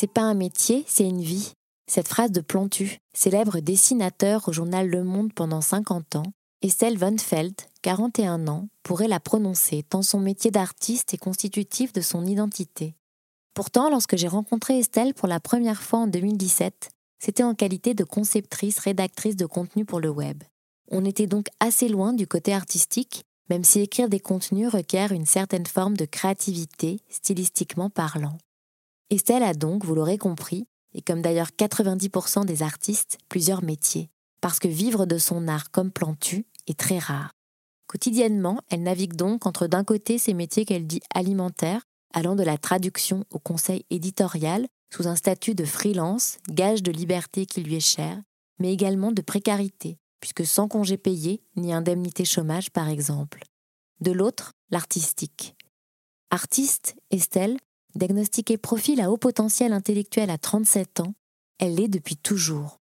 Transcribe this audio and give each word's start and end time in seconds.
C'est 0.00 0.06
pas 0.06 0.22
un 0.22 0.34
métier, 0.34 0.84
c'est 0.86 1.08
une 1.08 1.22
vie. 1.22 1.50
Cette 1.90 2.06
phrase 2.06 2.30
de 2.30 2.40
Plantu, 2.40 2.98
célèbre 3.16 3.58
dessinateur 3.58 4.48
au 4.48 4.52
journal 4.52 4.88
Le 4.88 5.02
Monde 5.02 5.32
pendant 5.32 5.60
50 5.60 6.14
ans, 6.14 6.32
Estelle 6.62 6.96
Von 6.96 7.18
Feld, 7.18 7.56
41 7.82 8.46
ans, 8.46 8.68
pourrait 8.84 9.08
la 9.08 9.18
prononcer 9.18 9.82
tant 9.82 10.02
son 10.02 10.20
métier 10.20 10.52
d'artiste 10.52 11.14
est 11.14 11.18
constitutif 11.18 11.92
de 11.92 12.00
son 12.00 12.26
identité. 12.26 12.94
Pourtant, 13.54 13.90
lorsque 13.90 14.16
j'ai 14.16 14.28
rencontré 14.28 14.78
Estelle 14.78 15.14
pour 15.14 15.26
la 15.26 15.40
première 15.40 15.82
fois 15.82 15.98
en 15.98 16.06
2017, 16.06 16.90
c'était 17.18 17.42
en 17.42 17.56
qualité 17.56 17.94
de 17.94 18.04
conceptrice, 18.04 18.78
rédactrice 18.78 19.34
de 19.34 19.46
contenu 19.46 19.84
pour 19.84 19.98
le 19.98 20.10
web. 20.10 20.44
On 20.92 21.04
était 21.04 21.26
donc 21.26 21.48
assez 21.58 21.88
loin 21.88 22.12
du 22.12 22.28
côté 22.28 22.54
artistique, 22.54 23.24
même 23.50 23.64
si 23.64 23.80
écrire 23.80 24.08
des 24.08 24.20
contenus 24.20 24.68
requiert 24.68 25.10
une 25.10 25.26
certaine 25.26 25.66
forme 25.66 25.96
de 25.96 26.04
créativité, 26.04 27.00
stylistiquement 27.08 27.90
parlant. 27.90 28.38
Estelle 29.10 29.42
a 29.42 29.54
donc, 29.54 29.84
vous 29.84 29.94
l'aurez 29.94 30.18
compris, 30.18 30.66
et 30.92 31.00
comme 31.00 31.22
d'ailleurs 31.22 31.50
90% 31.58 32.44
des 32.44 32.62
artistes, 32.62 33.18
plusieurs 33.28 33.62
métiers, 33.62 34.10
parce 34.40 34.58
que 34.58 34.68
vivre 34.68 35.06
de 35.06 35.16
son 35.18 35.48
art 35.48 35.70
comme 35.70 35.90
plantu 35.90 36.46
est 36.66 36.78
très 36.78 36.98
rare. 36.98 37.32
Quotidiennement, 37.86 38.60
elle 38.68 38.82
navigue 38.82 39.14
donc 39.14 39.46
entre 39.46 39.66
d'un 39.66 39.82
côté 39.82 40.18
ces 40.18 40.34
métiers 40.34 40.66
qu'elle 40.66 40.86
dit 40.86 41.00
alimentaires, 41.14 41.82
allant 42.12 42.36
de 42.36 42.42
la 42.42 42.58
traduction 42.58 43.24
au 43.30 43.38
conseil 43.38 43.86
éditorial, 43.88 44.66
sous 44.94 45.08
un 45.08 45.16
statut 45.16 45.54
de 45.54 45.64
freelance, 45.64 46.38
gage 46.50 46.82
de 46.82 46.92
liberté 46.92 47.46
qui 47.46 47.62
lui 47.62 47.76
est 47.76 47.80
cher, 47.80 48.20
mais 48.58 48.72
également 48.72 49.12
de 49.12 49.22
précarité, 49.22 49.98
puisque 50.20 50.44
sans 50.44 50.68
congé 50.68 50.98
payé 50.98 51.42
ni 51.56 51.72
indemnité 51.72 52.26
chômage 52.26 52.70
par 52.70 52.88
exemple. 52.88 53.42
De 54.00 54.12
l'autre, 54.12 54.52
l'artistique. 54.70 55.56
Artiste, 56.30 56.94
Estelle, 57.10 57.56
diagnostiquée 57.98 58.56
profil 58.56 59.00
à 59.00 59.10
haut 59.10 59.16
potentiel 59.16 59.72
intellectuel 59.72 60.30
à 60.30 60.38
37 60.38 61.00
ans, 61.00 61.14
elle 61.58 61.74
l'est 61.74 61.88
depuis 61.88 62.16
toujours. 62.16 62.80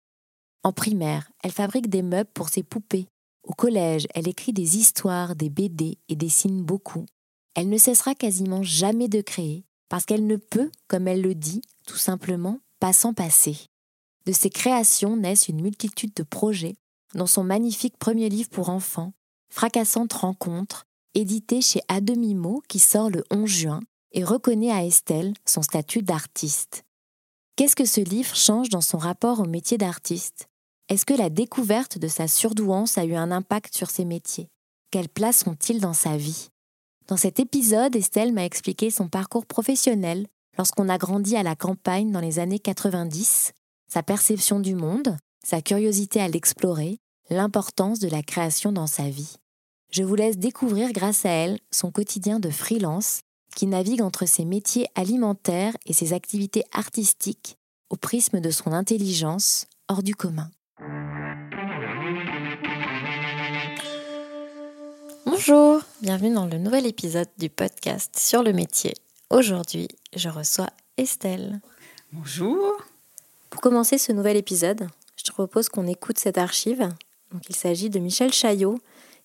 En 0.63 0.73
primaire, 0.73 1.31
elle 1.43 1.53
fabrique 1.53 1.89
des 1.89 2.03
meubles 2.03 2.31
pour 2.35 2.49
ses 2.49 2.63
poupées. 2.63 3.09
Au 3.43 3.53
collège, 3.53 4.07
elle 4.15 4.29
écrit 4.29 4.53
des 4.53 4.77
histoires, 4.77 5.37
des 5.37 5.51
BD 5.51 5.99
et 6.09 6.17
dessine 6.17 6.63
beaucoup. 6.63 7.07
Elle 7.55 7.69
ne 7.69 7.79
cessera 7.79 8.15
quasiment 8.15 8.63
jamais 8.63 9.09
de 9.09 9.21
créer, 9.21 9.65
parce 9.89 10.05
qu'elle 10.05 10.27
ne 10.27 10.37
peut, 10.37 10.71
comme 10.89 11.09
elle 11.09 11.23
le 11.23 11.35
dit, 11.35 11.63
tout 11.87 11.97
simplement 11.97 12.61
pas 12.81 12.93
s'en 12.93 13.15
passer. 13.15 13.57
De 14.27 14.33
ses 14.33 14.51
créations 14.51 15.17
naissent 15.17 15.49
une 15.49 15.63
multitude 15.63 16.13
de 16.15 16.23
projets, 16.23 16.77
dont 17.15 17.27
son 17.27 17.45
magnifique 17.45 17.97
premier 17.97 18.29
livre 18.29 18.51
pour 18.51 18.69
enfants, 18.69 19.13
Fracassante 19.49 20.13
rencontre, 20.13 20.85
édité 21.15 21.61
chez 21.61 21.81
A 21.89 22.01
Demi-Mot 22.01 22.63
qui 22.69 22.79
sort 22.79 23.09
le 23.09 23.25
11 23.31 23.49
juin 23.49 23.81
et 24.17 24.25
reconnaît 24.25 24.73
à 24.73 24.85
Estelle 24.85 25.35
son 25.45 25.63
statut 25.63 26.03
d'artiste. 26.03 26.85
Qu'est-ce 27.55 27.77
que 27.77 27.85
ce 27.85 28.01
livre 28.01 28.35
change 28.35 28.71
dans 28.71 28.81
son 28.81 28.99
rapport 28.99 29.41
au 29.41 29.45
métier 29.45 29.77
d'artiste? 29.79 30.49
Est-ce 30.89 31.05
que 31.05 31.15
la 31.15 31.29
découverte 31.29 31.99
de 31.99 32.09
sa 32.09 32.27
surdouance 32.27 32.97
a 32.97 33.05
eu 33.05 33.15
un 33.15 33.31
impact 33.31 33.77
sur 33.77 33.91
ses 33.91 34.07
métiers? 34.07 34.49
Quelle 34.91 35.11
place 35.11 35.47
ont-ils 35.47 35.81
dans 35.81 35.93
sa 35.93 36.17
vie? 36.17 36.49
Dans 37.09 37.19
cet 37.19 37.41
épisode, 37.41 37.95
Estelle 37.95 38.33
m'a 38.33 38.47
expliqué 38.47 38.91
son 38.91 39.09
parcours 39.09 39.45
professionnel 39.45 40.27
lorsqu'on 40.57 40.89
a 40.89 40.97
grandi 40.97 41.37
à 41.37 41.43
la 41.43 41.55
campagne 41.55 42.11
dans 42.11 42.21
les 42.21 42.39
années 42.39 42.59
90, 42.59 43.53
sa 43.87 44.03
perception 44.03 44.61
du 44.61 44.75
monde, 44.75 45.19
sa 45.45 45.61
curiosité 45.61 46.21
à 46.21 46.29
l'explorer, 46.29 46.99
l'importance 47.29 47.99
de 47.99 48.09
la 48.09 48.23
création 48.23 48.73
dans 48.73 48.87
sa 48.87 49.11
vie. 49.11 49.37
Je 49.91 50.03
vous 50.03 50.15
laisse 50.15 50.39
découvrir 50.39 50.93
grâce 50.93 51.27
à 51.27 51.31
elle 51.31 51.59
son 51.71 51.91
quotidien 51.91 52.41
de 52.41 52.51
freelance 52.51 53.21
qui 53.57 53.67
navigue 53.67 54.03
entre 54.03 54.27
ses 54.27 54.45
métiers 54.45 54.87
alimentaires 54.95 55.77
et 55.87 55.95
ses 55.95 56.13
activités 56.13 56.63
artistiques 56.73 57.57
au 57.89 57.97
prisme 57.97 58.41
de 58.41 58.51
son 58.51 58.73
intelligence 58.73 59.67
hors 59.89 60.03
du 60.03 60.15
commun. 60.15 60.51
Bonjour, 65.25 65.81
bienvenue 66.03 66.35
dans 66.35 66.45
le 66.45 66.59
nouvel 66.59 66.87
épisode 66.87 67.29
du 67.39 67.49
podcast 67.49 68.19
sur 68.19 68.43
le 68.43 68.53
métier. 68.53 68.93
Aujourd'hui, 69.31 69.89
je 70.15 70.29
reçois 70.29 70.69
Estelle. 70.99 71.61
Bonjour. 72.13 72.61
Pour 73.49 73.63
commencer 73.63 73.97
ce 73.97 74.13
nouvel 74.13 74.37
épisode, 74.37 74.87
je 75.17 75.25
te 75.25 75.33
propose 75.33 75.71
qu'on 75.71 75.87
écoute 75.87 76.19
cette 76.19 76.39
archive. 76.39 76.91
Donc, 77.33 77.49
il 77.49 77.57
s'agit 77.57 77.89
de 77.89 78.01
Michel 78.01 78.35
Chaillot, 78.35 78.79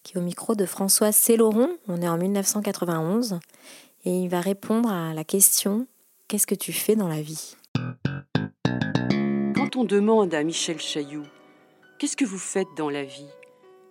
qui 0.04 0.14
est 0.14 0.22
au 0.22 0.24
micro 0.24 0.56
de 0.56 0.66
François 0.66 1.12
Céloron. 1.12 1.70
On 1.90 2.02
est 2.02 2.08
en 2.08 2.18
1991 2.18 3.40
et 4.04 4.12
il 4.12 4.30
va 4.30 4.42
répondre 4.42 4.90
à 4.92 5.14
la 5.14 5.24
question 5.24 5.88
Qu'est-ce 6.28 6.48
que 6.48 6.56
tu 6.56 6.72
fais 6.74 6.96
dans 6.96 7.08
la 7.08 7.22
vie? 7.22 7.56
Quand 9.56 9.76
on 9.76 9.84
demande 9.84 10.34
à 10.34 10.44
Michel 10.44 10.80
Chailloux 10.80 11.28
Qu'est-ce 12.00 12.18
que 12.18 12.26
vous 12.26 12.40
faites 12.40 12.70
dans 12.78 12.90
la 12.90 13.04
vie? 13.04 13.30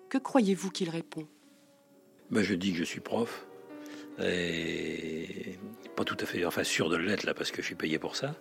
Que 0.09 0.19
croyez-vous 0.19 0.71
qu'il 0.71 0.91
répond? 0.91 1.29
Ben, 2.31 2.43
Je 2.43 2.55
dis 2.55 2.73
que 2.73 2.79
je 2.79 2.85
suis 2.85 3.01
prof. 3.01 3.47
Et 4.23 5.57
pas 5.97 6.05
tout 6.05 6.17
à 6.19 6.27
fait, 6.27 6.45
enfin 6.45 6.65
sûr 6.65 6.91
de 6.91 6.97
l'être 6.97 7.25
là 7.25 7.35
parce 7.35 7.51
que 7.51 7.63
je 7.63 7.67
suis 7.67 7.75
payé 7.75 7.99
pour 7.99 8.17
ça. 8.17 8.35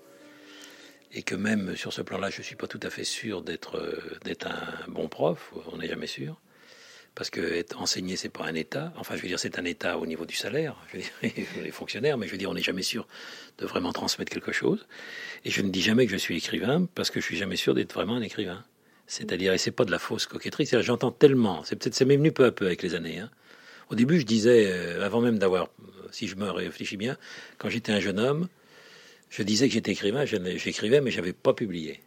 Et 1.12 1.24
que 1.24 1.36
même 1.36 1.76
sur 1.76 1.94
ce 1.94 2.02
plan-là, 2.02 2.30
je 2.30 2.40
ne 2.40 2.44
suis 2.44 2.56
pas 2.56 2.68
tout 2.68 2.80
à 2.84 2.90
fait 2.90 3.04
sûr 3.04 3.42
d'être 3.42 4.02
d'être 4.24 4.48
un 4.48 4.90
bon 4.90 5.08
prof, 5.08 5.54
on 5.72 5.78
n'est 5.78 5.88
jamais 5.88 6.08
sûr 6.08 6.42
parce 7.20 7.30
que 7.30 7.42
être 7.42 7.82
enseigner 7.82 8.16
c'est 8.16 8.30
pas 8.30 8.46
un 8.46 8.54
état. 8.56 8.94
Enfin, 8.96 9.18
je 9.18 9.22
veux 9.22 9.28
dire, 9.28 9.38
c'est 9.38 9.60
un 9.60 9.66
état 9.66 9.98
au 9.98 10.06
niveau 10.06 10.26
du 10.26 10.36
salaire. 10.36 10.78
Je 10.88 10.98
veux 10.98 11.04
dire, 11.04 11.48
les 11.64 11.72
fonctionnaires, 11.72 12.18
mais 12.18 12.28
je 12.28 12.32
veux 12.32 12.38
dire, 12.38 12.50
on 12.50 12.54
n'est 12.54 12.62
jamais 12.62 12.82
sûr 12.82 13.06
de 13.58 13.66
vraiment 13.66 13.92
transmettre 13.92 14.32
quelque 14.32 14.54
chose. 14.54 14.88
Et 15.44 15.52
je 15.52 15.62
ne 15.62 15.68
dis 15.68 15.82
jamais 15.82 16.06
que 16.06 16.14
je 16.14 16.18
suis 16.18 16.38
écrivain 16.38 16.88
parce 16.96 17.10
que 17.10 17.20
je 17.20 17.26
suis 17.26 17.36
jamais 17.36 17.58
sûr 17.58 17.74
d'être 17.74 17.94
vraiment 17.94 18.16
un 18.16 18.22
écrivain. 18.22 18.64
C'est-à-dire, 19.06 19.52
et 19.52 19.58
c'est 19.58 19.72
pas 19.72 19.84
de 19.84 19.92
la 19.92 20.00
fausse 20.00 20.28
coquetterie. 20.28 20.66
J'entends 20.80 21.12
tellement. 21.12 21.62
C'est 21.66 21.76
peut-être, 21.76 21.94
ça 21.94 22.06
m'est 22.06 22.16
venu 22.16 22.32
peu 22.32 22.46
à 22.46 22.54
peu 22.54 22.68
avec 22.68 22.82
les 22.84 22.96
années. 22.96 23.20
Hein. 23.20 23.30
Au 23.90 23.96
début, 23.96 24.18
je 24.22 24.26
disais, 24.26 24.72
euh, 24.72 25.06
avant 25.06 25.20
même 25.20 25.40
d'avoir, 25.40 25.68
si 26.12 26.30
je 26.30 26.38
me 26.38 26.50
réfléchis 26.50 26.96
bien, 26.96 27.18
quand 27.58 27.68
j'étais 27.68 27.92
un 27.92 28.00
jeune 28.00 28.20
homme, 28.20 28.48
je 29.30 29.44
disais 29.44 29.68
que 29.68 29.74
j'étais 29.74 29.92
écrivain. 29.92 30.24
J'écrivais, 30.24 31.02
mais 31.02 31.12
j'avais 31.12 31.34
pas 31.34 31.54
publié 31.54 32.00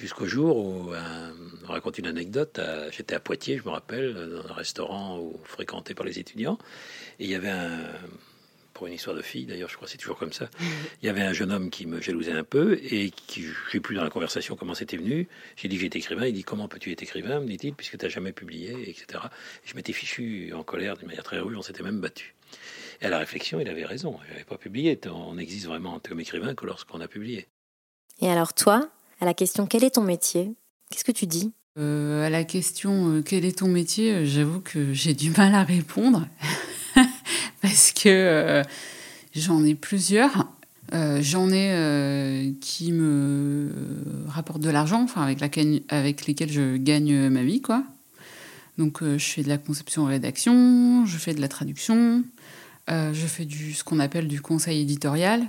jusqu'au 0.00 0.26
jour 0.26 0.56
où, 0.56 0.94
euh, 0.94 1.32
on 1.68 1.72
raconte 1.72 1.98
une 1.98 2.06
anecdote, 2.06 2.60
j'étais 2.90 3.14
à 3.14 3.20
Poitiers, 3.20 3.58
je 3.58 3.64
me 3.64 3.70
rappelle, 3.70 4.14
dans 4.14 4.50
un 4.50 4.54
restaurant 4.54 5.32
fréquenté 5.44 5.94
par 5.94 6.06
les 6.06 6.18
étudiants, 6.18 6.58
et 7.18 7.24
il 7.24 7.30
y 7.30 7.34
avait 7.34 7.50
un, 7.50 7.80
pour 8.72 8.86
une 8.86 8.94
histoire 8.94 9.14
de 9.14 9.20
fille 9.20 9.44
d'ailleurs, 9.44 9.68
je 9.68 9.76
crois 9.76 9.86
que 9.86 9.92
c'est 9.92 9.98
toujours 9.98 10.18
comme 10.18 10.32
ça, 10.32 10.48
il 11.02 11.06
y 11.06 11.08
avait 11.10 11.20
un 11.20 11.34
jeune 11.34 11.52
homme 11.52 11.68
qui 11.68 11.86
me 11.86 12.00
jalousait 12.00 12.32
un 12.32 12.44
peu, 12.44 12.78
et 12.82 13.10
qui, 13.10 13.44
j'ai 13.70 13.80
plus 13.80 13.94
dans 13.94 14.02
la 14.02 14.10
conversation 14.10 14.56
comment 14.56 14.74
c'était 14.74 14.96
venu, 14.96 15.28
j'ai 15.56 15.68
dit 15.68 15.76
que 15.76 15.82
j'étais 15.82 15.98
écrivain, 15.98 16.26
il 16.26 16.32
dit 16.32 16.44
comment 16.44 16.66
peux-tu 16.66 16.90
être 16.90 17.02
écrivain, 17.02 17.40
me 17.40 17.46
dit-il, 17.46 17.74
puisque 17.74 17.98
tu 17.98 18.04
n'as 18.04 18.10
jamais 18.10 18.32
publié, 18.32 18.88
etc. 18.88 19.24
Et 19.64 19.68
je 19.68 19.74
m'étais 19.74 19.92
fichu 19.92 20.52
en 20.54 20.62
colère 20.62 20.96
d'une 20.96 21.08
manière 21.08 21.24
très 21.24 21.38
rude, 21.38 21.56
on 21.56 21.62
s'était 21.62 21.82
même 21.82 22.00
battu. 22.00 22.34
Et 23.02 23.06
à 23.06 23.10
la 23.10 23.18
réflexion, 23.18 23.60
il 23.60 23.68
avait 23.68 23.84
raison, 23.84 24.18
je 24.26 24.32
n'avais 24.32 24.44
pas 24.44 24.56
publié, 24.56 24.98
on 25.06 25.34
n'existe 25.34 25.66
vraiment 25.66 26.00
comme 26.00 26.20
écrivain 26.20 26.54
que 26.54 26.64
lorsqu'on 26.64 27.00
a 27.00 27.08
publié. 27.08 27.48
Et 28.22 28.30
alors 28.30 28.54
toi, 28.54 28.90
à 29.20 29.24
la 29.24 29.34
question 29.34 29.66
quel 29.66 29.84
est 29.84 29.90
ton 29.90 30.02
métier, 30.02 30.54
qu'est-ce 30.90 31.04
que 31.04 31.12
tu 31.12 31.26
dis? 31.26 31.52
Euh, 31.78 32.26
À 32.26 32.30
la 32.30 32.44
question 32.44 33.10
euh, 33.10 33.22
quel 33.22 33.44
est 33.44 33.58
ton 33.58 33.68
métier, 33.68 34.12
euh, 34.12 34.24
j'avoue 34.24 34.60
que 34.60 34.92
j'ai 34.92 35.14
du 35.14 35.30
mal 35.30 35.54
à 35.54 35.62
répondre 35.62 36.26
parce 37.62 37.92
que 37.92 38.62
j'en 39.34 39.64
ai 39.64 39.74
plusieurs. 39.74 40.48
J'en 40.92 41.52
ai 41.52 42.52
qui 42.60 42.90
me 42.90 43.70
rapportent 44.26 44.62
de 44.62 44.70
l'argent, 44.70 45.02
enfin 45.02 45.22
avec, 45.22 45.40
avec 45.88 46.26
lesquels 46.26 46.50
je 46.50 46.76
gagne 46.76 47.28
ma 47.28 47.44
vie, 47.44 47.60
quoi. 47.60 47.84
Donc 48.76 49.04
je 49.04 49.24
fais 49.24 49.44
de 49.44 49.48
la 49.48 49.58
conception-rédaction, 49.58 51.06
je 51.06 51.16
fais 51.16 51.32
de 51.32 51.40
la 51.40 51.46
traduction, 51.46 52.24
je 52.88 53.26
fais 53.28 53.44
du, 53.44 53.72
ce 53.72 53.84
qu'on 53.84 54.00
appelle 54.00 54.26
du 54.26 54.40
conseil 54.40 54.80
éditorial. 54.80 55.46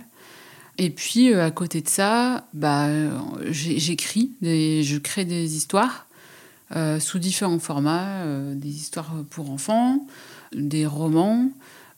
Et 0.78 0.90
puis 0.90 1.34
à 1.34 1.52
côté 1.52 1.82
de 1.82 1.90
ça, 1.90 2.48
bah, 2.54 2.90
j'écris, 3.50 4.32
je 4.42 4.98
crée 4.98 5.26
des 5.26 5.56
histoires 5.56 6.08
sous 7.00 7.20
différents 7.20 7.60
formats, 7.60 8.26
des 8.56 8.70
histoires 8.70 9.14
pour 9.30 9.52
enfants, 9.52 10.08
des 10.54 10.86
romans, 10.86 11.52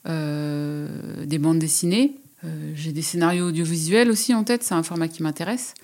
euh, 0.06 1.24
des 1.24 1.38
bandes 1.38 1.58
dessinées. 1.58 2.16
Euh, 2.44 2.72
j'ai 2.74 2.92
des 2.92 3.00
scénarios 3.00 3.48
audiovisuels 3.48 4.10
aussi 4.10 4.34
en 4.34 4.44
tête, 4.44 4.62
c'est 4.62 4.74
un 4.74 4.82
format 4.82 5.08
qui 5.08 5.22
m'intéresse. 5.22 5.74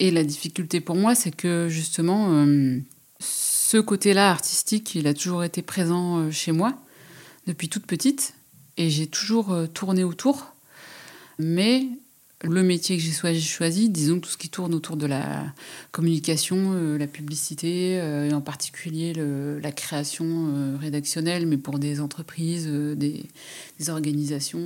Et 0.00 0.10
la 0.10 0.24
difficulté 0.24 0.80
pour 0.80 0.96
moi, 0.96 1.14
c'est 1.14 1.30
que 1.34 1.68
justement, 1.68 2.32
euh, 2.32 2.78
ce 3.20 3.78
côté-là 3.78 4.30
artistique, 4.30 4.96
il 4.96 5.06
a 5.06 5.14
toujours 5.14 5.44
été 5.44 5.62
présent 5.62 6.30
chez 6.30 6.50
moi 6.50 6.74
depuis 7.46 7.68
toute 7.68 7.86
petite. 7.86 8.34
Et 8.78 8.90
j'ai 8.90 9.06
toujours 9.06 9.54
tourné 9.74 10.02
autour. 10.02 10.54
Mais 11.38 11.86
le 12.42 12.62
métier 12.62 12.96
que 12.96 13.02
j'ai 13.02 13.40
choisi, 13.40 13.88
disons 13.88 14.18
tout 14.18 14.28
ce 14.28 14.36
qui 14.36 14.48
tourne 14.48 14.74
autour 14.74 14.96
de 14.96 15.06
la 15.06 15.44
communication, 15.92 16.72
euh, 16.74 16.98
la 16.98 17.06
publicité, 17.06 18.00
euh, 18.00 18.28
et 18.28 18.34
en 18.34 18.40
particulier 18.40 19.12
la 19.14 19.72
création 19.72 20.26
euh, 20.26 20.76
rédactionnelle, 20.80 21.46
mais 21.46 21.56
pour 21.56 21.78
des 21.78 22.00
entreprises, 22.00 22.66
des, 22.66 23.24
organisations 23.88 24.60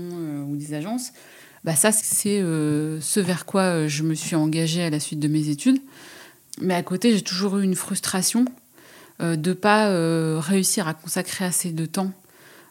ou 0.46 0.56
des 0.56 0.74
agences, 0.74 1.12
bah 1.64 1.74
ça 1.74 1.90
c'est 1.90 2.38
ce 2.38 3.20
vers 3.20 3.46
quoi 3.46 3.86
je 3.86 4.02
me 4.02 4.14
suis 4.14 4.36
engagée 4.36 4.82
à 4.82 4.90
la 4.90 5.00
suite 5.00 5.20
de 5.20 5.28
mes 5.28 5.48
études. 5.48 5.78
Mais 6.60 6.74
à 6.74 6.82
côté, 6.82 7.14
j'ai 7.14 7.22
toujours 7.22 7.56
eu 7.58 7.64
une 7.64 7.74
frustration 7.74 8.44
de 9.20 9.36
ne 9.36 9.54
pas 9.54 10.38
réussir 10.38 10.86
à 10.86 10.92
consacrer 10.92 11.46
assez 11.46 11.72
de 11.72 11.86
temps 11.86 12.12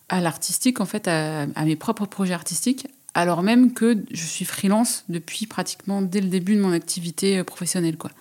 à 0.07 0.21
l'artistique, 0.21 0.81
en 0.81 0.85
fait, 0.85 1.07
à 1.07 1.47
mes 1.65 1.75
propres 1.75 2.05
projets 2.05 2.35
artistiques, 2.35 2.87
alors 3.15 3.43
même 3.43 3.73
que 3.73 3.97
je 4.11 4.25
suis 4.25 4.45
freelance 4.45 5.05
depuis 5.07 5.47
pratiquement 5.47 6.01
dès 6.01 6.19
le 6.19 6.27
début 6.27 6.55
de 6.55 6.61
mon 6.61 6.73
activité 6.73 7.39
euh, 7.39 7.43
professionnelle. 7.43 7.97
Quoi. 7.97 8.11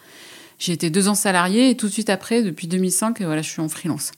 J'ai 0.58 0.72
été 0.72 0.88
deux 0.88 1.08
ans 1.08 1.16
salarié 1.16 1.70
et 1.70 1.76
tout 1.76 1.88
de 1.88 1.92
suite 1.92 2.08
après, 2.08 2.42
depuis 2.42 2.68
2005, 2.68 3.20
voilà, 3.22 3.42
je 3.42 3.50
suis 3.50 3.60
en 3.60 3.68
freelance. 3.68 4.12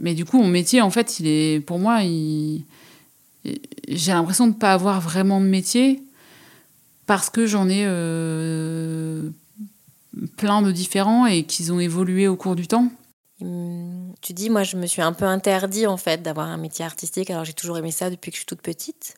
Mais 0.00 0.14
du 0.14 0.24
coup, 0.24 0.38
mon 0.38 0.48
métier, 0.48 0.80
en 0.80 0.90
fait, 0.90 1.20
il 1.20 1.26
est, 1.26 1.60
pour 1.60 1.78
moi, 1.78 2.00
j'ai 3.88 4.12
l'impression 4.12 4.46
de 4.46 4.54
ne 4.54 4.58
pas 4.58 4.72
avoir 4.72 5.00
vraiment 5.00 5.40
de 5.40 5.46
métier 5.46 6.02
parce 7.06 7.28
que 7.28 7.46
j'en 7.46 7.68
ai 7.68 7.84
euh, 7.84 9.28
plein 10.38 10.62
de 10.62 10.72
différents 10.72 11.26
et 11.26 11.44
qu'ils 11.44 11.70
ont 11.72 11.80
évolué 11.80 12.28
au 12.28 12.36
cours 12.36 12.56
du 12.56 12.66
temps. 12.66 12.90
Hum, 13.42 14.14
tu 14.22 14.32
dis, 14.32 14.48
moi, 14.48 14.62
je 14.62 14.76
me 14.78 14.86
suis 14.86 15.02
un 15.02 15.12
peu 15.12 15.26
interdit 15.26 15.86
en 15.86 15.98
fait 15.98 16.22
d'avoir 16.22 16.48
un 16.48 16.56
métier 16.56 16.84
artistique. 16.84 17.28
Alors 17.28 17.44
j'ai 17.44 17.52
toujours 17.52 17.76
aimé 17.76 17.90
ça 17.90 18.08
depuis 18.08 18.30
que 18.30 18.36
je 18.36 18.40
suis 18.40 18.46
toute 18.46 18.62
petite. 18.62 19.16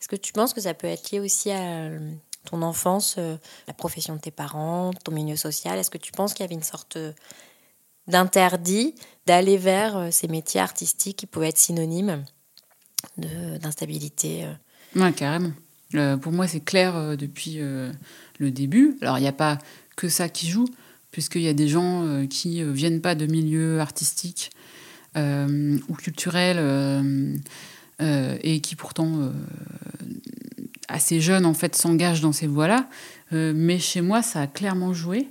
Est-ce 0.00 0.08
que 0.08 0.16
tu 0.16 0.32
penses 0.32 0.54
que 0.54 0.62
ça 0.62 0.72
peut 0.72 0.86
être 0.86 1.10
lié 1.10 1.20
aussi 1.20 1.50
à 1.50 1.60
euh, 1.60 1.98
ton 2.46 2.62
enfance, 2.62 3.16
euh, 3.18 3.36
la 3.68 3.74
profession 3.74 4.16
de 4.16 4.20
tes 4.20 4.30
parents, 4.30 4.92
ton 5.04 5.12
milieu 5.12 5.36
social? 5.36 5.78
Est-ce 5.78 5.90
que 5.90 5.98
tu 5.98 6.10
penses 6.10 6.32
qu'il 6.32 6.42
y 6.42 6.46
avait 6.46 6.54
une 6.54 6.62
sorte 6.62 6.96
euh, 6.96 7.12
d'interdit 8.06 8.94
d'aller 9.26 9.58
vers 9.58 10.08
ces 10.10 10.26
métiers 10.26 10.60
artistiques 10.60 11.18
qui 11.18 11.26
pouvaient 11.26 11.50
être 11.50 11.58
synonymes 11.58 12.24
d'instabilité 13.16 14.48
Oui, 14.96 15.12
carrément. 15.12 15.52
pour 16.20 16.32
moi, 16.32 16.48
c'est 16.48 16.64
clair 16.64 17.16
depuis 17.16 17.58
le 17.58 18.50
début. 18.50 18.98
Alors, 19.02 19.18
il 19.18 19.20
n'y 19.20 19.28
a 19.28 19.32
pas 19.32 19.58
que 19.94 20.08
ça 20.08 20.28
qui 20.28 20.48
joue, 20.48 20.66
puisqu'il 21.12 21.42
y 21.42 21.48
a 21.48 21.52
des 21.52 21.68
gens 21.68 22.26
qui 22.28 22.62
ne 22.62 22.72
viennent 22.72 23.00
pas 23.00 23.14
de 23.14 23.26
milieux 23.26 23.78
artistiques 23.78 24.50
ou 25.14 25.94
culturels 25.96 26.58
et 28.42 28.60
qui 28.60 28.76
pourtant 28.76 29.20
euh, 29.20 29.30
assez 30.88 31.20
jeune 31.20 31.46
en 31.46 31.54
fait 31.54 31.76
s'engage 31.76 32.20
dans 32.20 32.32
ces 32.32 32.46
voies-là. 32.46 32.88
Euh, 33.32 33.52
mais 33.54 33.78
chez 33.78 34.00
moi, 34.00 34.22
ça 34.22 34.42
a 34.42 34.46
clairement 34.46 34.92
joué. 34.92 35.28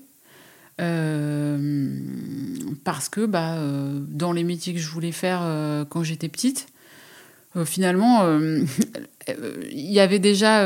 parce 2.86 3.10
que 3.10 3.26
bah, 3.26 3.58
dans 4.08 4.32
les 4.32 4.44
métiers 4.44 4.74
que 4.74 4.80
je 4.80 4.90
voulais 4.90 5.12
faire 5.12 5.42
quand 5.90 6.04
j'étais 6.04 6.30
petite, 6.30 6.68
finalement, 7.66 8.26
il 9.28 9.92
y 9.92 10.00
avait 10.00 10.20
déjà 10.20 10.64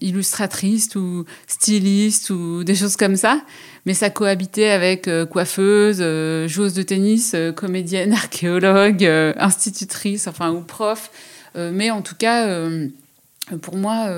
illustratrice 0.00 0.94
ou 0.94 1.24
styliste 1.48 2.30
ou 2.30 2.62
des 2.62 2.76
choses 2.76 2.96
comme 2.96 3.16
ça, 3.16 3.42
mais 3.86 3.94
ça 3.94 4.10
cohabitait 4.10 4.70
avec 4.70 5.08
coiffeuse, 5.30 5.98
joueuse 6.48 6.74
de 6.74 6.82
tennis, 6.82 7.36
comédienne, 7.54 8.12
archéologue, 8.14 9.04
institutrice, 9.04 10.26
enfin 10.26 10.50
ou 10.52 10.60
prof. 10.60 11.10
mais 11.54 11.90
en 11.90 12.02
tout 12.02 12.14
cas, 12.14 12.66
pour 13.60 13.76
moi, 13.76 14.08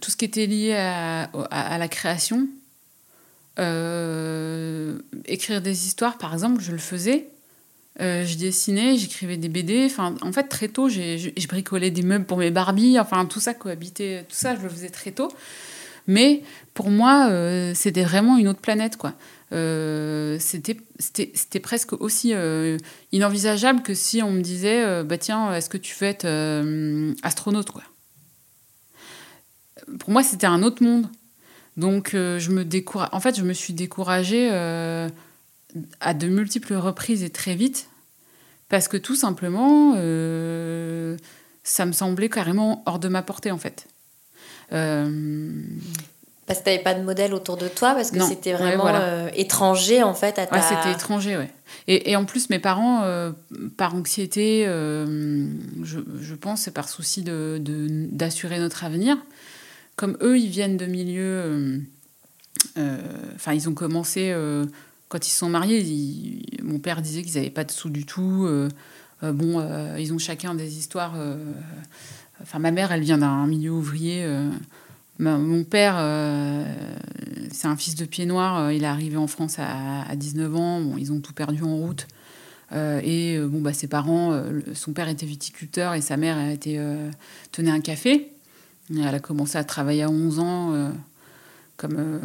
tout 0.00 0.10
ce 0.10 0.16
qui 0.16 0.24
était 0.24 0.46
lié 0.46 0.74
à, 0.74 1.78
la 1.78 1.88
création, 1.88 2.46
écrire 5.26 5.62
des 5.62 5.86
histoires, 5.86 6.18
par 6.18 6.34
exemple, 6.34 6.62
je 6.62 6.72
le 6.72 6.78
faisais 6.78 7.28
euh, 8.00 8.24
je 8.24 8.36
dessinais, 8.36 8.96
j'écrivais 8.96 9.36
des 9.36 9.48
BD. 9.48 9.88
En 9.98 10.32
fait, 10.32 10.44
très 10.44 10.68
tôt, 10.68 10.88
je 10.88 11.46
bricolais 11.46 11.90
des 11.90 12.02
meubles 12.02 12.24
pour 12.24 12.38
mes 12.38 12.50
Barbies. 12.50 12.98
Enfin, 12.98 13.24
tout 13.26 13.40
ça 13.40 13.54
cohabitait, 13.54 14.24
tout 14.28 14.34
ça, 14.36 14.56
je 14.56 14.62
le 14.62 14.68
faisais 14.68 14.90
très 14.90 15.12
tôt. 15.12 15.32
Mais 16.06 16.42
pour 16.74 16.90
moi, 16.90 17.28
euh, 17.30 17.72
c'était 17.74 18.04
vraiment 18.04 18.36
une 18.36 18.48
autre 18.48 18.60
planète, 18.60 18.96
quoi. 18.96 19.14
Euh, 19.52 20.38
c'était 20.40 21.60
presque 21.60 21.92
aussi 21.92 22.32
inenvisageable 23.12 23.82
que 23.82 23.94
si 23.94 24.22
on 24.22 24.32
me 24.32 24.40
disait, 24.40 25.04
bah 25.04 25.18
tiens, 25.18 25.54
est-ce 25.54 25.68
que 25.68 25.78
tu 25.78 25.94
veux 25.98 26.08
être 26.08 26.26
astronaute, 27.22 27.70
quoi. 27.70 27.82
Pour 29.98 30.10
moi, 30.10 30.22
c'était 30.22 30.46
un 30.46 30.62
autre 30.62 30.82
monde. 30.82 31.08
Donc, 31.76 32.10
je 32.12 32.50
me. 32.50 32.66
En 33.14 33.20
fait, 33.20 33.36
je 33.36 33.42
me 33.42 33.52
suis 33.52 33.74
découragée 33.74 34.50
à 36.00 36.14
de 36.14 36.28
multiples 36.28 36.74
reprises 36.74 37.22
et 37.22 37.30
très 37.30 37.54
vite, 37.54 37.88
parce 38.68 38.88
que 38.88 38.96
tout 38.96 39.16
simplement, 39.16 39.94
euh, 39.96 41.16
ça 41.62 41.86
me 41.86 41.92
semblait 41.92 42.28
carrément 42.28 42.82
hors 42.86 42.98
de 42.98 43.08
ma 43.08 43.22
portée 43.22 43.50
en 43.50 43.58
fait. 43.58 43.86
Euh, 44.72 45.52
parce 46.46 46.58
que 46.58 46.64
tu 46.64 46.70
n'avais 46.70 46.82
pas 46.82 46.94
de 46.94 47.02
modèle 47.02 47.32
autour 47.32 47.56
de 47.56 47.68
toi, 47.68 47.94
parce 47.94 48.10
que 48.10 48.20
c'était 48.20 48.52
vraiment 48.52 48.88
euh, 48.88 49.28
étranger 49.34 50.02
en 50.02 50.12
fait 50.12 50.38
à 50.38 50.46
ta... 50.46 50.56
Ouais, 50.56 50.62
c'était 50.62 50.92
étranger, 50.92 51.36
ouais. 51.36 51.50
Et, 51.88 52.10
et, 52.10 52.16
en 52.16 52.24
plus, 52.24 52.50
mes 52.50 52.58
parents, 52.58 53.02
par 53.76 53.94
anxiété, 53.94 54.64
je, 54.66 55.98
je, 56.20 56.34
pense, 56.34 56.62
c'est 56.62 56.70
par 56.70 56.88
souci 56.88 57.22
d'assurer 57.22 57.60
de, 57.60 57.88
d'assurer 58.10 58.58
notre 58.58 58.84
avenir, 58.84 59.16
comme 59.96 60.18
eux, 60.20 60.38
ils 60.38 60.50
viennent 60.50 60.76
de 60.76 60.86
milieux... 60.86 61.80
Enfin, 62.76 63.54
ils 63.54 63.68
ont 63.68 63.74
commencé 63.74 64.34
quand 65.14 65.28
ils 65.28 65.30
se 65.30 65.38
sont 65.38 65.48
mariés, 65.48 66.42
mon 66.62 66.80
père 66.80 67.00
disait 67.00 67.22
qu'ils 67.22 67.36
n'avaient 67.36 67.48
pas 67.48 67.62
de 67.62 67.70
sous 67.70 67.88
du 67.88 68.04
tout. 68.04 68.46
Euh, 68.46 68.68
euh, 69.22 69.32
bon, 69.32 69.60
euh, 69.60 69.96
ils 69.98 70.12
ont 70.12 70.18
chacun 70.18 70.56
des 70.56 70.76
histoires. 70.76 71.14
Enfin, 72.42 72.58
ma 72.58 72.70
mère, 72.70 72.92
elle 72.92 73.02
vient 73.02 73.18
d'un 73.18 73.46
milieu 73.46 73.70
ouvrier. 73.70 74.26
mon 75.18 75.64
père, 75.64 75.94
c'est 77.50 77.68
un 77.68 77.76
fils 77.76 77.94
de 77.94 78.04
pied 78.04 78.26
noir. 78.26 78.72
il 78.72 78.82
est 78.82 78.86
arrivé 78.86 79.16
en 79.16 79.26
France 79.26 79.56
à, 79.58 80.14
19 80.14 80.56
ans. 80.56 80.96
Ils 80.98 81.12
ont 81.12 81.20
tout 81.20 81.32
perdu 81.32 81.62
en 81.62 81.76
route. 81.76 82.06
et 82.72 83.38
bon, 83.38 83.60
bah, 83.60 83.72
ses 83.72 83.86
parents, 83.86 84.42
son 84.74 84.92
père 84.92 85.08
était 85.08 85.26
viticulteur 85.26 85.94
et 85.94 86.00
sa 86.00 86.16
mère 86.16 86.36
a 86.36 86.56
tenait 87.52 87.70
un 87.70 87.80
café. 87.80 88.32
Elle 88.90 89.14
a 89.14 89.20
commencé 89.20 89.56
à 89.56 89.64
travailler 89.64 90.02
à 90.02 90.10
11 90.10 90.38
ans 90.40 90.92
comme, 91.76 91.96
euh, 91.98 92.18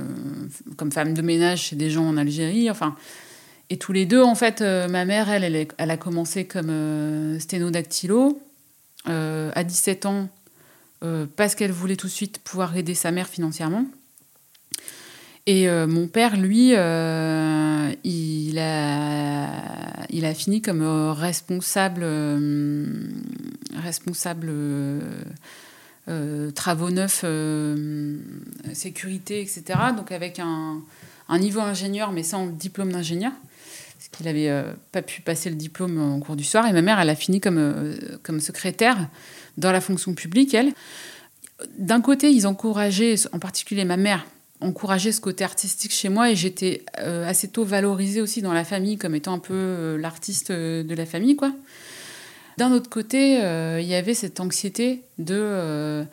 comme 0.77 0.91
femme 0.91 1.13
de 1.13 1.21
ménage 1.21 1.61
chez 1.61 1.75
des 1.75 1.89
gens 1.89 2.07
en 2.07 2.17
Algérie. 2.17 2.69
Enfin, 2.69 2.95
et 3.69 3.77
tous 3.77 3.93
les 3.93 4.05
deux, 4.05 4.21
en 4.21 4.35
fait, 4.35 4.61
euh, 4.61 4.87
ma 4.87 5.05
mère, 5.05 5.29
elle, 5.29 5.67
elle, 5.77 5.91
a 5.91 5.97
commencé 5.97 6.45
comme 6.45 6.69
euh, 9.07 9.51
à 9.55 9.63
17 9.63 10.05
ans 10.05 10.29
parce 11.37 11.55
qu'elle 11.55 11.71
voulait 11.71 11.95
tout 11.95 12.07
de 12.07 12.11
suite 12.11 12.39
pouvoir 12.39 12.75
aider 12.75 12.93
sa 12.93 13.11
mère 13.11 13.29
financièrement. 13.29 13.85
Et 15.45 15.69
mon 15.69 16.07
père, 16.07 16.35
lui, 16.35 16.71
il, 16.71 16.75
a, 18.59 19.49
il 20.09 20.25
a 20.25 20.33
fini 20.33 20.61
comme 20.61 20.83
responsable, 21.11 22.03
euh, 26.09 26.49
travaux 26.51 26.89
neufs, 26.89 27.21
euh, 27.23 28.17
sécurité, 28.73 29.41
etc. 29.41 29.79
Donc 29.95 30.11
avec 30.11 30.39
un, 30.39 30.81
niveau 31.37 31.59
ingénieur, 31.59 32.11
mais 32.11 32.23
sans 32.23 32.47
diplôme 32.47 32.91
d'ingénieur. 32.91 33.31
Parce 33.99 34.07
qu'il 34.07 34.25
n'avait 34.27 34.49
euh, 34.49 34.71
pas 34.93 35.01
pu 35.01 35.21
passer 35.21 35.49
le 35.49 35.57
diplôme 35.57 36.01
en 36.01 36.21
cours 36.21 36.37
du 36.37 36.45
soir. 36.45 36.65
Et 36.65 36.71
ma 36.71 36.81
mère, 36.81 37.01
elle 37.01 37.09
a 37.09 37.15
fini 37.15 37.41
comme, 37.41 37.57
euh, 37.57 37.97
comme 38.23 38.39
secrétaire 38.39 39.09
dans 39.57 39.73
la 39.73 39.81
fonction 39.81 40.13
publique, 40.13 40.53
elle. 40.53 40.71
D'un 41.77 41.99
côté, 41.99 42.31
ils 42.31 42.47
encourageaient, 42.47 43.15
en 43.33 43.39
particulier 43.39 43.83
ma 43.83 43.97
mère, 43.97 44.25
encourageait 44.61 45.11
ce 45.11 45.19
côté 45.19 45.43
artistique 45.43 45.91
chez 45.91 46.07
moi 46.07 46.31
et 46.31 46.35
j'étais 46.37 46.83
euh, 46.99 47.27
assez 47.27 47.49
tôt 47.49 47.65
valorisée 47.65 48.21
aussi 48.21 48.41
dans 48.41 48.53
la 48.53 48.63
famille 48.63 48.97
comme 48.97 49.15
étant 49.15 49.33
un 49.33 49.39
peu 49.39 49.97
l'artiste 49.97 50.53
de 50.53 50.95
la 50.95 51.05
famille, 51.05 51.35
quoi. 51.35 51.51
D'un 52.57 52.71
autre 52.71 52.89
côté, 52.89 53.35
il 53.79 53.85
y 53.85 53.95
avait 53.95 54.13
cette 54.13 54.39
anxiété 54.41 55.03
de 55.17 56.03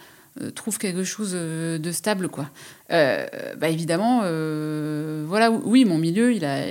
trouve 0.55 0.79
quelque 0.79 1.03
chose 1.03 1.33
de 1.33 1.93
stable, 1.93 2.29
quoi. 2.29 2.49
bah 2.89 3.69
évidemment, 3.69 4.21
voilà, 5.27 5.51
oui, 5.51 5.85
mon 5.85 5.99
milieu, 5.99 6.33
il 6.33 6.45
a 6.45 6.67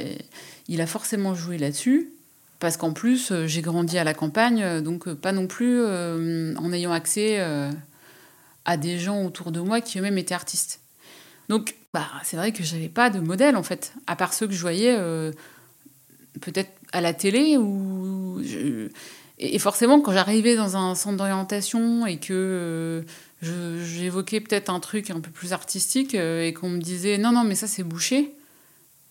il 0.67 0.81
a 0.81 0.87
forcément 0.87 1.35
joué 1.35 1.57
là-dessus. 1.57 2.11
Parce 2.59 2.77
qu'en 2.77 2.93
plus, 2.93 3.31
euh, 3.31 3.47
j'ai 3.47 3.61
grandi 3.61 3.97
à 3.97 4.03
la 4.03 4.13
campagne, 4.13 4.63
euh, 4.63 4.81
donc 4.81 5.07
euh, 5.07 5.15
pas 5.15 5.31
non 5.31 5.47
plus 5.47 5.83
en 5.85 6.73
ayant 6.73 6.91
accès 6.91 7.39
à 8.65 8.77
des 8.77 8.97
gens 8.97 9.23
autour 9.23 9.51
de 9.51 9.59
moi 9.59 9.81
qui 9.81 9.99
eux-mêmes 9.99 10.17
étaient 10.17 10.33
artistes. 10.33 10.79
Donc, 11.49 11.75
bah, 11.93 12.07
c'est 12.23 12.37
vrai 12.37 12.51
que 12.51 12.63
j'avais 12.63 12.89
pas 12.89 13.09
de 13.09 13.19
modèle 13.19 13.55
en 13.55 13.63
fait, 13.63 13.93
à 14.07 14.15
part 14.15 14.33
ceux 14.33 14.47
que 14.47 14.53
je 14.53 14.61
voyais 14.61 14.97
peut-être 16.41 16.71
à 16.91 17.01
la 17.01 17.13
télé 17.13 17.57
ou. 17.57 18.41
Et 19.37 19.59
forcément, 19.59 19.99
quand 19.99 20.13
j'arrivais 20.13 20.55
dans 20.55 20.77
un 20.77 20.95
centre 20.95 21.17
d'orientation 21.17 22.05
et 22.05 22.17
que 22.17 23.03
j'évoquais 23.41 24.39
peut-être 24.39 24.69
un 24.69 24.79
truc 24.79 25.11
un 25.11 25.19
peu 25.19 25.29
plus 25.29 25.53
artistique 25.53 26.15
et 26.15 26.53
qu'on 26.53 26.69
me 26.69 26.79
disait 26.79 27.17
non, 27.17 27.31
non, 27.31 27.43
mais 27.43 27.55
ça 27.55 27.67
c'est 27.67 27.83
bouché, 27.83 28.33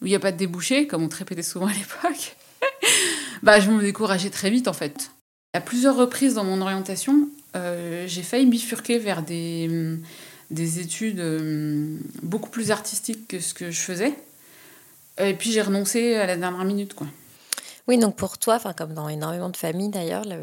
où 0.05 0.07
il 0.07 0.11
n'y 0.11 0.17
a 0.17 0.21
pas 0.21 0.33
de 0.33 0.37
débouché, 0.37 0.87
comme 0.87 1.03
on 1.03 1.09
te 1.09 1.17
répétait 1.17 1.43
souvent 1.43 1.67
à 1.67 1.73
l'époque, 1.73 2.37
bah, 3.43 3.59
je 3.59 3.71
me 3.71 3.81
décourageais 3.81 4.29
très 4.29 4.51
vite 4.51 4.69
en 4.69 4.75
fait. 4.75 5.11
À 5.55 5.63
plusieurs 5.63 5.97
reprises 5.97 6.35
dans 6.35 6.45
mon 6.45 6.61
orientation, 6.61 7.31
euh, 7.57 8.05
j'ai 8.07 8.23
failli 8.23 8.45
bifurquer 8.45 8.99
vers 8.99 9.23
des, 9.23 9.67
mm, 9.67 10.03
des 10.51 10.81
études 10.81 11.21
mm, 11.21 12.01
beaucoup 12.23 12.51
plus 12.51 12.71
artistiques 12.71 13.27
que 13.29 13.41
ce 13.41 13.55
que 13.55 13.71
je 13.71 13.81
faisais. 13.81 14.15
Et 15.19 15.33
puis 15.33 15.51
j'ai 15.51 15.63
renoncé 15.63 16.17
à 16.17 16.27
la 16.27 16.37
dernière 16.37 16.67
minute. 16.67 16.93
Quoi. 16.93 17.07
Oui, 17.89 17.97
donc 17.97 18.15
pour 18.15 18.37
toi, 18.37 18.59
comme 18.77 18.93
dans 18.93 19.09
énormément 19.09 19.49
de 19.49 19.57
familles 19.57 19.91
d'ailleurs, 19.91 20.27
le, 20.27 20.37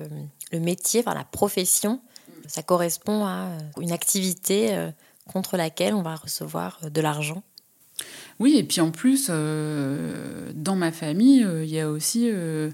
le, 0.52 0.60
métier, 0.60 1.04
la 1.06 1.24
profession, 1.24 2.02
ça 2.48 2.64
correspond 2.64 3.26
à 3.26 3.50
une 3.80 3.92
activité 3.92 4.74
euh, 4.74 4.90
contre 5.32 5.56
laquelle 5.56 5.94
on 5.94 6.02
va 6.02 6.16
recevoir 6.16 6.80
euh, 6.84 6.90
de 6.90 7.02
l'argent 7.02 7.44
oui, 8.42 8.58
et 8.58 8.64
puis 8.64 8.82
en 8.82 8.90
plus, 8.90 9.28
euh, 9.30 10.52
dans 10.56 10.76
ma 10.76 10.92
famille, 10.92 11.44
euh, 11.44 11.64
il 11.64 11.70
y 11.70 11.80
a 11.80 11.88
aussi, 11.88 12.28
euh, 12.28 12.72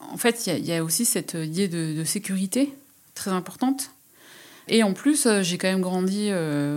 en 0.00 0.16
fait, 0.16 0.48
il 0.48 0.66
y, 0.66 0.72
a 0.72 0.82
aussi 0.82 1.04
cette 1.04 1.34
idée 1.34 1.68
de, 1.68 2.02
sécurité 2.02 2.74
très 3.14 3.30
importante. 3.30 3.92
Et 4.66 4.82
en 4.82 4.94
plus, 4.94 5.28
j'ai 5.42 5.58
quand 5.58 5.68
même 5.68 5.80
grandi. 5.80 6.30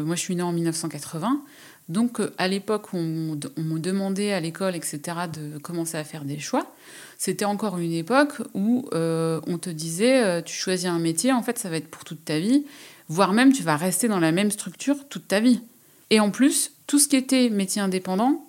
moi, 0.06 0.16
je 0.16 0.22
suis 0.22 0.36
née 0.36 0.44
en 0.44 0.52
1980. 0.52 1.42
Donc, 1.90 2.22
à 2.38 2.48
l'époque, 2.48 2.94
on, 2.94 3.40
on, 3.58 3.62
me 3.64 3.80
demandait 3.80 4.32
à 4.32 4.40
l'école, 4.40 4.76
etc., 4.76 5.02
de 5.34 5.58
commencer 5.58 5.98
à 5.98 6.04
faire 6.04 6.24
des 6.24 6.38
choix. 6.38 6.72
C'était 7.18 7.46
encore 7.46 7.80
une 7.80 7.94
époque 7.94 8.44
où 8.54 8.88
on 8.94 9.58
te 9.58 9.72
disait, 9.72 10.44
tu 10.44 10.54
choisis 10.54 10.86
un 10.86 11.00
métier, 11.00 11.34
en 11.34 11.42
fait, 11.42 11.58
ça 11.58 11.68
va 11.70 11.78
être 11.78 11.90
pour 11.90 12.04
toute 12.04 12.24
ta 12.24 12.38
vie, 12.38 12.64
voire 13.08 13.34
même 13.34 13.52
tu 13.52 13.64
vas 13.64 13.76
rester 13.76 14.08
dans 14.08 14.20
la 14.20 14.32
même 14.32 14.52
structure 14.52 15.08
toute 15.10 15.28
ta 15.28 15.40
vie. 15.40 15.62
Et 16.10 16.20
en 16.20 16.32
plus, 16.32 16.72
tout 16.88 17.00
ce 17.00 17.08
qui 17.08 17.16
était 17.16 17.50
métier 17.50 17.82
indépendant, 17.82 18.46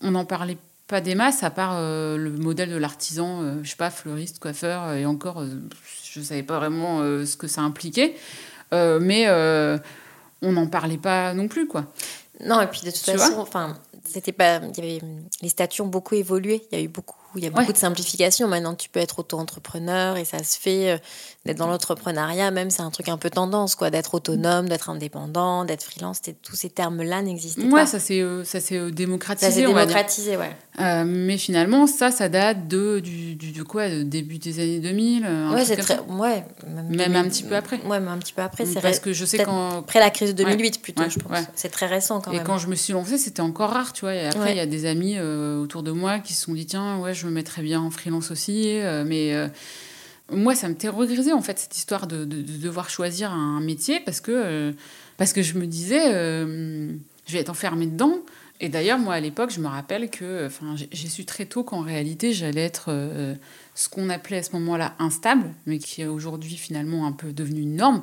on 0.00 0.12
n'en 0.12 0.24
parlait 0.24 0.58
pas 0.88 1.00
des 1.00 1.14
masses, 1.14 1.42
à 1.42 1.50
part 1.50 1.74
euh, 1.76 2.16
le 2.16 2.30
modèle 2.30 2.70
de 2.70 2.76
l'artisan, 2.76 3.42
euh, 3.42 3.54
je 3.62 3.70
sais 3.70 3.76
pas, 3.76 3.90
fleuriste, 3.90 4.38
coiffeur, 4.38 4.84
euh, 4.84 4.96
et 4.96 5.06
encore, 5.06 5.44
je 5.44 6.20
ne 6.20 6.24
savais 6.24 6.42
pas 6.42 6.58
vraiment 6.58 7.00
ce 7.00 7.36
que 7.36 7.46
ça 7.46 7.60
impliquait. 7.60 8.16
mais 8.72 9.28
on 10.40 10.52
n'en 10.52 10.66
parlait 10.66 10.98
pas 10.98 11.34
non 11.34 11.48
plus, 11.48 11.66
quoi. 11.66 11.86
Non, 12.44 12.60
et 12.60 12.68
puis 12.68 12.80
de 12.82 12.90
toute 12.90 13.00
façon, 13.00 13.38
enfin, 13.38 13.76
c'était 14.04 14.32
pas, 14.32 14.60
y 14.60 14.80
avait, 14.80 15.00
les 15.42 15.48
statuts 15.48 15.82
ont 15.82 15.88
beaucoup 15.88 16.14
évolué. 16.14 16.62
Il 16.70 16.78
y 16.78 16.80
a 16.80 16.84
eu 16.84 16.88
beaucoup, 16.88 17.16
il 17.38 17.44
y 17.44 17.46
a 17.46 17.50
beaucoup 17.50 17.72
de 17.72 17.78
simplification. 17.78 18.48
Maintenant, 18.48 18.74
tu 18.74 18.88
peux 18.88 19.00
être 19.00 19.20
auto-entrepreneur 19.20 20.16
et 20.16 20.24
ça 20.24 20.42
se 20.42 20.58
fait 20.58 20.90
euh, 20.90 20.98
d'être 21.46 21.58
dans 21.58 21.66
l'entrepreneuriat. 21.66 22.50
Même, 22.50 22.70
c'est 22.70 22.82
un 22.82 22.90
truc 22.90 23.08
un 23.08 23.16
peu 23.16 23.30
tendance, 23.30 23.74
quoi, 23.74 23.90
d'être 23.90 24.14
autonome, 24.14 24.68
d'être 24.68 24.90
indépendant, 24.90 25.64
d'être 25.64 25.82
freelance. 25.82 26.20
Tous 26.42 26.56
ces 26.56 26.70
termes-là 26.70 27.22
n'existaient 27.22 27.62
ouais, 27.62 27.70
pas. 27.70 27.86
ça 27.86 27.98
s'est, 27.98 28.20
euh, 28.20 28.44
s'est 28.44 28.90
démocratisé. 28.90 29.50
Ça 29.50 29.56
s'est 29.56 29.66
démocratisé, 29.66 30.36
ouais. 30.36 30.56
Euh, 30.80 31.04
mais 31.06 31.38
finalement, 31.38 31.86
ça, 31.86 32.10
ça 32.10 32.28
date 32.28 32.68
de 32.68 33.00
du, 33.00 33.34
du, 33.34 33.64
quoi, 33.64 33.88
début 33.88 34.38
des 34.38 34.60
années 34.60 34.78
2000. 34.78 35.26
ouais, 35.52 35.64
c'est 35.64 35.76
très, 35.76 35.98
ouais, 36.00 36.44
même, 36.66 37.16
un 37.16 37.24
petit 37.24 37.42
peu 37.42 37.56
après. 37.56 37.80
Ouais, 37.82 37.98
même 37.98 38.08
un 38.08 38.18
petit 38.18 38.32
peu 38.32 38.42
après. 38.42 38.66
C'est 38.66 38.80
parce 38.80 39.00
que 39.00 39.12
je 39.12 39.24
sais 39.24 39.38
quand 39.38 39.78
après 39.78 40.00
la 40.00 40.10
crise 40.10 40.34
de 40.34 40.44
2008 40.44 40.82
plutôt, 40.82 41.08
je 41.08 41.18
pense. 41.18 41.38
C'est 41.54 41.70
très 41.70 41.86
récent 41.86 42.20
quand 42.20 42.30
et 42.30 42.34
même. 42.34 42.42
Et 42.42 42.46
quand 42.46 42.58
je 42.58 42.68
me 42.68 42.74
suis 42.74 42.92
lancée, 42.92 43.18
c'était 43.18 43.40
encore 43.40 43.70
rare, 43.70 43.92
tu 43.92 44.02
vois. 44.02 44.14
Et 44.14 44.26
après, 44.26 44.52
il 44.52 44.56
y 44.56 44.60
a 44.60 44.66
des 44.66 44.86
amis 44.86 45.16
euh, 45.16 45.60
autour 45.60 45.82
de 45.82 45.90
moi 45.90 46.18
qui 46.18 46.34
se 46.34 46.44
sont 46.44 46.54
dit 46.54 46.66
tiens, 46.66 46.98
ouais, 46.98 47.14
je 47.14 47.27
me 47.28 47.34
mettrais 47.34 47.62
bien 47.62 47.80
en 47.80 47.90
freelance 47.90 48.30
aussi. 48.30 48.78
Euh, 48.78 49.04
mais 49.06 49.34
euh, 49.34 49.48
moi, 50.32 50.54
ça 50.54 50.68
me 50.68 50.74
terrorisait 50.74 51.32
en 51.32 51.42
fait, 51.42 51.58
cette 51.58 51.76
histoire 51.76 52.06
de, 52.06 52.24
devoir 52.24 52.90
choisir 52.90 53.32
un 53.32 53.60
métier 53.60 54.00
parce 54.00 54.20
que, 54.20 54.74
parce 55.16 55.32
que 55.32 55.42
je 55.42 55.58
me 55.58 55.66
disais 55.66 56.12
je 56.12 57.32
vais 57.32 57.40
être 57.40 57.50
enfermée 57.50 57.86
dedans. 57.86 58.18
Et 58.60 58.68
d'ailleurs, 58.68 58.98
moi, 58.98 59.14
à 59.14 59.20
l'époque, 59.20 59.50
je 59.50 59.60
me 59.60 59.68
rappelle 59.68 60.10
que 60.10 60.48
j'ai 60.90 61.08
su 61.08 61.24
très 61.24 61.46
tôt 61.46 61.62
qu'en 61.62 61.80
réalité, 61.80 62.32
j'allais 62.32 62.64
être 62.64 62.92
ce 63.74 63.88
qu'on 63.88 64.10
appelait 64.10 64.38
à 64.38 64.42
ce 64.42 64.52
moment-là 64.52 64.94
instable, 64.98 65.54
mais 65.66 65.78
qui 65.78 66.02
est 66.02 66.06
aujourd'hui 66.06 66.56
finalement 66.56 67.06
un 67.06 67.12
peu 67.12 67.32
devenu 67.32 67.62
une 67.62 67.76
norme. 67.76 68.02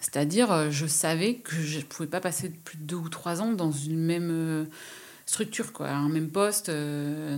C'est-à-dire, 0.00 0.70
je 0.70 0.86
savais 0.86 1.36
que 1.36 1.56
je 1.56 1.78
ne 1.78 1.84
pouvais 1.84 2.08
pas 2.08 2.20
passer 2.20 2.50
plus 2.50 2.76
de 2.76 2.82
deux 2.82 2.96
ou 2.96 3.08
trois 3.08 3.40
ans 3.40 3.52
dans 3.52 3.72
une 3.72 3.98
même 3.98 4.66
structure, 5.26 5.72
quoi, 5.72 5.90
un 5.90 6.08
même 6.08 6.28
poste, 6.28 6.68
euh. 6.68 7.36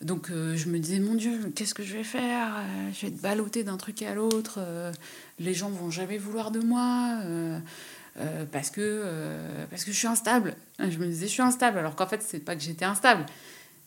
Donc 0.00 0.30
euh, 0.30 0.56
je 0.56 0.68
me 0.68 0.78
disais, 0.78 1.00
mon 1.00 1.14
Dieu, 1.14 1.52
qu'est-ce 1.54 1.74
que 1.74 1.82
je 1.82 1.96
vais 1.96 2.04
faire? 2.04 2.56
Euh, 2.58 2.90
Je 2.92 3.02
vais 3.02 3.08
être 3.08 3.20
ballottée 3.20 3.64
d'un 3.64 3.76
truc 3.76 4.02
à 4.02 4.14
l'autre, 4.14 4.60
les 5.38 5.54
gens 5.54 5.70
vont 5.70 5.90
jamais 5.90 6.18
vouloir 6.18 6.50
de 6.50 6.60
moi. 6.60 7.18
parce 8.52 8.70
que 8.70 9.04
parce 9.70 9.84
que 9.84 9.92
je 9.92 9.96
suis 9.96 10.06
instable. 10.08 10.56
Je 10.78 10.98
me 10.98 11.06
disais 11.06 11.26
je 11.26 11.32
suis 11.32 11.42
instable 11.42 11.78
alors 11.78 11.94
qu'en 11.96 12.06
fait 12.06 12.22
c'est 12.22 12.40
pas 12.40 12.54
que 12.56 12.62
j'étais 12.62 12.84
instable. 12.84 13.26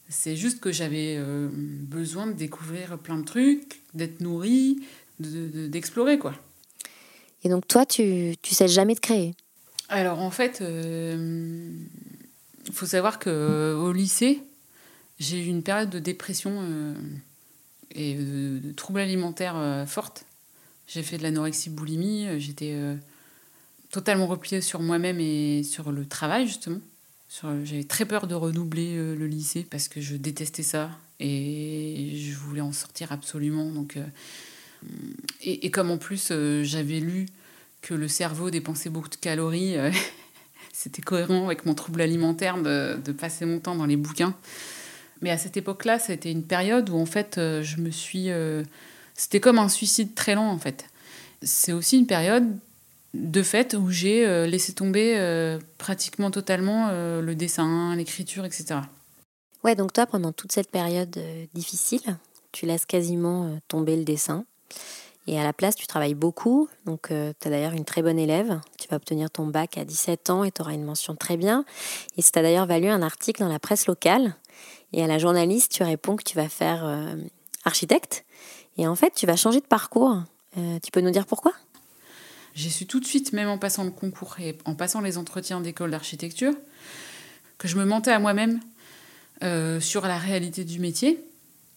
C'est 0.10 0.36
juste 0.36 0.60
que 0.60 0.72
j'avais 0.72 1.18
besoin 1.52 2.28
de 2.28 2.34
découvrir 2.34 2.98
plein 2.98 3.18
de 3.18 3.26
trucs, 3.26 3.82
d'être 3.94 4.20
nourrie, 4.22 4.82
d'explorer 5.20 6.18
quoi. 6.20 6.34
Et 7.44 7.50
donc 7.50 7.68
toi 7.68 7.86
tu 7.86 8.36
tu 8.42 8.54
sais 8.54 8.68
jamais 8.68 8.96
de 8.96 9.00
créer? 9.00 9.34
Alors 9.90 10.20
en 10.20 10.32
fait 10.32 10.62
il 12.68 12.74
faut 12.74 12.86
savoir 12.86 13.20
qu'au 13.20 13.30
euh, 13.30 13.94
lycée, 13.94 14.44
j'ai 15.22 15.44
eu 15.44 15.48
une 15.48 15.64
période 15.64 15.90
de 15.90 16.00
dépression 16.00 16.52
euh, 16.62 16.94
et 17.92 18.16
de, 18.16 18.72
troubles 18.74 19.00
alimentaires 19.00 19.56
euh, 19.56 19.86
fortes. 19.86 20.26
J'ai 20.88 21.04
fait 21.04 21.18
de 21.18 21.24
l'anorexie 21.24 21.70
boulimie, 21.70 22.28
j'étais 22.40 22.78
totalement 23.92 24.28
repliée 24.28 24.60
sur 24.60 24.82
moi-même 24.82 25.22
et 25.22 25.64
sur 25.64 25.94
le 25.94 26.06
travail, 26.06 26.48
justement. 26.48 26.82
J'avais 27.64 27.86
très 27.86 28.04
peur 28.04 28.28
de 28.28 28.36
redoubler 28.36 28.98
le 28.98 29.26
lycée 29.26 29.66
parce 29.70 29.88
que 29.88 30.02
je 30.02 30.18
détestais 30.18 30.64
ça 30.64 30.90
et 31.22 32.18
je 32.18 32.36
voulais 32.36 32.60
en 32.60 32.74
sortir 32.74 33.14
absolument. 33.14 33.72
Donc, 33.72 33.98
et, 35.42 35.72
comme 35.72 35.92
en 35.92 35.98
plus 35.98 36.34
j'avais 36.64 37.00
lu 37.00 37.26
que 37.82 37.94
le 37.94 38.10
cerveau 38.10 38.50
dépensait 38.50 38.90
beaucoup 38.90 39.08
de 39.08 39.16
calories 39.16 39.78
c'était 40.82 41.02
cohérent 41.04 41.46
avec 41.46 41.66
mon 41.66 41.76
trouble 41.76 42.02
alimentaire 42.02 42.58
de, 42.62 43.12
passer 43.12 43.46
mon 43.46 43.60
temps 43.60 43.76
dans 43.76 43.86
les 43.86 43.98
bouquins. 43.98 44.36
Mais 45.22 45.30
à 45.30 45.38
cette 45.38 45.58
époque-là, 45.58 46.00
c'était 46.00 46.32
une 46.32 46.44
période 46.44 46.90
où 46.90 46.98
en 46.98 47.06
fait, 47.06 47.38
euh, 47.38 47.62
je 47.62 47.78
me 47.78 47.92
suis. 47.92 48.30
Euh, 48.30 48.64
c'était 49.14 49.40
comme 49.40 49.60
un 49.60 49.70
suicide 49.70 50.16
très 50.16 50.36
lent 50.36 50.50
en 50.50 50.58
fait. 50.58 50.86
C'est 51.42 51.74
aussi 51.74 51.98
une 51.98 52.08
période 52.08 52.46
de 53.14 53.44
fait 53.44 53.74
où 53.74 53.90
j'ai 53.90 54.26
euh, 54.26 54.48
laissé 54.48 54.74
tomber 54.74 55.58
pratiquement 55.78 56.32
totalement 56.32 56.90
le 56.92 57.34
dessin, 57.36 57.96
l'écriture, 57.96 58.46
etc. 58.46 58.80
Ouais, 59.64 59.76
donc 59.76 59.94
toi, 59.94 60.06
pendant 60.08 60.32
toute 60.32 60.52
cette 60.52 60.72
période 60.72 61.20
difficile, 61.54 62.18
tu 62.52 62.66
laisses 62.66 62.86
quasiment 62.86 63.60
tomber 63.68 63.96
le 63.96 64.04
dessin. 64.04 64.46
Et 65.28 65.40
à 65.40 65.44
la 65.44 65.54
place, 65.54 65.76
tu 65.76 65.86
travailles 65.86 66.16
beaucoup. 66.16 66.68
Donc, 66.86 67.12
euh, 67.12 67.32
tu 67.40 67.48
as 67.48 67.52
d'ailleurs 67.52 67.74
une 67.74 67.86
très 67.86 68.02
bonne 68.02 68.18
élève. 68.18 68.60
Tu 68.80 68.88
vas 68.88 68.98
obtenir 68.98 69.30
ton 69.30 69.46
bac 69.46 69.78
à 69.78 69.86
17 69.86 70.30
ans 70.30 70.44
et 70.44 70.52
tu 70.52 70.62
auras 70.62 70.74
une 70.74 70.84
mention 70.84 71.16
très 71.16 71.38
bien. 71.38 71.64
Et 72.18 72.22
ça 72.22 72.32
t'a 72.32 72.42
d'ailleurs 72.42 72.66
valu 72.66 72.88
un 72.88 73.02
article 73.02 73.42
dans 73.42 73.50
la 73.50 73.60
presse 73.60 73.86
locale. 73.88 74.36
Et 74.94 75.04
à 75.04 75.08
la 75.08 75.18
journaliste, 75.18 75.72
tu 75.72 75.84
réponds 75.84 76.16
que 76.16 76.24
tu 76.24 76.36
vas 76.36 76.50
faire 76.50 76.86
euh, 76.86 77.16
architecte. 77.66 78.26
Et 78.78 78.88
en 78.88 78.96
fait, 78.96 79.14
tu 79.16 79.26
vas 79.26 79.36
changer 79.36 79.60
de 79.60 79.66
parcours. 79.66 80.22
Euh, 80.58 80.80
tu 80.84 80.92
peux 80.92 81.02
nous 81.02 81.12
dire 81.12 81.26
pourquoi? 81.26 81.54
J'ai 82.54 82.70
su 82.70 82.86
tout 82.86 83.00
de 83.00 83.06
suite, 83.06 83.32
même 83.32 83.48
en 83.48 83.58
passant 83.58 83.84
le 83.84 83.92
concours 83.92 84.36
et 84.40 84.58
en 84.66 84.76
passant 84.76 85.00
les 85.00 85.18
entretiens 85.18 85.62
d'école 85.62 85.92
d'architecture, 85.92 86.54
que 87.58 87.68
je 87.68 87.78
me 87.78 87.86
mentais 87.86 88.12
à 88.12 88.20
moi-même 88.20 88.60
sur 89.80 90.06
la 90.06 90.20
réalité 90.20 90.66
du 90.66 90.80
métier 90.80 91.18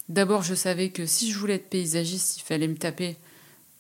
D'abord, 0.09 0.43
je 0.43 0.55
savais 0.55 0.91
que 0.91 1.07
si 1.07 1.31
je 1.31 1.39
voulais 1.39 1.55
être 1.55 1.71
paysagiste, 1.71 2.39
il 2.39 2.43
fallait 2.43 2.69
me 2.69 2.77
taper 2.77 3.17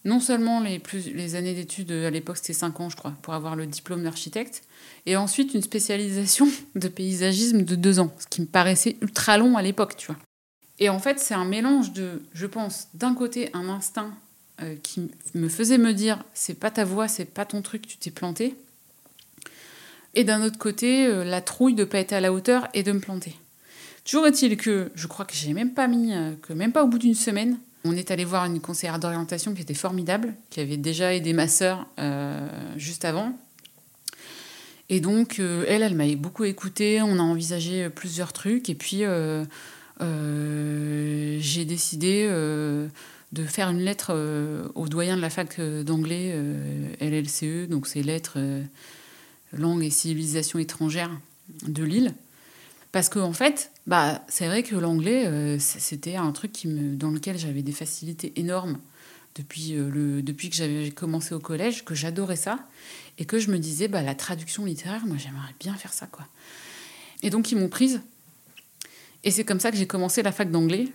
non 0.05 0.21
seulement 0.21 0.61
les, 0.61 0.81
les 1.13 1.35
années 1.35 1.55
d'études, 1.55 1.93
à 1.93 2.11
l'époque 2.11 2.39
c'était 2.39 2.53
5 2.53 2.81
ans 2.81 2.91
je 2.91 2.97
crois, 2.97 3.15
pour 3.23 3.35
avoir 3.35 3.57
le 3.57 3.67
diplôme 3.67 4.05
d'architecte, 4.05 4.64
et 5.07 5.17
ensuite 5.17 5.55
une 5.55 5.63
spécialisation 5.63 6.49
de 6.75 6.89
paysagisme 6.89 7.63
de 7.63 7.75
2 7.75 8.01
ans, 8.01 8.13
ce 8.19 8.27
qui 8.27 8.41
me 8.41 8.47
paraissait 8.47 8.97
ultra 9.01 9.39
long 9.39 9.57
à 9.57 9.63
l'époque, 9.63 9.97
tu 9.97 10.07
vois. 10.07 10.17
Et 10.79 10.89
en 10.89 10.99
fait, 10.99 11.21
c'est 11.21 11.35
un 11.35 11.45
mélange 11.45 11.93
de, 11.93 12.23
je 12.33 12.47
pense, 12.47 12.89
d'un 12.95 13.15
côté 13.15 13.51
un 13.53 13.69
instinct 13.69 14.13
euh, 14.63 14.75
qui 14.83 15.11
me 15.35 15.49
faisait 15.49 15.79
me 15.79 15.93
dire 15.93 16.23
c'est 16.33 16.55
pas 16.55 16.71
ta 16.71 16.85
voix, 16.85 17.09
c'est 17.09 17.25
pas 17.25 17.45
ton 17.45 17.63
truc, 17.63 17.87
tu 17.87 17.97
t'es 17.97 18.11
planté. 18.11 18.57
Et 20.15 20.25
d'un 20.25 20.45
autre 20.45 20.59
côté, 20.59 21.07
euh, 21.07 21.25
la 21.25 21.41
trouille 21.41 21.75
de 21.75 21.85
pas 21.85 21.99
être 21.99 22.13
à 22.13 22.21
la 22.21 22.33
hauteur 22.33 22.69
et 22.73 22.83
de 22.83 22.93
me 22.93 23.01
planter. 23.01 23.35
Toujours 24.05 24.27
est-il 24.27 24.57
que 24.57 24.91
je 24.95 25.07
crois 25.07 25.25
que 25.25 25.35
j'ai 25.35 25.53
même 25.55 25.73
pas 25.73 25.87
mis, 25.87 26.13
euh, 26.13 26.33
que 26.43 26.53
même 26.53 26.73
pas 26.73 26.85
au 26.85 26.89
bout 26.89 26.99
d'une 26.99 27.15
semaine, 27.15 27.59
on 27.85 27.97
est 27.97 28.11
allé 28.11 28.25
voir 28.25 28.45
une 28.47 28.61
conseillère 28.61 28.99
d'orientation 28.99 29.55
qui 29.55 29.63
était 29.63 29.75
formidable, 29.75 30.35
qui 30.51 30.61
avait 30.61 30.77
déjà 30.77 31.13
aidé 31.13 31.33
ma 31.35 31.49
sœur 31.49 31.87
juste 32.79 33.05
avant. 33.05 33.37
Et 34.91 35.01
donc, 35.01 35.39
elle, 35.39 35.83
elle 35.83 35.95
m'a 35.95 36.07
beaucoup 36.15 36.45
écouté, 36.45 37.01
on 37.01 37.19
a 37.19 37.23
envisagé 37.23 37.89
plusieurs 37.89 38.33
trucs, 38.33 38.69
et 38.69 38.75
puis 38.75 39.05
euh, 40.01 41.39
j'ai 41.41 41.65
décidé 41.65 42.27
euh, 42.29 42.89
de 43.33 43.45
faire 43.45 43.71
une 43.71 43.81
lettre 43.81 44.09
euh, 44.11 44.69
au 44.75 44.89
doyen 44.89 45.17
de 45.17 45.23
la 45.23 45.31
fac 45.31 45.61
d'anglais 45.61 46.37
LLCE, 47.01 47.69
donc 47.69 47.87
c'est 47.87 48.03
lettres 48.03 48.39
langue 49.53 49.85
et 49.85 49.91
civilisation 49.91 50.59
étrangère 50.59 51.11
de 51.67 51.85
Lille. 51.85 52.15
Parce 52.91 53.09
qu'en 53.09 53.23
en 53.23 53.33
fait, 53.33 53.71
bah, 53.87 54.23
c'est 54.29 54.47
vrai 54.47 54.63
que 54.63 54.77
l'anglais, 54.77 55.59
c'était 55.59 56.17
un 56.17 56.31
truc 56.33 56.53
qui 56.53 56.69
me, 56.69 56.95
dans 56.95 57.11
lequel 57.11 57.39
j'avais 57.39 57.63
des 57.63 57.73
facilités 57.73 58.33
énormes 58.37 58.79
depuis, 59.35 59.73
le, 59.73 60.23
depuis 60.23 60.49
que 60.49 60.55
j'avais 60.55 60.91
commencé 60.91 61.35
au 61.35 61.41
collège, 61.41 61.85
que 61.85 61.95
j'adorais 61.95 62.37
ça, 62.37 62.61
et 63.19 63.25
que 63.25 63.39
je 63.39 63.51
me 63.51 63.59
disais, 63.59 63.89
bah, 63.89 64.03
la 64.03 64.15
traduction 64.15 64.65
littéraire, 64.65 65.07
moi 65.07 65.17
j'aimerais 65.19 65.55
bien 65.61 65.75
faire 65.75 65.93
ça. 65.93 66.07
quoi. 66.07 66.27
Et 67.23 67.31
donc 67.31 67.53
ils 67.53 67.59
m'ont 67.59 67.69
prise 67.69 68.01
et 69.25 69.31
c'est 69.31 69.45
comme 69.45 69.59
ça 69.59 69.71
que 69.71 69.77
j'ai 69.77 69.87
commencé 69.87 70.23
la 70.23 70.33
fac 70.33 70.51
d'anglais. 70.51 70.89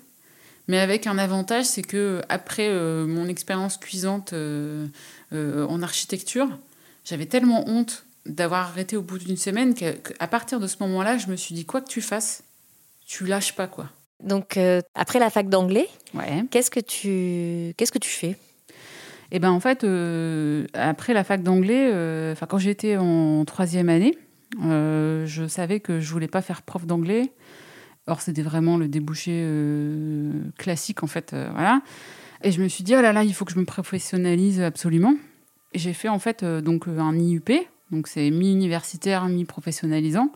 Mais 0.67 0.79
avec 0.79 1.07
un 1.07 1.17
avantage, 1.17 1.65
c'est 1.65 1.81
que 1.81 2.21
après 2.29 2.69
euh, 2.69 3.07
mon 3.07 3.27
expérience 3.27 3.77
cuisante 3.77 4.33
euh, 4.33 4.87
euh, 5.33 5.65
en 5.65 5.81
architecture, 5.81 6.47
j'avais 7.03 7.25
tellement 7.25 7.67
honte 7.67 8.05
d'avoir 8.27 8.67
arrêté 8.67 8.95
au 8.95 9.01
bout 9.01 9.17
d'une 9.17 9.37
semaine 9.37 9.73
qu'à 9.73 10.27
partir 10.27 10.59
de 10.59 10.67
ce 10.67 10.75
moment-là, 10.81 11.17
je 11.17 11.27
me 11.27 11.35
suis 11.35 11.55
dit 11.55 11.65
quoi 11.65 11.81
que 11.81 11.89
tu 11.89 12.01
fasses, 12.01 12.43
tu 13.07 13.25
lâches 13.25 13.55
pas 13.55 13.65
quoi. 13.65 13.89
Donc 14.23 14.59
après 14.93 15.17
la 15.17 15.31
fac 15.31 15.49
d'anglais, 15.49 15.89
ouais. 16.13 16.43
qu'est-ce 16.51 16.69
que 16.69 16.81
tu 16.81 17.73
qu'est-ce 17.77 17.91
que 17.91 17.97
tu 17.97 18.09
fais? 18.09 18.37
Eh 19.31 19.39
ben 19.39 19.51
en 19.51 19.59
fait, 19.59 19.85
après 20.73 21.13
la 21.13 21.23
fac 21.23 21.43
d'anglais, 21.43 21.89
enfin 22.31 22.45
quand 22.47 22.57
j'étais 22.57 22.97
en 22.97 23.45
troisième 23.45 23.89
année, 23.89 24.17
je 24.59 25.45
savais 25.47 25.79
que 25.79 25.99
je 25.99 26.11
voulais 26.11 26.27
pas 26.27 26.41
faire 26.41 26.63
prof 26.63 26.85
d'anglais 26.85 27.31
Or, 28.09 28.21
c'était 28.21 28.41
vraiment 28.41 28.77
le 28.77 28.87
débouché 28.87 29.31
euh, 29.35 30.31
classique, 30.57 31.03
en 31.03 31.07
fait. 31.07 31.33
Euh, 31.33 31.49
voilà. 31.53 31.81
Et 32.43 32.51
je 32.51 32.61
me 32.61 32.67
suis 32.67 32.83
dit, 32.83 32.95
oh 32.95 33.01
là 33.01 33.13
là, 33.13 33.23
il 33.23 33.33
faut 33.35 33.45
que 33.45 33.51
je 33.51 33.59
me 33.59 33.65
professionnalise 33.65 34.61
absolument. 34.61 35.15
Et 35.73 35.79
j'ai 35.79 35.93
fait, 35.93 36.09
en 36.09 36.17
fait, 36.17 36.41
euh, 36.41 36.59
donc, 36.59 36.87
un 36.87 37.15
IUP. 37.15 37.51
Donc, 37.91 38.07
c'est 38.07 38.31
mi-universitaire, 38.31 39.27
mi-professionnalisant. 39.27 40.31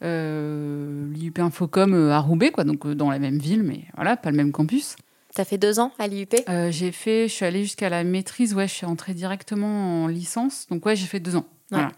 L'IUP 0.00 1.38
Infocom 1.38 1.94
à 2.10 2.18
Roubaix, 2.18 2.50
quoi, 2.50 2.64
donc 2.64 2.88
dans 2.88 3.08
la 3.08 3.20
même 3.20 3.38
ville, 3.38 3.62
mais 3.62 3.84
voilà, 3.94 4.16
pas 4.16 4.32
le 4.32 4.36
même 4.36 4.50
campus. 4.50 4.96
Ça 5.34 5.44
fait 5.44 5.58
deux 5.58 5.80
ans 5.80 5.92
à 5.98 6.06
l'IUP? 6.06 6.34
J'ai 6.70 6.92
fait, 6.92 7.28
je 7.28 7.32
suis 7.32 7.44
allée 7.44 7.62
jusqu'à 7.62 7.88
la 7.88 8.04
maîtrise, 8.04 8.54
ouais, 8.54 8.68
je 8.68 8.74
suis 8.74 8.86
entrée 8.86 9.14
directement 9.14 10.04
en 10.04 10.06
licence. 10.06 10.66
Donc, 10.68 10.84
ouais, 10.86 10.94
j'ai 10.94 11.06
fait 11.06 11.20
deux 11.20 11.36
ans. 11.36 11.46
Voilà. 11.70 11.90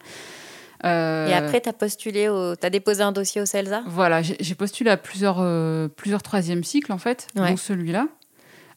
Euh, 0.85 1.29
et 1.29 1.33
après, 1.33 1.61
tu 1.61 1.69
as 1.69 1.73
postulé, 1.73 2.29
tu 2.61 2.67
as 2.67 2.71
déposé 2.71 3.03
un 3.03 3.13
dossier 3.13 3.41
au 3.41 3.47
CELSA? 3.47 3.83
Voilà, 3.87 4.23
j'ai 4.23 4.55
postulé 4.55 4.91
à 4.91 4.97
plusieurs, 4.97 5.39
euh, 5.41 5.89
plusieurs 5.89 6.23
troisième 6.23 6.63
cycles, 6.63 6.93
en 6.93 6.99
fait, 6.99 7.29
dont 7.35 7.57
celui-là, 7.57 8.09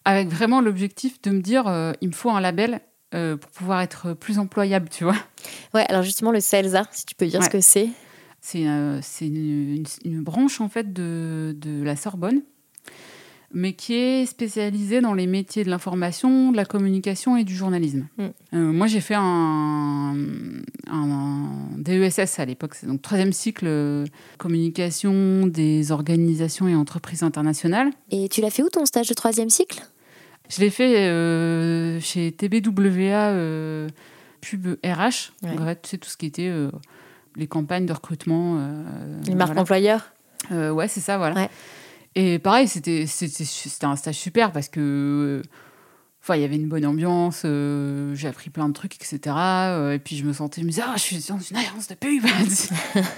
avec 0.06 0.30
vraiment 0.30 0.62
l'objectif 0.62 1.22
de 1.22 1.32
me 1.32 1.42
dire, 1.42 1.68
euh, 1.68 1.92
il 2.02 2.10
me 2.10 2.14
faut 2.14 2.30
un 2.30 2.42
label 2.42 2.82
pour 3.12 3.52
pouvoir 3.52 3.82
être 3.82 4.14
plus 4.14 4.38
employable, 4.38 4.90
tu 4.90 5.04
vois. 5.04 5.16
Ouais, 5.74 5.86
alors 5.90 6.04
justement, 6.04 6.32
le 6.32 6.40
CELSA, 6.40 6.84
si 6.92 7.06
tu 7.06 7.16
peux 7.16 7.26
dire 7.26 7.44
ce 7.44 7.50
que 7.50 7.62
c'est. 7.62 7.90
C'est 8.42 8.62
une, 8.62 9.02
une, 9.22 9.86
une, 10.06 10.24
branche, 10.24 10.62
en 10.62 10.70
fait, 10.70 10.94
de, 10.94 11.56
de 11.58 11.84
la 11.84 11.96
Sorbonne 11.96 12.42
mais 13.54 13.74
qui 13.74 13.94
est 13.94 14.26
spécialisé 14.26 15.00
dans 15.00 15.14
les 15.14 15.28
métiers 15.28 15.64
de 15.64 15.70
l'information, 15.70 16.52
de 16.52 16.58
la 16.58 16.66
communication 16.66 17.38
et 17.38 17.44
du 17.44 17.56
journalisme. 17.56 18.08
Mm. 18.18 18.24
Euh, 18.54 18.72
moi, 18.72 18.88
j'ai 18.88 19.00
fait 19.00 19.16
un, 19.16 20.16
un, 20.92 21.50
DESS 21.78 22.40
à 22.40 22.46
l'époque, 22.46 22.76
c'est 22.76 22.88
donc 22.88 23.02
troisième 23.02 23.32
cycle 23.32 23.66
euh, 23.68 24.06
communication 24.38 25.48
des 25.48 25.92
organisations 25.92 26.68
et 26.68 26.76
entreprises 26.76 27.24
internationales. 27.24 27.92
Et 28.12 28.28
tu 28.28 28.42
l'as 28.42 28.50
fait 28.50 28.64
où 28.64 28.70
ton 28.70 28.86
stage 28.86 29.08
de 29.08 29.14
troisième 29.14 29.50
cycle? 29.50 29.82
Je 30.50 30.62
l'ai 30.62 30.70
fait 30.70 31.08
euh, 31.08 32.00
chez 32.00 32.32
TBWA 32.32 33.34
Pub 34.42 34.78
RH. 34.84 35.32
En 35.44 35.66
fait, 35.66 35.82
tu 35.82 35.90
sais, 35.90 35.98
tout 35.98 36.10
ce 36.10 36.18
qui 36.18 36.26
était 36.26 36.52
les 37.36 37.48
campagnes 37.48 37.86
de 37.86 37.94
recrutement. 37.94 38.58
les 39.26 39.36
marques 39.36 39.58
employeurs? 39.58 40.12
Ouais, 40.52 40.88
c'est 40.88 41.02
ça, 41.02 41.18
voilà. 41.18 41.50
Et 42.20 42.40
pareil, 42.40 42.68
c'était 42.68 43.06
un 43.84 43.96
stage 43.96 44.16
super 44.16 44.52
parce 44.52 44.70
que. 44.70 45.44
Enfin, 46.24 46.36
il 46.36 46.42
y 46.42 46.46
avait 46.46 46.56
une 46.56 46.68
bonne 46.68 46.86
ambiance, 46.86 47.44
euh, 47.46 48.14
j'ai 48.16 48.28
appris 48.28 48.50
plein 48.50 48.68
de 48.68 48.74
trucs, 48.74 48.96
etc. 48.96 49.36
Euh, 49.38 49.94
et 49.94 50.00
puis 50.00 50.18
je 50.18 50.26
me 50.26 50.34
sentais, 50.34 50.60
je 50.60 50.66
me 50.66 50.72
disais, 50.72 50.82
ah, 50.84 50.96
je 50.98 51.02
suis 51.02 51.24
dans 51.30 51.40
une 51.40 51.56
agence 51.56 51.88
de 51.88 51.94
pub. 51.94 52.26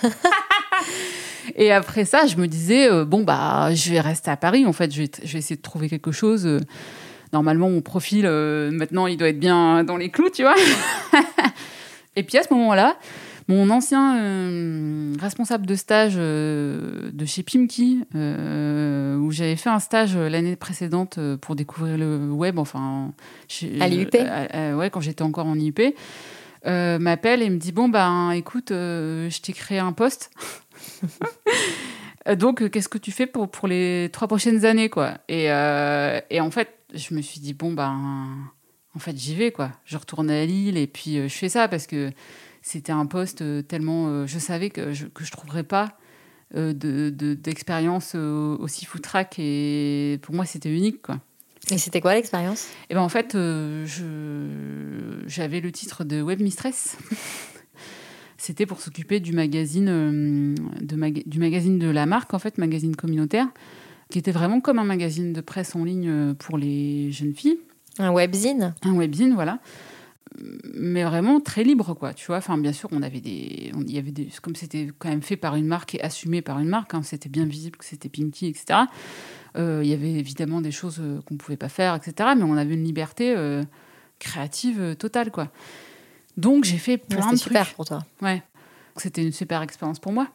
et 1.55 1.71
après 1.71 2.05
ça, 2.05 2.27
je 2.27 2.35
me 2.35 2.45
disais, 2.45 2.91
euh, 2.91 3.05
bon, 3.05 3.23
bah, 3.23 3.73
je 3.73 3.89
vais 3.89 4.01
rester 4.01 4.29
à 4.29 4.37
Paris, 4.37 4.65
en 4.67 4.73
fait, 4.73 4.93
je 4.93 5.03
vais 5.03 5.39
essayer 5.39 5.55
de 5.55 5.61
trouver 5.61 5.89
quelque 5.89 6.11
chose. 6.11 6.59
Normalement, 7.33 7.69
mon 7.69 7.81
profil, 7.81 8.25
maintenant, 8.25 9.07
il 9.07 9.17
doit 9.17 9.29
être 9.29 9.39
bien 9.39 9.83
dans 9.85 9.97
les 9.97 10.11
clous, 10.11 10.29
tu 10.29 10.43
vois. 10.43 10.55
et 12.15 12.21
puis 12.21 12.37
à 12.37 12.43
ce 12.43 12.53
moment-là, 12.53 12.95
mon 13.49 13.71
ancien 13.71 14.15
euh, 14.19 15.15
responsable 15.19 15.65
de 15.65 15.73
stage 15.73 16.13
euh, 16.17 17.09
de 17.11 17.25
chez 17.25 17.41
Pimki, 17.41 18.03
euh, 18.13 19.17
où 19.17 19.31
j'avais 19.31 19.55
fait 19.55 19.71
un 19.71 19.79
stage 19.79 20.15
l'année 20.15 20.55
précédente 20.55 21.19
pour 21.41 21.55
découvrir 21.55 21.97
le 21.97 22.31
web, 22.31 22.59
enfin. 22.59 23.11
à 23.81 23.87
l'IUP 23.87 24.13
Ouais, 24.13 24.91
quand 24.91 25.01
j'étais 25.01 25.23
encore 25.23 25.47
en 25.47 25.57
IUP, 25.57 25.81
m'appelle 26.63 27.41
et 27.41 27.49
me 27.49 27.57
dit 27.57 27.71
Bon, 27.71 27.89
ben 27.89 28.31
écoute, 28.31 28.67
je 28.69 29.41
t'ai 29.41 29.53
créé 29.53 29.79
un 29.79 29.93
poste. 29.93 30.29
Donc, 32.37 32.69
qu'est-ce 32.69 32.89
que 32.89 32.99
tu 32.99 33.11
fais 33.11 33.25
pour, 33.25 33.49
pour 33.49 33.67
les 33.67 34.09
trois 34.13 34.27
prochaines 34.27 34.63
années, 34.63 34.89
quoi? 34.89 35.15
Et, 35.27 35.45
et 35.45 36.39
en 36.39 36.51
fait, 36.51 36.69
je 36.93 37.15
me 37.15 37.21
suis 37.21 37.39
dit 37.39 37.55
Bon, 37.55 37.73
ben. 37.73 38.35
En 38.95 38.99
fait, 38.99 39.17
j'y 39.17 39.33
vais, 39.33 39.51
quoi. 39.51 39.71
Je 39.85 39.97
retourne 39.97 40.29
à 40.29 40.45
Lille 40.45 40.77
et 40.77 40.87
puis 40.87 41.15
je 41.15 41.33
fais 41.33 41.49
ça 41.49 41.67
parce 41.67 41.87
que 41.87 42.11
c'était 42.69 42.91
un 42.91 43.07
poste 43.07 43.41
euh, 43.41 43.63
tellement. 43.63 44.07
Euh, 44.09 44.27
je 44.27 44.37
savais 44.37 44.69
que 44.69 44.93
je 44.93 45.05
ne 45.05 45.31
trouverais 45.31 45.63
pas 45.63 45.97
euh, 46.55 46.71
d'expérience 46.73 48.15
de, 48.15 48.57
aussi 48.59 48.85
foutraque 48.85 49.39
et 49.39 50.19
pour 50.21 50.35
moi, 50.35 50.45
c'était 50.45 50.71
unique, 50.71 51.01
quoi. 51.01 51.19
Et 51.71 51.79
c'était 51.79 51.99
quoi 51.99 52.13
l'expérience? 52.13 52.65
Et 52.65 52.91
eh 52.91 52.93
ben 52.95 53.01
en 53.01 53.09
fait, 53.09 53.37
j'avais 55.27 55.59
le 55.59 55.71
titre 55.71 56.03
de 56.03 56.21
web 56.21 56.41
mistress. 56.41 56.97
c'était 58.37 58.65
pour 58.65 58.81
s'occuper 58.81 59.19
du 59.19 59.33
magazine 59.33 60.55
de 60.81 61.29
du 61.29 61.39
magazine 61.39 61.77
de 61.77 61.89
la 61.89 62.05
marque 62.05 62.33
en 62.33 62.39
fait, 62.39 62.57
magazine 62.57 62.95
communautaire, 62.95 63.47
qui 64.09 64.17
était 64.17 64.31
vraiment 64.31 64.61
comme 64.61 64.79
un 64.79 64.85
magazine 64.85 65.33
de 65.33 65.41
presse 65.41 65.75
en 65.75 65.83
ligne 65.83 66.33
pour 66.35 66.57
les 66.57 67.11
jeunes 67.11 67.35
filles. 67.35 67.59
Un 67.99 68.11
webzine? 68.11 68.73
Un 68.83 68.93
webzine, 68.93 69.33
voilà 69.33 69.59
mais 70.73 71.03
vraiment 71.03 71.39
très 71.39 71.63
libre, 71.63 71.93
quoi. 71.93 72.13
Tu 72.13 72.27
vois, 72.27 72.37
enfin, 72.37 72.57
bien 72.57 72.73
sûr, 72.73 72.89
on 72.91 73.01
avait 73.01 73.21
des, 73.21 73.71
il 73.75 73.91
y 73.91 73.97
avait 73.97 74.11
des, 74.11 74.29
comme 74.41 74.55
c'était 74.55 74.89
quand 74.97 75.09
même 75.09 75.21
fait 75.21 75.37
par 75.37 75.55
une 75.55 75.65
marque 75.65 75.95
et 75.95 76.01
assumé 76.01 76.41
par 76.41 76.59
une 76.59 76.67
marque, 76.67 76.93
hein, 76.93 77.01
c'était 77.03 77.29
bien 77.29 77.45
visible 77.45 77.77
que 77.77 77.85
c'était 77.85 78.09
Pinky, 78.09 78.47
etc. 78.47 78.81
Euh, 79.57 79.81
il 79.83 79.89
y 79.89 79.93
avait 79.93 80.11
évidemment 80.11 80.61
des 80.61 80.71
choses 80.71 80.99
euh, 80.99 81.21
qu'on 81.25 81.35
pouvait 81.35 81.57
pas 81.57 81.69
faire, 81.69 81.95
etc. 81.95 82.31
Mais 82.37 82.43
on 82.43 82.55
avait 82.55 82.75
une 82.75 82.83
liberté 82.83 83.33
euh, 83.35 83.63
créative 84.19 84.95
totale, 84.97 85.31
quoi. 85.31 85.49
Donc 86.37 86.63
j'ai 86.63 86.77
fait 86.77 86.97
plein 86.97 87.31
de 87.31 87.37
trucs. 87.37 87.39
super 87.39 87.73
pour 87.73 87.85
toi. 87.85 87.99
Ouais. 88.21 88.41
C'était 88.97 89.23
une 89.23 89.33
super 89.33 89.61
expérience 89.61 89.99
pour 89.99 90.11
moi. 90.11 90.27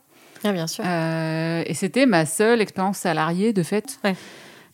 Ah, 0.42 0.52
bien 0.52 0.66
sûr. 0.66 0.84
et 0.84 1.74
c'était 1.74 2.04
ma 2.04 2.26
seule 2.26 2.60
expérience 2.60 2.98
salariée 2.98 3.54
de 3.54 3.62
fait. 3.62 3.98
Ouais. 4.04 4.14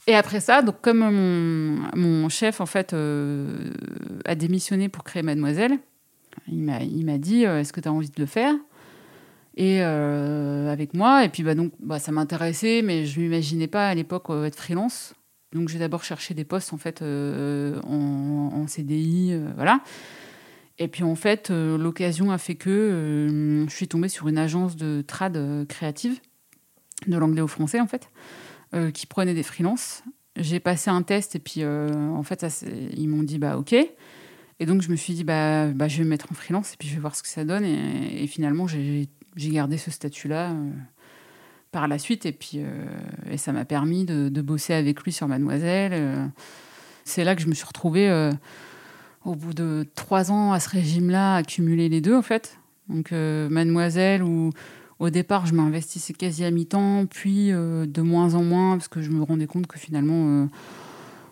Et 0.06 0.14
après 0.14 0.40
ça, 0.40 0.62
donc 0.62 0.80
comme 0.80 1.00
mon, 1.94 2.28
chef 2.28 2.60
en 2.60 2.66
fait 2.66 2.92
euh, 2.92 3.70
a 4.24 4.34
démissionné 4.34 4.88
pour 4.88 5.04
créer 5.04 5.22
Mademoiselle, 5.22 5.78
il 6.48 6.62
m'a 6.62 7.18
dit 7.18 7.44
euh, 7.44 7.60
est-ce 7.60 7.72
que 7.72 7.80
tu 7.80 7.88
as 7.88 7.92
envie 7.92 8.08
de 8.08 8.20
le 8.20 8.26
faire? 8.26 8.54
Et 9.56 9.82
euh, 9.82 10.72
avec 10.72 10.94
moi. 10.94 11.24
Et 11.24 11.28
puis 11.28 11.42
bah, 11.42 11.54
donc, 11.54 11.72
bah, 11.80 11.98
ça 11.98 12.12
m'intéressait, 12.12 12.82
mais 12.82 13.04
je 13.04 13.20
m'imaginais 13.20 13.66
pas 13.66 13.88
à 13.88 13.94
l'époque 13.94 14.30
être 14.30 14.56
freelance. 14.56 15.14
Donc 15.52 15.68
j'ai 15.68 15.80
d'abord 15.80 16.04
cherché 16.04 16.32
des 16.32 16.44
postes 16.44 16.72
en 16.72 16.78
fait 16.78 17.02
en, 17.02 18.66
CDI, 18.68 19.36
voilà. 19.56 19.80
Et 20.78 20.86
puis 20.86 21.02
en 21.02 21.16
fait, 21.16 21.50
l'occasion 21.50 22.30
a 22.30 22.38
fait 22.38 22.54
que 22.54 23.66
je 23.68 23.74
suis 23.74 23.88
tombée 23.88 24.08
sur 24.08 24.28
une 24.28 24.38
agence 24.38 24.76
de 24.76 25.02
trad 25.04 25.66
créative, 25.66 26.20
de 27.08 27.18
l'anglais 27.18 27.42
au 27.42 27.48
français 27.48 27.80
en 27.80 27.88
fait, 27.88 28.10
euh, 28.72 28.92
qui 28.92 29.06
prenait 29.06 29.35
des 29.35 29.42
freelances. 29.42 30.04
J'ai 30.37 30.61
passé 30.61 30.90
un 30.90 31.02
test 31.02 31.35
et 31.35 31.40
puis 31.40 31.62
euh, 31.64 31.88
en 32.11 32.22
fait, 32.22 32.46
ils 32.96 33.09
m'ont 33.09 33.24
dit 33.24 33.38
bah 33.38 33.59
ok. 33.59 33.72
Et 33.72 34.66
donc 34.66 34.80
je 34.83 34.90
me 34.90 34.96
suis 34.96 35.12
dit 35.12 35.24
bah, 35.24 35.66
bah, 35.68 35.88
je 35.88 35.98
vais 35.98 36.04
me 36.04 36.11
mettre 36.11 36.26
en 36.30 36.35
freelance 36.37 36.74
et 36.74 36.76
puis 36.78 36.88
je 36.88 36.94
vais 36.94 37.00
voir 37.00 37.16
ce 37.16 37.22
que 37.24 37.28
ça 37.28 37.44
donne. 37.44 37.64
Et, 37.64 38.26
finalement, 38.28 38.68
j'ai 38.68 39.09
gardé 39.37 39.76
ce 39.76 39.90
statut-là 39.90 40.52
euh, 40.52 40.70
par 41.72 41.88
la 41.88 41.98
suite 41.98 42.26
et 42.26 42.33
puis 42.33 42.61
et 43.28 43.37
ça 43.37 43.52
m'a 43.52 43.64
permis 43.64 44.04
de, 44.04 44.28
de 44.28 44.40
bosser 44.42 44.74
avec 44.74 45.02
lui 45.02 45.11
sur 45.11 45.26
Mademoiselle. 45.26 46.30
C'est 47.04 47.24
là 47.24 47.35
que 47.35 47.42
je 47.42 47.48
me 47.48 47.54
suis 47.54 47.66
retrouvée 47.66 48.30
au 49.24 49.35
bout 49.35 49.52
de 49.52 49.85
trois 49.96 50.30
ans 50.30 50.52
à 50.52 50.61
ce 50.61 50.68
régime-là, 50.68 51.37
à 51.37 51.42
les 51.42 52.00
deux 52.00 52.14
en 52.14 52.22
fait. 52.22 52.59
Donc 52.88 53.11
Mademoiselle 53.11 54.22
où 54.22 54.52
au 55.00 55.10
départ 55.10 55.46
je 55.46 55.54
m'investissais 55.54 56.12
quasi 56.12 56.44
à 56.44 56.50
mi-temps, 56.52 57.06
puis 57.06 57.50
euh, 57.52 57.86
de 57.86 58.00
moins 58.02 58.34
en 58.34 58.44
moins 58.44 58.76
parce 58.76 58.86
que 58.88 59.02
je 59.02 59.10
me 59.10 59.22
rendais 59.24 59.46
compte 59.48 59.66
que 59.66 59.78
finalement 59.78 60.42
euh, 60.44 60.46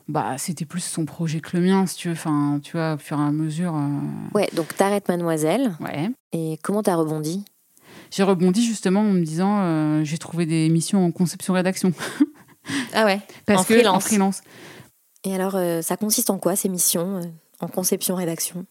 bah, 0.08 0.36
c'était 0.38 0.64
plus 0.64 0.80
son 0.80 1.04
projet 1.04 1.40
que 1.40 1.56
le 1.56 1.62
mien, 1.62 1.86
si 1.86 1.96
tu 1.96 2.08
veux. 2.08 2.14
Enfin, 2.14 2.58
tu 2.62 2.72
vois, 2.72 2.94
au 2.94 2.98
fur 2.98 3.18
et 3.20 3.22
à 3.22 3.30
mesure. 3.30 3.76
euh, 3.76 3.88
Ouais, 4.34 4.48
donc 4.56 4.74
t'arrêtes 4.76 5.06
Mademoiselle. 5.08 5.76
Ouais. 5.80 6.10
Et 6.32 6.58
comment 6.62 6.82
t'as 6.82 6.96
rebondi? 6.96 7.44
J'ai 8.10 8.22
rebondi 8.22 8.64
justement 8.64 9.00
en 9.00 9.12
me 9.12 9.22
disant 9.22 10.02
j'ai 10.04 10.16
trouvé 10.18 10.46
des 10.46 10.68
missions 10.70 11.04
en 11.04 11.10
conception-rédaction. 11.12 11.92
Ah 12.92 13.06
ouais 13.06 13.20
Parce 13.46 13.62
En 13.62 13.64
que 13.64 13.74
freelance. 13.74 13.96
en 13.96 14.00
freelance. 14.00 14.40
Et 15.24 15.34
alors, 15.34 15.58
ça 15.82 15.96
consiste 15.96 16.28
en 16.28 16.36
quoi 16.38 16.54
ces 16.54 16.68
missions 16.68 17.20
en 17.60 17.66
conception-rédaction 17.68 18.66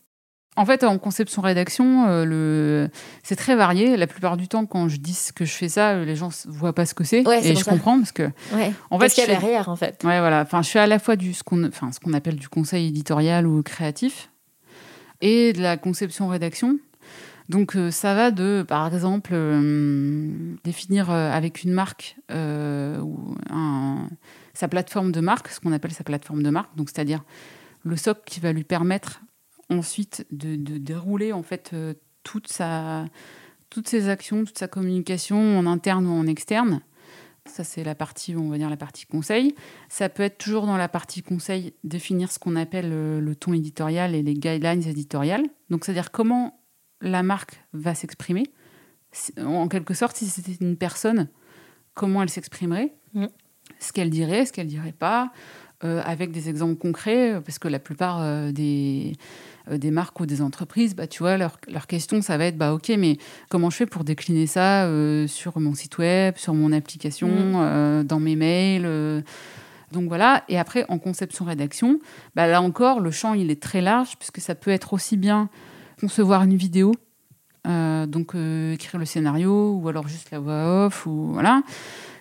En 0.57 0.65
fait, 0.65 0.83
en 0.83 0.97
conception-rédaction, 0.97 2.07
euh, 2.07 2.25
le... 2.25 2.89
c'est 3.23 3.35
très 3.35 3.55
varié. 3.55 3.95
La 3.95 4.07
plupart 4.07 4.35
du 4.37 4.47
temps, 4.47 4.65
quand 4.65 4.89
je 4.89 4.97
dis 4.97 5.17
que 5.35 5.45
je 5.45 5.51
fais 5.53 5.69
ça, 5.69 5.91
euh, 5.91 6.03
les 6.05 6.15
gens 6.15 6.29
ne 6.45 6.51
voient 6.51 6.73
pas 6.73 6.85
ce 6.85 6.93
que 6.93 7.03
c'est. 7.03 7.25
Ouais, 7.27 7.45
et 7.47 7.55
je 7.55 7.63
ça. 7.63 7.71
comprends 7.71 7.97
parce 7.99 8.11
que. 8.11 8.23
Ouais. 8.53 8.73
En 8.89 8.97
fait, 8.99 9.05
Qu'est-ce 9.05 9.15
qu'il 9.15 9.23
y 9.23 9.27
a 9.27 9.35
fais- 9.35 9.41
derrière 9.41 9.69
en 9.69 9.75
fait 9.75 10.01
Ouais, 10.03 10.19
voilà. 10.19 10.41
Enfin, 10.41 10.61
je 10.63 10.69
fais 10.69 10.79
à 10.79 10.87
la 10.87 10.99
fois 10.99 11.15
du 11.15 11.33
ce 11.33 11.43
qu'on, 11.43 11.63
enfin, 11.65 11.91
ce 11.91 11.99
qu'on 11.99 12.13
appelle 12.13 12.35
du 12.35 12.49
conseil 12.49 12.87
éditorial 12.87 13.45
ou 13.47 13.61
créatif 13.63 14.29
et 15.21 15.53
de 15.53 15.61
la 15.61 15.77
conception-rédaction. 15.77 16.77
Donc, 17.49 17.75
euh, 17.77 17.91
ça 17.91 18.13
va 18.13 18.31
de, 18.31 18.65
par 18.67 18.93
exemple, 18.93 19.31
euh, 19.33 20.29
définir 20.65 21.09
avec 21.11 21.63
une 21.63 21.71
marque 21.71 22.17
ou 22.31 23.35
un- 23.49 24.09
sa 24.53 24.67
plateforme 24.67 25.11
de 25.11 25.19
marque, 25.21 25.49
ce 25.49 25.59
qu'on 25.59 25.71
appelle 25.71 25.91
sa 25.93 26.03
plateforme 26.03 26.41
de 26.43 26.49
marque. 26.49 26.75
Donc, 26.75 26.89
c'est-à-dire 26.89 27.23
le 27.83 27.95
socle 27.95 28.21
qui 28.25 28.39
va 28.39 28.51
lui 28.51 28.63
permettre 28.63 29.21
ensuite 29.69 30.25
de, 30.31 30.55
de 30.55 30.77
dérouler 30.77 31.33
en 31.33 31.43
fait 31.43 31.71
euh, 31.73 31.93
toute 32.23 32.47
sa, 32.47 33.05
toutes 33.69 33.87
ses 33.87 34.09
actions, 34.09 34.45
toute 34.45 34.57
sa 34.57 34.67
communication 34.67 35.57
en 35.57 35.65
interne 35.65 36.05
ou 36.07 36.11
en 36.11 36.27
externe. 36.27 36.81
Ça, 37.45 37.63
c'est 37.63 37.85
la 37.85 37.95
partie, 37.95 38.35
on 38.35 38.49
va 38.49 38.57
dire, 38.57 38.69
la 38.69 38.75
partie 38.75 39.05
conseil. 39.05 39.55
Ça 39.87 40.09
peut 40.09 40.23
être 40.23 40.37
toujours 40.37 40.65
dans 40.65 40.75
la 40.75 40.89
partie 40.89 41.21
conseil, 41.21 41.73
définir 41.85 42.29
ce 42.29 42.39
qu'on 42.39 42.57
appelle 42.57 42.89
euh, 42.91 43.21
le 43.21 43.35
ton 43.35 43.53
éditorial 43.53 44.15
et 44.15 44.21
les 44.21 44.33
guidelines 44.33 44.85
éditoriales. 44.85 45.45
Donc, 45.69 45.85
c'est-à-dire 45.85 46.11
comment 46.11 46.59
la 46.99 47.23
marque 47.23 47.63
va 47.71 47.95
s'exprimer. 47.95 48.43
En 49.37 49.69
quelque 49.69 49.93
sorte, 49.93 50.17
si 50.17 50.25
c'était 50.25 50.57
une 50.59 50.75
personne, 50.75 51.29
comment 51.93 52.21
elle 52.21 52.29
s'exprimerait, 52.29 52.93
Mm. 53.17 53.27
ce 53.79 53.93
qu'elle 53.93 54.09
dirait, 54.09 54.45
ce 54.45 54.53
qu'elle 54.53 54.67
dirait 54.67 54.91
pas, 54.91 55.31
euh, 55.83 56.01
avec 56.05 56.31
des 56.31 56.49
exemples 56.49 56.75
concrets, 56.75 57.41
parce 57.43 57.59
que 57.59 57.67
la 57.67 57.79
plupart 57.79 58.21
euh, 58.21 58.51
des, 58.51 59.13
des 59.71 59.91
marques 59.91 60.19
ou 60.19 60.25
des 60.25 60.41
entreprises, 60.41 60.95
bah, 60.95 61.07
tu 61.07 61.23
vois, 61.23 61.37
leur, 61.37 61.57
leur 61.67 61.87
question, 61.87 62.21
ça 62.21 62.37
va 62.37 62.45
être, 62.45 62.57
bah, 62.57 62.73
ok, 62.73 62.91
mais 62.97 63.17
comment 63.49 63.69
je 63.69 63.77
fais 63.77 63.85
pour 63.85 64.03
décliner 64.03 64.47
ça 64.47 64.85
euh, 64.85 65.27
sur 65.27 65.59
mon 65.59 65.73
site 65.75 65.97
web, 65.97 66.35
sur 66.37 66.53
mon 66.53 66.71
application, 66.71 67.27
Mm. 67.27 67.55
euh, 67.55 68.03
dans 68.03 68.19
mes 68.19 68.35
mails 68.35 68.85
euh, 68.85 69.21
donc 69.91 70.09
voilà, 70.09 70.43
et 70.49 70.59
après 70.59 70.85
en 70.89 70.99
conception-rédaction, 70.99 71.99
bah, 72.35 72.45
là 72.47 72.61
encore, 72.61 72.99
le 72.99 73.09
champ 73.11 73.33
il 73.33 73.49
est 73.49 73.61
très 73.61 73.79
large, 73.81 74.17
puisque 74.17 74.41
ça 74.41 74.53
peut 74.53 74.71
être 74.71 74.91
aussi 74.93 75.15
bien 75.15 75.49
concevoir 76.01 76.43
une 76.43 76.55
vidéo, 76.57 76.93
euh, 77.67 78.05
donc 78.05 78.35
euh, 78.35 78.73
écrire 78.73 78.99
le 78.99 79.05
scénario, 79.05 79.71
ou 79.71 79.87
alors 79.87 80.07
juste 80.07 80.29
la 80.31 80.39
voix 80.39 80.85
off, 80.87 81.05
ou 81.05 81.31
voilà, 81.31 81.61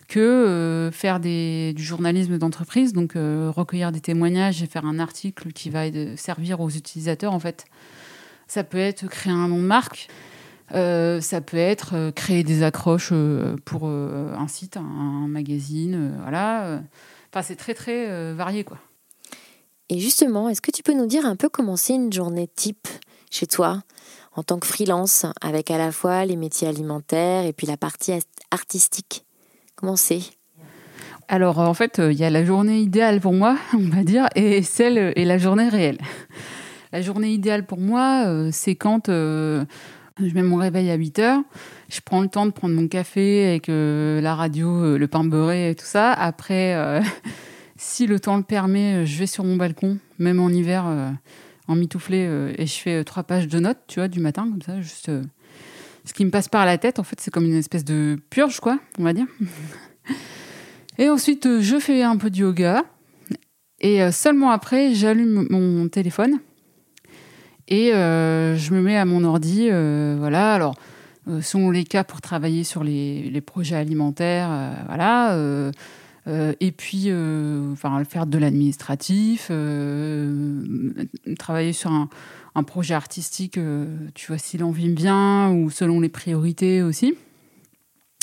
que 0.09 0.21
euh, 0.21 0.91
faire 0.91 1.21
du 1.21 1.75
journalisme 1.77 2.39
d'entreprise, 2.39 2.93
donc 2.93 3.17
euh, 3.17 3.51
recueillir 3.55 3.93
des 3.93 4.01
témoignages 4.01 4.63
et 4.63 4.67
faire 4.67 4.87
un 4.87 4.99
article 4.99 5.53
qui 5.53 5.71
va 5.71 5.85
servir 6.17 6.61
aux 6.61 6.71
utilisateurs 6.71 7.33
en 7.33 7.41
fait. 7.41 7.65
Ça 8.47 8.65
peut 8.65 8.79
être 8.79 9.09
créer 9.09 9.33
un 9.33 9.49
nom 9.49 9.59
de 9.59 9.67
marque, 9.67 10.09
euh, 10.73 11.21
ça 11.21 11.41
peut 11.41 11.57
être 11.57 12.11
créer 12.11 12.45
des 12.45 12.63
accroches 12.63 13.13
pour 13.65 13.89
un 13.89 14.49
site, 14.49 14.77
un, 14.77 14.81
un 14.81 15.29
magazine, 15.29 16.17
voilà. 16.23 16.81
Enfin, 17.33 17.43
c'est 17.43 17.57
très 17.57 17.75
très 17.75 18.33
varié 18.35 18.63
quoi. 18.65 18.79
Et 19.89 19.99
justement, 20.01 20.49
est-ce 20.49 20.61
que 20.61 20.71
tu 20.71 20.83
peux 20.83 20.95
nous 20.95 21.07
dire 21.07 21.27
un 21.27 21.37
peu 21.37 21.49
comment 21.49 21.77
c'est 21.77 21.95
une 21.95 22.13
journée 22.13 22.49
type 22.49 22.89
chez 23.31 23.47
toi 23.47 23.83
en 24.35 24.43
tant 24.43 24.59
que 24.59 24.67
freelance 24.67 25.27
avec 25.41 25.71
à 25.71 25.79
la 25.79 25.93
fois 25.93 26.25
les 26.25 26.37
métiers 26.37 26.69
alimentaires 26.69 27.45
et 27.45 27.53
puis 27.53 27.67
la 27.67 27.77
partie 27.77 28.13
artistique? 28.51 29.26
Comment 29.77 29.97
c'est 29.97 30.23
Alors 31.29 31.61
euh, 31.61 31.67
en 31.67 31.75
fait, 31.75 31.99
euh, 31.99 32.11
il 32.11 32.19
y 32.19 32.25
a 32.25 32.31
la 32.31 32.47
journée 32.47 32.81
idéale 32.81 33.21
pour 33.21 33.35
moi, 33.35 33.59
on 33.75 33.91
va 33.91 34.05
dire, 34.05 34.27
et 34.35 34.63
celle 34.63 34.97
euh, 34.97 35.13
et 35.17 35.27
la 35.27 35.37
journée 35.37 35.69
réelle. 35.69 35.99
La 36.93 37.03
journée 37.03 37.33
idéale 37.33 37.67
pour 37.67 37.79
moi, 37.79 38.25
c'est 38.53 38.75
quand 38.77 39.09
je 39.09 39.65
mets 40.19 40.43
mon 40.43 40.57
réveil 40.57 40.89
à 40.89 40.95
8 40.95 41.19
heures, 41.19 41.43
je 41.91 42.01
prends 42.01 42.23
le 42.23 42.29
temps 42.29 42.47
de 42.47 42.53
prendre 42.53 42.75
mon 42.75 42.87
café 42.89 43.45
avec 43.49 43.67
la 43.67 44.35
radio, 44.35 44.97
le 44.97 45.09
pain 45.09 45.25
beurré 45.25 45.71
et 45.71 45.75
tout 45.75 45.85
ça. 45.85 46.13
Après, 46.13 47.03
si 47.77 48.07
le 48.07 48.19
temps 48.19 48.37
le 48.39 48.45
permet, 48.45 49.05
je 49.05 49.19
vais 49.19 49.27
sur 49.27 49.45
mon 49.45 49.57
balcon, 49.57 49.99
même 50.19 50.41
en 50.41 50.49
hiver, 50.49 50.87
en 51.67 51.75
mitouflé, 51.75 52.55
et 52.57 52.67
je 52.67 52.79
fais 52.79 53.05
trois 53.05 53.25
pages 53.25 53.49
de 53.49 53.59
notes, 53.59 53.81
tu 53.89 53.99
vois, 53.99 54.09
du 54.09 54.21
matin, 54.21 54.49
comme 54.49 54.63
ça, 54.63 54.81
juste. 54.81 55.11
Ce 56.07 56.15
qui 56.15 56.25
me 56.25 56.31
passe 56.31 56.49
par 56.49 56.65
la 56.65 56.79
tête, 56.79 56.99
en 56.99 57.03
fait, 57.03 57.21
c'est 57.21 57.31
comme 57.31 57.45
une 57.45 57.57
espèce 57.57 57.85
de 57.85 58.19
purge, 58.31 58.61
quoi, 58.61 58.79
on 58.99 59.03
va 59.03 59.13
dire. 59.13 59.27
Et 60.99 61.11
ensuite, 61.11 61.45
euh, 61.45 61.61
je 61.61 61.79
fais 61.79 62.03
un 62.03 62.17
peu 62.17 62.31
de 62.31 62.39
yoga. 62.39 62.85
Et 63.81 64.03
euh, 64.03 64.11
seulement 64.11 64.51
après, 64.51 64.95
j'allume 64.95 65.47
mon 65.51 65.89
téléphone. 65.89 66.39
Et 67.69 67.93
euh, 67.93 68.57
je 68.57 68.73
me 68.73 68.81
mets 68.81 68.97
à 68.97 69.05
mon 69.05 69.25
ordi. 69.25 69.69
voilà. 69.69 70.55
Alors, 70.55 70.77
euh, 71.29 71.43
selon 71.43 71.71
les 71.71 71.85
cas 71.85 72.05
pour 72.05 72.21
travailler 72.21 72.65
sur 72.65 72.85
les, 72.85 73.29
les 73.29 73.41
projets 73.41 73.77
alimentaires. 73.77 74.49
voilà. 74.87 75.37
et 76.61 76.73
puis, 76.73 77.11
enfin, 77.73 78.03
faire 78.05 78.27
de 78.27 78.39
l'administratif. 78.39 79.51
travailler 81.39 81.73
sur 81.73 81.91
un, 81.91 82.09
un 82.57 82.63
projet 82.63 82.95
artistique, 82.95 83.59
euh, 83.59 83.85
tu 84.15 84.29
vois, 84.29 84.39
si 84.39 84.57
l'envie 84.57 84.89
me 84.89 84.97
vient, 84.97 85.51
ou 85.53 85.69
selon 85.69 86.01
les 86.01 86.09
priorités 86.09 86.83
aussi. 86.83 87.15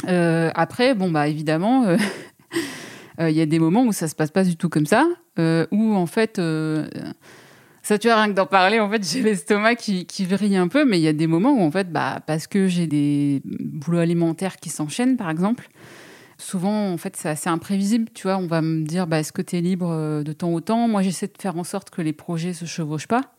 Euh, 0.07 0.49
après, 0.55 0.95
bon, 0.95 1.11
bah, 1.11 1.27
évidemment. 1.27 1.85
euh, 1.85 1.97
il 3.19 3.35
y 3.35 3.41
a 3.41 3.45
des 3.45 3.59
moments 3.59 3.83
où 3.83 3.91
ça 3.91 4.07
se 4.07 4.15
passe 4.15 4.31
pas 4.31 4.43
du 4.43 4.57
tout 4.57 4.69
comme 4.69 4.87
ça, 4.87 5.07
où 5.37 5.93
en 5.93 6.07
fait, 6.07 6.41
ça 7.83 7.99
tu 7.99 8.07
vois, 8.07 8.15
rien 8.15 8.29
que 8.29 8.33
d'en 8.33 8.47
parler, 8.47 8.79
en 8.79 8.89
fait, 8.89 9.07
j'ai 9.07 9.21
l'estomac 9.21 9.75
qui, 9.75 10.07
qui 10.07 10.25
vrille 10.25 10.57
un 10.57 10.67
peu, 10.67 10.83
mais 10.83 10.99
il 10.99 11.03
y 11.03 11.07
a 11.07 11.13
des 11.13 11.27
moments 11.27 11.51
où 11.51 11.61
en 11.61 11.69
fait, 11.69 11.91
bah, 11.91 12.19
parce 12.25 12.47
que 12.47 12.67
j'ai 12.67 12.87
des 12.87 13.43
boulots 13.45 13.99
alimentaires 13.99 14.57
qui 14.57 14.69
s'enchaînent, 14.69 15.15
par 15.15 15.29
exemple, 15.29 15.69
souvent, 16.39 16.91
en 16.91 16.97
fait, 16.97 17.15
c'est 17.15 17.29
assez 17.29 17.49
imprévisible, 17.49 18.09
tu 18.15 18.23
vois, 18.23 18.37
on 18.37 18.47
va 18.47 18.63
me 18.63 18.83
dire, 18.83 19.05
bah, 19.05 19.19
est-ce 19.19 19.31
que 19.31 19.43
tu 19.43 19.57
es 19.57 19.61
libre 19.61 20.23
de 20.23 20.33
temps 20.33 20.51
au 20.51 20.59
temps? 20.59 20.87
Moi, 20.87 21.03
j'essaie 21.03 21.27
de 21.27 21.39
faire 21.39 21.55
en 21.55 21.63
sorte 21.63 21.91
que 21.91 22.01
les 22.01 22.13
projets 22.13 22.53
se 22.53 22.65
chevauchent 22.65 23.07
pas, 23.07 23.35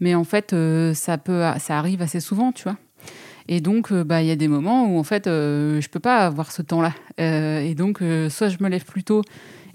mais 0.00 0.14
en 0.14 0.24
fait, 0.24 0.52
euh, 0.52 0.94
ça, 0.94 1.18
peut, 1.18 1.42
ça 1.58 1.78
arrive 1.78 2.02
assez 2.02 2.20
souvent, 2.20 2.52
tu 2.52 2.64
vois. 2.64 2.76
Et 3.48 3.60
donc, 3.60 3.92
euh, 3.92 4.04
bah, 4.04 4.22
il 4.22 4.28
y 4.28 4.30
a 4.30 4.36
des 4.36 4.48
moments 4.48 4.86
où 4.86 4.98
en 4.98 5.04
fait, 5.04 5.26
euh, 5.26 5.80
je 5.80 5.88
peux 5.88 6.00
pas 6.00 6.26
avoir 6.26 6.52
ce 6.52 6.62
temps-là. 6.62 6.92
Et 7.18 7.74
donc, 7.74 8.02
soit 8.30 8.48
je 8.48 8.56
me 8.60 8.68
lève 8.68 8.84
plus 8.84 9.04
tôt 9.04 9.22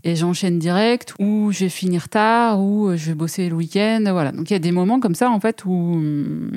et 0.03 0.15
j'enchaîne 0.15 0.57
direct, 0.57 1.13
ou 1.19 1.51
je 1.51 1.59
vais 1.59 1.69
finir 1.69 2.09
tard, 2.09 2.59
ou 2.59 2.95
je 2.95 3.07
vais 3.07 3.13
bosser 3.13 3.49
le 3.49 3.55
week-end. 3.55 4.03
Voilà. 4.07 4.31
Donc, 4.31 4.49
il 4.49 4.53
y 4.53 4.55
a 4.55 4.59
des 4.59 4.71
moments 4.71 4.99
comme 4.99 5.15
ça, 5.15 5.29
en 5.29 5.39
fait, 5.39 5.63
où, 5.65 5.71
hum, 5.71 6.51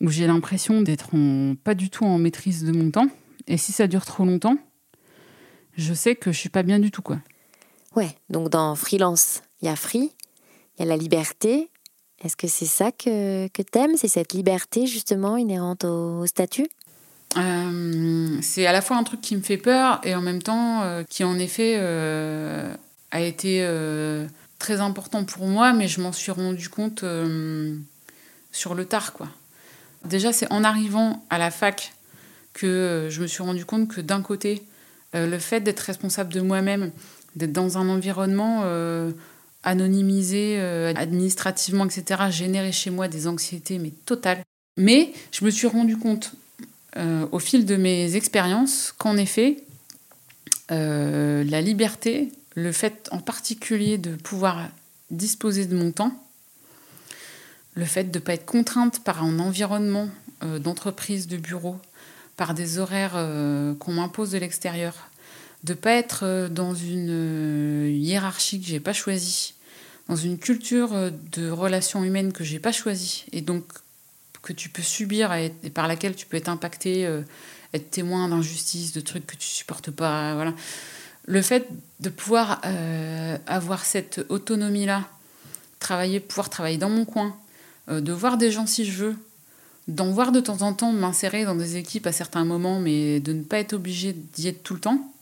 où 0.00 0.08
j'ai 0.08 0.26
l'impression 0.26 0.80
d'être 0.80 1.10
pas 1.64 1.74
du 1.74 1.90
tout 1.90 2.04
en 2.04 2.18
maîtrise 2.18 2.64
de 2.64 2.72
mon 2.72 2.90
temps. 2.90 3.08
Et 3.48 3.56
si 3.56 3.72
ça 3.72 3.86
dure 3.86 4.04
trop 4.04 4.24
longtemps, 4.24 4.56
je 5.76 5.92
sais 5.94 6.14
que 6.14 6.32
je 6.32 6.38
suis 6.38 6.48
pas 6.48 6.62
bien 6.62 6.78
du 6.78 6.90
tout, 6.90 7.02
quoi. 7.02 7.18
Ouais, 7.96 8.10
donc 8.30 8.48
dans 8.48 8.74
freelance, 8.74 9.42
il 9.62 9.66
y 9.66 9.68
a 9.68 9.76
free, 9.76 10.10
il 10.76 10.80
y 10.80 10.82
a 10.82 10.86
la 10.86 10.96
liberté. 10.96 11.70
Est-ce 12.24 12.36
que 12.36 12.48
c'est 12.48 12.66
ça 12.66 12.90
que, 12.90 13.48
que 13.48 13.60
t'aimes? 13.60 13.96
C'est 13.96 14.08
cette 14.08 14.32
liberté 14.32 14.86
justement 14.86 15.36
inhérente 15.36 15.84
au, 15.84 16.24
statut? 16.26 16.66
Euh, 17.36 18.38
c'est 18.40 18.64
à 18.64 18.72
la 18.72 18.80
fois 18.80 18.96
un 18.96 19.02
truc 19.02 19.20
qui 19.20 19.36
me 19.36 19.42
fait 19.42 19.58
peur 19.58 20.00
et 20.04 20.14
en 20.14 20.22
même 20.22 20.40
temps 20.40 20.82
euh, 20.82 21.02
qui 21.02 21.24
en 21.24 21.38
effet 21.38 21.74
euh, 21.76 22.72
a 23.10 23.20
été 23.20 23.68
très 24.58 24.80
important 24.80 25.24
pour 25.24 25.46
moi, 25.46 25.74
mais 25.74 25.86
je 25.86 26.00
m'en 26.00 26.12
suis 26.12 26.32
rendu 26.32 26.70
compte 26.70 27.04
sur 28.52 28.74
le 28.74 28.84
tard. 28.86 29.12
Quoi. 29.12 29.28
Déjà, 30.04 30.32
c'est 30.32 30.50
en 30.50 30.64
arrivant 30.64 31.22
à 31.28 31.36
la 31.36 31.50
fac 31.50 31.92
que 32.54 33.08
je 33.10 33.20
me 33.20 33.26
suis 33.26 33.42
rendu 33.42 33.66
compte 33.66 33.88
que 33.88 34.00
d'un 34.00 34.22
côté, 34.22 34.62
le 35.12 35.38
fait 35.38 35.60
d'être 35.60 35.80
responsable 35.80 36.32
de 36.32 36.40
moi-même, 36.40 36.90
d'être 37.36 37.52
dans 37.52 37.78
un 37.78 37.88
environnement 37.88 38.64
anonymisé, 39.64 40.56
euh, 40.58 40.92
administrativement, 40.94 41.86
etc., 41.86 42.24
générait 42.30 42.72
chez 42.72 42.90
moi 42.90 43.08
des 43.08 43.26
anxiétés, 43.26 43.78
mais 43.78 43.90
totales. 44.04 44.42
Mais 44.76 45.12
je 45.32 45.44
me 45.44 45.50
suis 45.50 45.66
rendu 45.66 45.96
compte 45.96 46.32
euh, 46.96 47.26
au 47.32 47.40
fil 47.40 47.66
de 47.66 47.76
mes 47.76 48.14
expériences 48.14 48.94
qu'en 48.96 49.16
effet, 49.16 49.64
euh, 50.70 51.42
la 51.44 51.60
liberté, 51.60 52.32
le 52.54 52.70
fait 52.70 53.08
en 53.10 53.18
particulier 53.18 53.98
de 53.98 54.14
pouvoir 54.14 54.68
disposer 55.10 55.66
de 55.66 55.76
mon 55.76 55.90
temps, 55.90 56.12
le 57.74 57.84
fait 57.84 58.04
de 58.04 58.18
ne 58.18 58.24
pas 58.24 58.34
être 58.34 58.46
contrainte 58.46 59.02
par 59.02 59.24
un 59.24 59.40
environnement 59.40 60.08
euh, 60.44 60.60
d'entreprise, 60.60 61.26
de 61.26 61.36
bureau, 61.36 61.80
par 62.36 62.54
des 62.54 62.78
horaires 62.78 63.12
qu'on 63.78 63.92
m'impose 63.92 64.32
de 64.32 64.38
l'extérieur, 64.38 65.08
de 65.64 65.74
pas 65.74 65.92
être 65.92 66.20
euh, 66.24 66.48
dans 66.48 66.74
une 66.74 67.08
euh, 67.10 67.90
hiérarchie 67.90 68.60
que 68.60 68.66
j'ai 68.66 68.80
pas 68.80 68.92
choisie, 68.92 69.54
dans 70.08 70.16
une 70.16 70.38
culture 70.38 70.92
euh, 70.92 71.10
de 71.32 71.50
relations 71.50 72.04
humaines 72.04 72.32
que 72.32 72.44
j'ai 72.44 72.58
pas 72.58 72.70
choisie, 72.70 73.24
et 73.32 73.40
donc 73.40 73.64
que 74.42 74.52
tu 74.52 74.68
peux 74.68 74.82
subir 74.82 75.32
et, 75.32 75.50
par 75.72 75.88
laquelle 75.88 76.14
tu 76.14 76.26
peux 76.26 76.36
être 76.36 76.50
impacté, 76.50 77.08
être 77.72 77.90
témoin 77.90 78.28
d'injustices, 78.28 78.92
de 78.92 79.00
trucs 79.00 79.26
que 79.26 79.36
tu 79.36 79.46
supportes 79.46 79.90
pas, 79.90 80.34
voilà. 80.34 80.52
Le 81.24 81.40
fait 81.40 81.66
de 82.00 82.10
pouvoir 82.10 82.60
avoir 83.46 83.86
cette 83.86 84.20
autonomie-là, 84.28 85.08
travailler, 85.78 86.20
pouvoir 86.20 86.50
travailler 86.50 86.76
dans 86.76 86.90
mon 86.90 87.06
coin, 87.06 87.34
de 87.88 88.12
voir 88.12 88.36
des 88.36 88.50
gens 88.50 88.66
si 88.66 88.84
je 88.84 88.92
veux, 88.92 89.16
d'en 89.88 90.10
voir 90.10 90.30
de 90.30 90.40
temps 90.40 90.60
en 90.60 90.74
temps, 90.74 90.92
m'insérer 90.92 91.46
dans 91.46 91.54
des 91.54 91.78
équipes 91.78 92.06
à 92.06 92.12
certains 92.12 92.44
moments, 92.44 92.80
mais 92.80 93.20
de 93.20 93.32
ne 93.32 93.44
pas 93.44 93.60
être 93.60 93.72
obligé 93.72 94.12
d'y 94.12 94.48
être 94.48 94.62
tout 94.62 94.74
le 94.74 94.80
temps. 94.80 95.13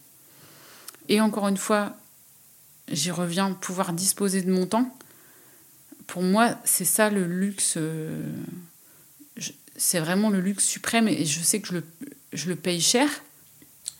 Et 1.12 1.20
encore 1.20 1.46
une 1.46 1.58
fois, 1.58 1.94
j'y 2.88 3.10
reviens, 3.10 3.52
pouvoir 3.52 3.92
disposer 3.92 4.40
de 4.40 4.50
mon 4.50 4.66
temps. 4.66 4.96
Pour 6.06 6.22
moi, 6.22 6.56
c'est 6.64 6.86
ça 6.86 7.10
le 7.10 7.26
luxe. 7.26 7.74
euh, 7.76 8.32
c'est 9.76 10.00
vraiment 10.00 10.30
le 10.30 10.40
luxe 10.40 10.64
suprême 10.64 11.08
et 11.08 11.26
je 11.26 11.42
sais 11.42 11.60
que 11.60 11.68
je 11.68 11.74
le, 11.74 11.84
je 12.32 12.48
le 12.48 12.56
paye 12.56 12.80
cher. 12.80 13.10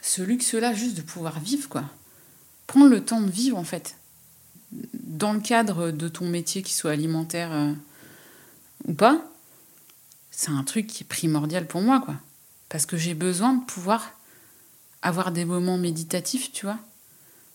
Ce 0.01 0.23
luxe-là, 0.23 0.73
juste 0.73 0.97
de 0.97 1.03
pouvoir 1.03 1.39
vivre, 1.39 1.69
quoi. 1.69 1.85
Prendre 2.67 2.89
le 2.89 3.05
temps 3.05 3.21
de 3.21 3.31
vivre, 3.31 3.59
en 3.59 3.65
fait. 3.65 3.95
Dans 4.95 5.35
le 5.35 5.41
cadre 5.41 5.91
de 5.91 6.09
ton 6.09 6.27
métier, 6.27 6.63
qu'il 6.63 6.75
soit 6.75 6.93
alimentaire 6.93 7.53
euh, 7.53 7.75
ou 8.87 8.95
pas, 8.95 9.23
c'est 10.31 10.51
un 10.51 10.65
truc 10.65 10.87
qui 10.87 11.03
est 11.03 11.07
primordial 11.07 11.67
pour 11.67 11.83
moi, 11.83 12.01
quoi. 12.01 12.15
Parce 12.71 12.87
que 12.87 12.97
j'ai 12.97 13.13
besoin 13.13 13.53
de 13.53 13.65
pouvoir 13.67 14.19
avoir 15.03 15.31
des 15.31 15.45
moments 15.45 15.77
méditatifs, 15.77 16.53
tu 16.53 16.65
vois. 16.65 16.79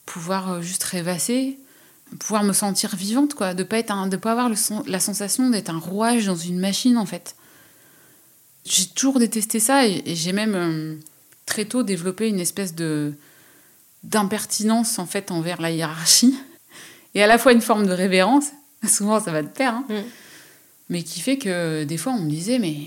Pouvoir 0.08 0.54
euh, 0.54 0.62
juste 0.62 0.84
rêvasser, 0.86 1.60
pouvoir 2.20 2.44
me 2.44 2.54
sentir 2.54 2.96
vivante, 2.96 3.36
quoi. 3.36 3.54
De 3.54 3.62
pas, 3.64 3.78
être 3.78 3.92
un- 3.92 4.08
de 4.08 4.18
pas 4.18 4.32
avoir 4.32 4.50
le 4.50 4.56
la 4.88 5.00
sensation 5.00 5.50
d'être 5.52 5.70
un 5.70 5.78
rouage 5.78 6.26
dans 6.26 6.36
une 6.36 6.58
machine, 6.60 6.98
en 6.98 7.06
fait. 7.06 7.36
J'ai 8.66 8.88
toujours 8.88 9.20
détesté 9.20 9.60
ça 9.60 9.86
et, 9.86 10.02
et 10.06 10.16
j'ai 10.16 10.34
même 10.34 10.56
euh, 10.56 10.96
très 11.46 11.66
tôt 11.66 11.84
développé 11.84 12.28
une 12.28 12.40
espèce 12.40 12.74
de 12.74 13.14
d'impertinence, 14.04 15.00
en 15.00 15.06
fait, 15.06 15.32
envers 15.32 15.62
la 15.62 15.72
hiérarchie. 15.72 16.36
Et 17.14 17.22
à 17.24 17.28
la 17.28 17.38
fois 17.38 17.52
une 17.52 17.62
forme 17.62 17.86
de 17.88 17.94
révérence. 17.94 18.46
Souvent, 18.88 19.20
ça 19.20 19.32
va 19.32 19.42
de 19.42 19.48
pair, 19.48 19.74
hein. 19.74 19.86
Mm. 19.90 19.94
Mais 20.90 21.04
qui 21.04 21.20
fait 21.20 21.38
que 21.38 21.84
des 21.84 21.98
fois, 21.98 22.14
on 22.14 22.20
me 22.22 22.30
disait, 22.30 22.60
mais, 22.60 22.78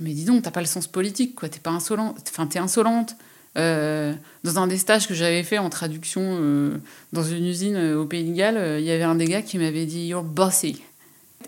mais 0.00 0.12
dis 0.12 0.24
donc, 0.26 0.42
t'as 0.42 0.50
pas 0.50 0.60
le 0.60 0.66
sens 0.66 0.86
politique, 0.86 1.34
quoi. 1.34 1.48
T'es 1.48 1.60
pas 1.60 1.70
insolente. 1.70 2.18
Enfin, 2.28 2.46
t'es 2.46 2.58
insolente. 2.58 3.14
Euh, 3.56 4.14
dans 4.44 4.58
un 4.58 4.66
des 4.66 4.78
stages 4.78 5.08
que 5.08 5.14
j'avais 5.14 5.42
fait 5.42 5.58
en 5.58 5.70
traduction 5.70 6.22
euh, 6.24 6.76
dans 7.12 7.24
une 7.24 7.46
usine 7.46 7.76
euh, 7.76 8.00
au 8.00 8.04
Pays 8.04 8.24
de 8.24 8.34
Galles, 8.34 8.80
il 8.80 8.84
y 8.84 8.90
avait 8.90 9.04
un 9.04 9.14
des 9.14 9.24
gars 9.24 9.42
qui 9.42 9.58
m'avait 9.58 9.86
dit 9.86 10.06
You're 10.06 10.22
bossy. 10.22 10.82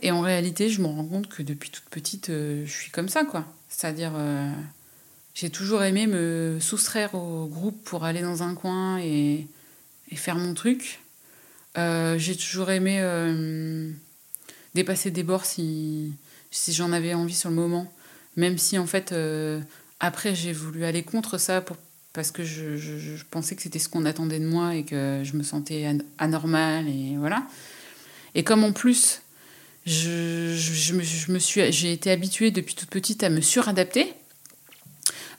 Et 0.03 0.11
en 0.11 0.21
réalité, 0.21 0.71
je 0.71 0.81
me 0.81 0.87
rends 0.87 1.05
compte 1.05 1.29
que 1.29 1.43
depuis 1.43 1.71
toute 1.71 1.85
petite, 1.85 2.29
je 2.29 2.71
suis 2.71 2.91
comme 2.91 3.09
ça, 3.09 3.25
quoi. 3.25 3.45
C'est-à-dire, 3.69 4.13
j'ai 5.35 5.51
toujours 5.51 5.83
aimé 5.83 6.07
me 6.07 6.59
soustraire 6.61 7.15
au 7.15 7.47
groupe 7.47 7.83
pour 7.85 8.05
aller 8.05 8.23
dans 8.23 8.43
un 8.43 8.55
coin 8.55 8.99
et, 8.99 9.47
faire 10.15 10.37
mon 10.37 10.55
truc. 10.55 11.01
J'ai 11.77 12.37
toujours 12.37 12.71
aimé 12.71 13.03
dépasser 14.75 15.11
des 15.11 15.25
bords 15.25 15.45
si, 15.45 16.15
si 16.51 16.73
j'en 16.73 16.93
avais 16.93 17.13
envie 17.13 17.35
sur 17.35 17.51
le 17.51 17.57
moment. 17.57 17.93
Même 18.37 18.57
si, 18.57 18.79
en 18.79 18.87
fait, 18.87 19.13
après, 19.99 20.35
j'ai 20.35 20.53
voulu 20.53 20.85
aller 20.85 21.03
contre 21.03 21.37
ça 21.37 21.61
pour, 21.61 21.77
parce 22.13 22.31
que 22.31 22.45
je, 22.45 22.77
je- 22.77 22.99
je 22.99 23.25
pensais 23.31 23.55
que 23.57 23.63
c'était 23.63 23.79
ce 23.79 23.89
qu'on 23.89 24.05
attendait 24.05 24.41
de 24.41 24.47
moi 24.47 24.75
et 24.75 24.85
que 24.85 25.23
je 25.25 25.37
me 25.37 25.43
sentais 25.43 25.87
an- 25.87 25.99
anormale 26.19 26.89
et 26.89 27.17
voilà. 27.17 27.45
Et 28.35 28.45
comme 28.45 28.65
en 28.65 28.73
plus, 28.73 29.23
je, 29.87 30.55
je- 30.57 30.95
me, 30.95 31.03
je 31.03 31.33
me 31.33 31.39
suis, 31.39 31.71
j'ai 31.73 31.93
été 31.93 32.11
habituée 32.11 32.51
depuis 32.51 32.75
toute 32.75 32.91
petite 32.91 33.23
à 33.23 33.31
me 33.31 33.41
suradapter, 33.41 34.13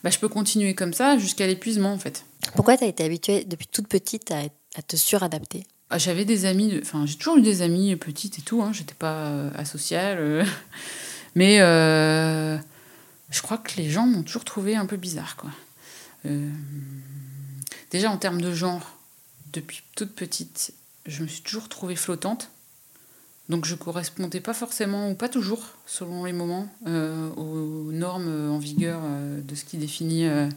bah, 0.04 0.10
je 0.10 0.18
peux 0.18 0.28
continuer 0.28 0.74
comme 0.74 0.92
ça 0.92 1.16
jusqu'à 1.18 1.46
l'épuisement 1.46 1.92
en 1.92 1.98
fait. 1.98 2.24
Pourquoi 2.56 2.76
tu 2.76 2.84
as 2.84 2.88
été 2.88 3.04
habituée 3.04 3.44
depuis 3.44 3.66
toute 3.68 3.86
petite 3.88 4.32
à, 4.32 4.42
te 4.82 4.96
suradapter? 4.96 5.64
Ah, 5.90 5.98
J'avais 5.98 6.24
des 6.24 6.44
amis, 6.46 6.78
enfin 6.82 7.04
j'ai 7.06 7.16
toujours 7.16 7.36
eu 7.36 7.42
des 7.42 7.62
amis 7.62 7.94
petites 7.96 8.38
et 8.38 8.42
tout, 8.42 8.62
hein, 8.62 8.72
j'étais 8.72 8.94
pas 8.94 9.26
euh, 9.26 9.50
asociale, 9.54 10.18
euh, 10.20 10.44
mais 11.34 11.60
euh, 11.60 12.56
je 13.30 13.42
crois 13.42 13.58
que 13.58 13.76
les 13.76 13.88
gens 13.90 14.06
m'ont 14.06 14.22
toujours 14.22 14.44
trouvé 14.44 14.74
un 14.74 14.86
peu 14.86 14.96
bizarre 14.96 15.36
quoi. 15.36 15.50
Euh, 16.26 16.50
déjà 17.90 18.10
en 18.10 18.16
termes 18.16 18.40
de 18.40 18.52
genre, 18.52 18.96
depuis 19.52 19.82
toute 19.96 20.12
petite, 20.14 20.72
je 21.06 21.22
me 21.22 21.28
suis 21.28 21.42
toujours 21.42 21.68
trouvée 21.68 21.96
flottante. 21.96 22.50
Donc 23.48 23.64
je 23.64 23.74
correspondais 23.74 24.40
pas 24.40 24.54
forcément, 24.54 25.10
ou 25.10 25.14
pas 25.14 25.28
toujours, 25.28 25.66
selon 25.84 26.24
les 26.24 26.32
moments, 26.32 26.72
euh, 26.86 27.28
aux 27.34 27.90
normes 27.92 28.50
en 28.50 28.58
vigueur 28.58 29.00
euh, 29.04 29.40
de 29.40 29.54
ce 29.54 29.64
qui 29.64 29.76
définit 29.76 30.26
euh, 30.26 30.48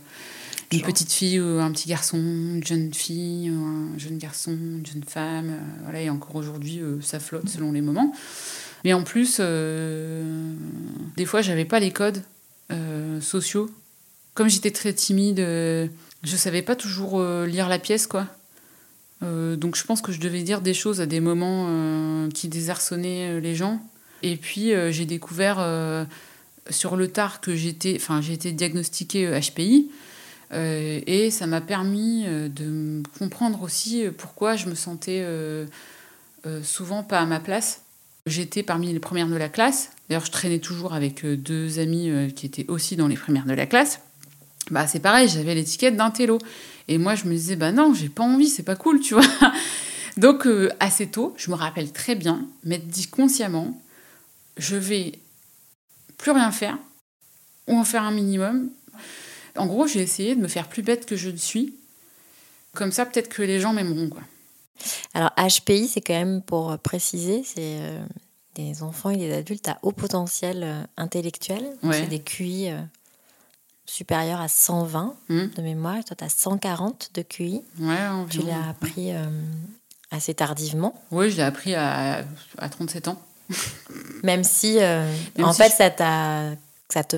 une 0.72 0.82
petite 0.82 1.12
fille 1.12 1.42
ou 1.42 1.60
un 1.60 1.72
petit 1.72 1.90
garçon, 1.90 2.18
une 2.18 2.64
jeune 2.64 2.94
fille 2.94 3.50
ou 3.50 3.66
un 3.66 3.98
jeune 3.98 4.18
garçon, 4.18 4.52
une 4.52 4.86
jeune 4.86 5.04
femme. 5.04 5.50
euh, 5.50 5.60
voilà, 5.84 6.02
et 6.02 6.10
encore 6.10 6.36
aujourd'hui, 6.36 6.80
euh, 6.80 7.02
ça 7.02 7.20
flotte 7.20 7.50
selon 7.50 7.72
les 7.72 7.82
moments. 7.82 8.14
Mais 8.84 8.94
en 8.94 9.04
plus, 9.04 9.38
euh, 9.40 10.54
des 11.18 11.26
fois, 11.26 11.42
j'avais 11.42 11.66
pas 11.66 11.80
les 11.80 11.92
codes 11.92 12.22
euh, 12.72 13.20
sociaux. 13.20 13.70
Comme 14.36 14.50
j'étais 14.50 14.72
très 14.72 14.92
timide, 14.92 15.40
euh, 15.40 15.88
je 16.24 16.36
savais 16.36 16.62
pas 16.62 16.76
toujours 16.76 17.22
euh, 17.22 17.48
lire 17.48 17.70
la 17.70 17.80
pièce, 17.80 18.06
quoi. 18.06 18.28
Euh, 19.24 19.56
donc 19.56 19.78
je 19.78 19.84
pense 19.86 20.02
que 20.02 20.12
je 20.12 20.20
devais 20.20 20.44
dire 20.44 20.60
des 20.60 20.74
choses 20.74 21.00
à 21.00 21.06
des 21.06 21.22
moments 21.22 22.28
qui 22.34 22.50
désarçonnaient 22.50 23.40
les 23.40 23.56
gens. 23.56 23.82
Et 24.24 24.36
puis 24.36 24.74
j'ai 24.92 25.06
découvert 25.06 25.58
sur 26.70 26.96
le 26.98 27.08
tard 27.08 27.40
que 27.40 27.56
j'étais, 27.56 27.96
enfin 27.96 28.22
j'ai 28.22 28.34
été 28.34 28.52
diagnostiquée 28.52 29.40
HPI. 29.40 29.90
Et 30.52 31.32
ça 31.32 31.48
m'a 31.48 31.62
permis 31.62 32.26
de 32.26 33.04
comprendre 33.18 33.62
aussi 33.62 34.06
pourquoi 34.18 34.58
je 34.58 34.68
me 34.68 34.76
sentais 34.76 35.26
souvent 36.64 37.04
pas 37.04 37.20
à 37.20 37.26
ma 37.26 37.40
place. 37.40 37.82
J'étais 38.26 38.64
parmi 38.64 38.92
les 38.92 39.00
premières 39.00 39.28
de 39.28 39.36
la 39.36 39.50
classe. 39.50 39.92
D'ailleurs, 40.10 40.26
je 40.26 40.32
traînais 40.32 40.60
toujours 40.60 40.94
avec 40.94 41.26
deux 41.26 41.80
amis 41.80 42.12
qui 42.36 42.48
étaient 42.48 42.66
aussi 42.68 42.96
dans 42.96 43.08
les 43.08 43.16
premières 43.16 43.46
de 43.46 43.54
la 43.54 43.66
classe. 43.66 44.02
Bah, 44.72 44.88
c'est 44.88 45.00
pareil, 45.00 45.30
j'avais 45.30 45.56
l'étiquette 45.56 45.96
d'un 45.96 46.12
télo. 46.12 46.40
Et 46.88 46.98
moi, 46.98 47.16
je 47.16 47.26
me 47.26 47.34
disais, 47.34 47.56
bah 47.56 47.72
non, 47.72 47.94
j'ai 47.94 48.10
pas 48.10 48.24
envie, 48.24 48.50
c'est 48.50 48.64
pas 48.64 48.76
cool, 48.76 49.00
tu 49.00 49.14
vois. 49.14 49.26
Donc, 50.18 50.48
euh, 50.48 50.70
assez 50.80 51.08
tôt, 51.08 51.34
je 51.38 51.52
me 51.52 51.56
rappelle 51.56 51.92
très 51.92 52.16
bien, 52.16 52.48
m'être 52.64 52.88
dit 52.88 53.08
consciemment, 53.08 53.80
je 54.58 54.76
vais 54.76 55.20
plus 56.18 56.32
rien 56.32 56.52
faire, 56.52 56.78
ou 57.68 57.78
en 57.78 57.84
faire 57.84 58.04
un 58.04 58.12
minimum. 58.12 58.70
En 59.58 59.68
gros, 59.68 59.88
j'ai 59.88 60.02
essayé 60.02 60.36
de 60.36 60.42
me 60.42 60.48
faire 60.48 60.68
plus 60.68 60.84
bête 60.84 61.06
que 61.06 61.16
je 61.16 61.30
ne 61.30 61.38
suis. 61.38 61.76
Comme 62.74 62.92
ça, 62.92 63.06
peut-être 63.06 63.30
que 63.30 63.42
les 63.42 63.60
gens 63.60 63.74
m'aimeront, 63.74 64.10
quoi. 64.10 64.22
Alors, 65.14 65.32
HPI, 65.38 65.88
c'est 65.88 66.02
quand 66.02 66.14
même 66.14 66.42
pour 66.42 66.78
préciser, 66.80 67.44
c'est 67.44 67.78
euh, 67.80 68.06
des 68.56 68.84
enfants 68.84 69.10
et 69.10 69.18
des 69.18 69.34
adultes 69.34 69.68
à 69.68 69.78
haut 69.82 69.92
potentiel 69.92 70.64
euh, 70.64 70.84
intellectuel. 70.98 71.64
Ouais. 71.84 72.00
C'est 72.00 72.08
des 72.08 72.20
QI 72.20 72.70
euh, 72.70 72.82
supérieurs 73.86 74.42
à 74.42 74.48
120 74.48 75.16
Hmm. 75.30 75.48
de 75.56 75.62
mémoire. 75.62 76.04
Toi, 76.06 76.16
tu 76.18 76.24
as 76.24 76.30
140 76.30 77.12
de 77.14 77.22
QI. 77.22 77.62
Ouais, 77.80 77.98
Tu 78.30 78.42
l'as 78.42 78.70
appris 78.70 79.14
euh, 79.14 79.26
assez 80.12 80.34
tardivement, 80.34 80.94
Oui, 81.12 81.30
je 81.32 81.38
l'ai 81.38 81.44
appris 81.44 81.76
à, 81.76 82.24
à 82.58 82.70
37 82.70 83.08
ans. 83.10 83.22
même 84.24 84.44
si, 84.44 84.80
euh, 84.82 85.12
Même 85.38 85.48
en 85.48 85.54
si 85.54 85.62
fait, 85.62 85.70
je- 85.70 85.76
ça, 85.76 85.90
t'a- 85.90 86.52
ça 86.90 87.04
te 87.04 87.18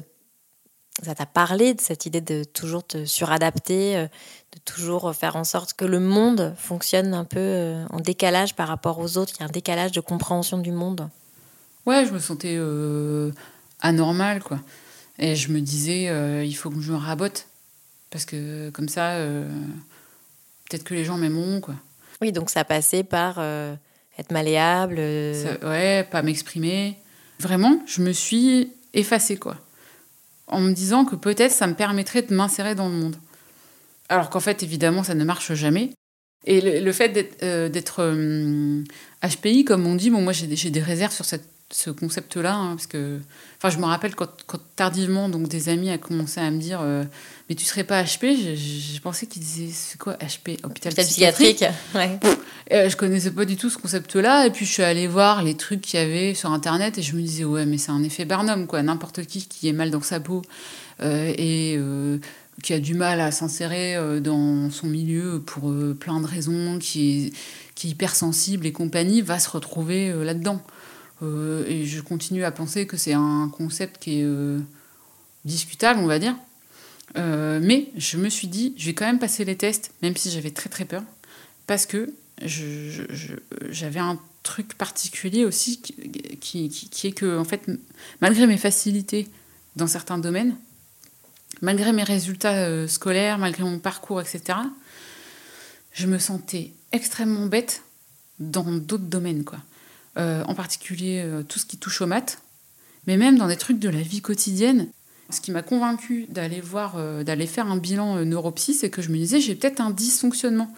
ça 1.03 1.13
t'a 1.13 1.27
parlé 1.27 1.75
de 1.75 1.79
cette 1.81 2.07
idée 2.07 2.21
de 2.21 2.43
toujours 2.43 2.83
te 2.83 3.05
suradapter, 3.05 3.95
euh, 3.97 4.07
de 4.55 4.59
toujours 4.65 5.13
faire 5.13 5.35
en 5.35 5.43
sorte 5.43 5.73
que 5.73 5.85
le 5.85 5.99
monde 5.99 6.55
fonctionne 6.57 7.13
un 7.13 7.23
peu 7.23 7.75
en 7.91 7.99
décalage 7.99 8.55
par 8.55 8.67
rapport 8.67 8.97
aux 8.97 9.17
autres, 9.19 9.31
qu'il 9.31 9.41
y 9.41 9.43
a 9.43 9.47
un 9.47 9.51
décalage 9.51 9.91
de 9.91 9.99
compréhension 10.01 10.57
du 10.57 10.71
monde 10.71 11.07
Ouais, 11.85 12.03
je 12.07 12.11
me 12.11 12.17
sentais 12.19 12.55
euh, 12.57 13.31
anormale, 13.79 14.41
quoi. 14.41 14.59
Et 15.19 15.35
je 15.35 15.49
me 15.51 15.59
disais, 15.61 16.09
euh, 16.09 16.43
il 16.43 16.53
faut 16.53 16.69
que 16.69 16.79
je 16.79 16.91
me 16.91 16.97
rabote. 16.97 17.47
Parce 18.09 18.25
que 18.25 18.69
comme 18.69 18.87
ça, 18.89 19.11
euh, 19.15 19.49
peut-être 20.69 20.83
que 20.83 20.93
les 20.93 21.03
gens 21.05 21.17
m'aimeront, 21.17 21.59
quoi. 21.59 21.75
Oui, 22.21 22.31
donc 22.31 22.49
ça 22.49 22.63
passait 22.63 23.03
par 23.03 23.35
euh, 23.39 23.75
être 24.17 24.31
malléable. 24.31 24.97
Ça- 24.97 25.67
ouais, 25.67 26.03
pas 26.09 26.21
m'exprimer. 26.21 26.97
Vraiment, 27.39 27.81
je 27.85 28.01
me 28.01 28.11
suis 28.13 28.71
effacée, 28.93 29.37
quoi. 29.37 29.57
En 30.47 30.61
me 30.61 30.71
disant 30.71 31.03
que 31.05 31.15
peut-être 31.15 31.51
ça 31.51 31.67
me 31.67 31.73
permettrait 31.73 32.21
de 32.21 32.33
m'insérer 32.33 32.73
dans 32.75 32.87
le 32.87 32.95
monde. 32.95 33.17
Alors 34.09 34.29
qu'en 34.29 34.39
fait, 34.39 34.63
évidemment, 34.63 35.03
ça 35.03 35.13
ne 35.15 35.23
marche 35.25 35.53
jamais. 35.53 35.91
Et 36.45 36.61
le, 36.61 36.79
le 36.85 36.91
fait 36.93 37.09
d'être 37.09 37.67
d'être, 37.67 38.03
HPI, 39.21 39.65
comme 39.65 39.85
on 39.85 39.95
dit, 39.95 40.09
bon, 40.09 40.21
moi 40.21 40.31
j'ai 40.31 40.55
j'ai 40.55 40.69
des 40.69 40.81
réserves 40.81 41.11
sur 41.13 41.25
cette- 41.25 41.49
ce 41.69 41.89
concept-là, 41.89 42.55
hein, 42.55 42.75
parce 42.75 42.87
que, 42.87 43.19
enfin, 43.57 43.69
je 43.69 43.77
me 43.77 43.85
rappelle 43.85 44.15
quand, 44.15 44.29
quand 44.45 44.59
tardivement, 44.77 45.27
donc 45.27 45.49
des 45.49 45.67
amis 45.67 45.89
a 45.89 45.97
commencé 45.97 46.39
à 46.39 46.49
me 46.49 46.59
dire, 46.59 46.79
euh, 46.81 47.03
mais 47.49 47.55
tu 47.55 47.65
serais 47.65 47.83
pas 47.83 48.01
HP, 48.03 48.35
j'ai- 48.55 48.99
pensé 49.01 49.27
qu'ils 49.27 49.41
disaient, 49.41 49.71
c'est 49.73 49.97
quoi 49.97 50.13
HP, 50.13 50.57
hôpital 50.63 50.93
psychiatrique. 50.93 51.65
Ouais. 51.93 52.19
Euh, 52.71 52.89
je 52.89 52.95
connaissais 52.95 53.31
pas 53.31 53.43
du 53.45 53.57
tout 53.57 53.69
ce 53.69 53.77
concept-là. 53.77 54.45
Et 54.47 54.49
puis, 54.51 54.65
je 54.65 54.71
suis 54.71 54.83
allée 54.83 55.07
voir 55.07 55.43
les 55.43 55.55
trucs 55.55 55.81
qu'il 55.81 55.99
y 55.99 56.03
avait 56.03 56.33
sur 56.33 56.51
Internet 56.51 56.97
et 56.97 57.01
je 57.01 57.15
me 57.15 57.21
disais, 57.21 57.43
ouais, 57.43 57.65
mais 57.65 57.77
c'est 57.77 57.91
un 57.91 58.03
effet 58.03 58.23
Barnum, 58.25 58.65
quoi. 58.65 58.81
N'importe 58.81 59.25
qui 59.25 59.45
qui 59.45 59.67
est 59.67 59.73
mal 59.73 59.91
dans 59.91 60.01
sa 60.01 60.19
peau 60.21 60.41
euh, 61.01 61.33
et 61.37 61.77
qui 62.63 62.73
a 62.73 62.79
du 62.79 62.93
mal 62.95 63.19
à 63.21 63.31
s'insérer 63.31 63.97
dans 64.21 64.69
son 64.71 64.87
milieu 64.87 65.41
pour 65.45 65.71
plein 65.99 66.19
de 66.21 66.25
raisons, 66.27 66.79
qui 66.79 67.27
est, 67.27 67.33
qui 67.75 67.87
est 67.87 67.91
hypersensible 67.91 68.65
et 68.65 68.71
compagnie, 68.71 69.21
va 69.21 69.37
se 69.39 69.49
retrouver 69.49 70.11
là-dedans. 70.23 70.61
Euh, 71.21 71.65
et 71.67 71.85
je 71.85 72.01
continue 72.01 72.43
à 72.43 72.51
penser 72.51 72.85
que 72.85 72.97
c'est 72.97 73.13
un 73.13 73.49
concept 73.49 74.01
qui 74.01 74.19
est 74.19 74.23
euh, 74.23 74.59
discutable, 75.45 75.99
on 75.99 76.05
va 76.05 76.19
dire. 76.19 76.35
Euh, 77.17 77.59
mais 77.61 77.89
je 77.95 78.17
me 78.17 78.29
suis 78.29 78.47
dit, 78.47 78.73
je 78.77 78.85
vais 78.85 78.93
quand 78.93 79.05
même 79.05 79.19
passer 79.19 79.45
les 79.45 79.55
tests, 79.55 79.91
même 80.01 80.15
si 80.15 80.29
j'avais 80.29 80.51
très 80.51 80.69
très 80.69 80.85
peur, 80.85 81.03
parce 81.65 81.85
que 81.85 82.13
j'avais 82.39 83.99
un 83.99 84.19
truc 84.43 84.75
particulier 84.75 85.43
aussi 85.43 85.81
qui, 85.81 86.65
est 87.03 87.11
que, 87.11 87.37
en 87.37 87.43
fait, 87.43 87.65
malgré 88.21 88.45
mes 88.45 88.57
facilités 88.57 89.27
dans 89.75 89.87
certains 89.87 90.19
domaines, 90.19 90.55
malgré 91.61 91.93
mes 91.93 92.03
résultats 92.03 92.87
scolaires, 92.87 93.39
malgré 93.39 93.63
mon 93.63 93.79
parcours, 93.79 94.21
etc., 94.21 94.59
je 95.93 96.05
me 96.05 96.19
sentais 96.19 96.73
extrêmement 96.91 97.47
bête 97.47 97.81
dans 98.39 98.71
d'autres 98.71 99.05
domaines, 99.05 99.43
quoi. 99.43 99.59
Euh, 100.17 100.43
en 100.47 100.55
particulier 100.55 101.21
euh, 101.23 101.43
tout 101.43 101.59
ce 101.59 101.67
qui 101.67 101.77
touche 101.77 102.01
aux 102.01 102.07
maths, 102.07 102.41
mais 103.05 103.17
même 103.17 103.37
dans 103.37 103.47
des 103.47 103.55
trucs 103.55 103.77
de 103.77 103.87
la 103.87 104.01
vie 104.01 104.21
quotidienne. 104.21 104.87
Ce 105.29 105.41
qui 105.41 105.51
m'a 105.51 105.61
convaincu 105.61 106.25
d'aller 106.29 106.59
voir, 106.59 106.95
euh, 106.97 107.23
d'aller 107.23 107.45
faire 107.45 107.67
un 107.67 107.77
bilan 107.77 108.25
neuropsy, 108.25 108.73
c'est 108.73 108.89
que 108.89 109.03
je 109.03 109.09
me 109.09 109.17
disais 109.17 109.39
j'ai 109.39 109.53
peut-être 109.53 109.79
un 109.79 109.91
dysfonctionnement. 109.91 110.73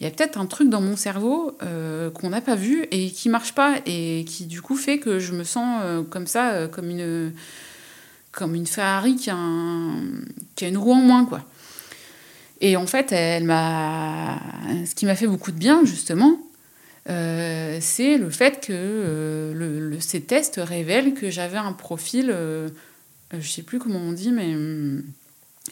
Il 0.00 0.04
y 0.04 0.06
a 0.08 0.10
peut-être 0.10 0.36
un 0.36 0.46
truc 0.46 0.68
dans 0.68 0.80
mon 0.80 0.96
cerveau 0.96 1.56
qu'on 2.14 2.30
n'a 2.30 2.40
pas 2.40 2.56
vu 2.56 2.86
et 2.90 3.12
qui 3.12 3.28
marche 3.28 3.54
pas 3.54 3.76
et 3.86 4.24
qui 4.26 4.46
du 4.46 4.60
coup 4.60 4.74
fait 4.74 4.98
que 4.98 5.20
je 5.20 5.32
me 5.32 5.44
sens 5.44 5.80
comme 6.10 6.26
ça, 6.26 6.66
comme 6.66 6.90
une 6.90 7.32
comme 8.32 8.56
une 8.56 8.66
Ferrari 8.66 9.14
qui 9.14 9.30
a, 9.30 9.34
une 9.34 10.76
roue 10.76 10.92
en 10.92 11.02
moins 11.02 11.24
quoi. 11.24 11.44
Et 12.60 12.76
en 12.76 12.86
fait, 12.88 13.12
elle 13.12 13.44
ce 13.44 14.94
qui 14.96 15.06
m'a 15.06 15.14
fait 15.14 15.28
beaucoup 15.28 15.52
de 15.52 15.58
bien 15.58 15.84
justement, 15.84 16.36
euh, 17.10 17.78
c'est 17.80 18.16
le 18.18 18.30
fait 18.30 18.60
que 18.64 18.72
euh, 18.72 19.52
le- 19.54 20.00
ces 20.00 20.20
tests 20.22 20.60
révèlent 20.62 21.14
que 21.14 21.30
j'avais 21.30 21.58
un 21.58 21.72
profil, 21.72 22.30
euh, 22.30 22.68
je 23.36 23.48
sais 23.48 23.62
plus 23.62 23.78
comment 23.78 23.98
on 23.98 24.12
dit, 24.12 24.30
mais 24.30 24.54
hum, 24.54 25.02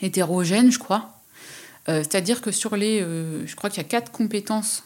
hétérogène, 0.01 0.73
je 0.73 0.79
crois. 0.79 1.21
Euh, 1.89 1.99
C'est-à-dire 2.03 2.41
que 2.41 2.51
sur 2.51 2.77
les, 2.77 3.01
euh, 3.01 3.47
je 3.47 3.55
crois 3.57 3.71
qu'il 3.71 3.83
y 3.83 3.87
a 3.87 3.89
quatre 3.89 4.11
compétences 4.13 4.85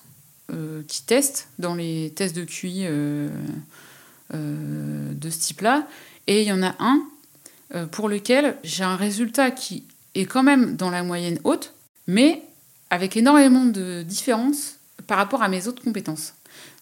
euh, 0.53 0.83
qui 0.87 1.03
testent 1.05 1.49
dans 1.59 1.75
les 1.75 2.13
tests 2.15 2.37
de 2.37 2.45
QI 2.45 2.83
euh, 2.85 3.29
euh, 4.35 5.13
de 5.15 5.31
ce 5.31 5.39
type-là, 5.39 5.87
et 6.27 6.43
il 6.43 6.49
y 6.49 6.53
en 6.53 6.63
a 6.63 6.75
un 6.79 7.03
euh, 7.75 7.87
pour 7.87 8.09
lequel 8.09 8.57
j'ai 8.65 8.85
un 8.85 8.97
résultat 8.97 9.51
qui 9.51 9.85
est 10.15 10.27
quand 10.27 10.43
même 10.43 10.77
dans 10.77 10.91
la 10.91 11.03
moyenne 11.03 11.39
haute, 11.45 11.75
mais 12.07 12.43
avec 12.91 13.17
énormément 13.17 13.65
de 13.65 14.03
différences 14.03 14.77
par 15.07 15.19
rapport 15.19 15.43
à 15.43 15.49
mes 15.49 15.67
autres 15.67 15.83
compétences. 15.83 16.35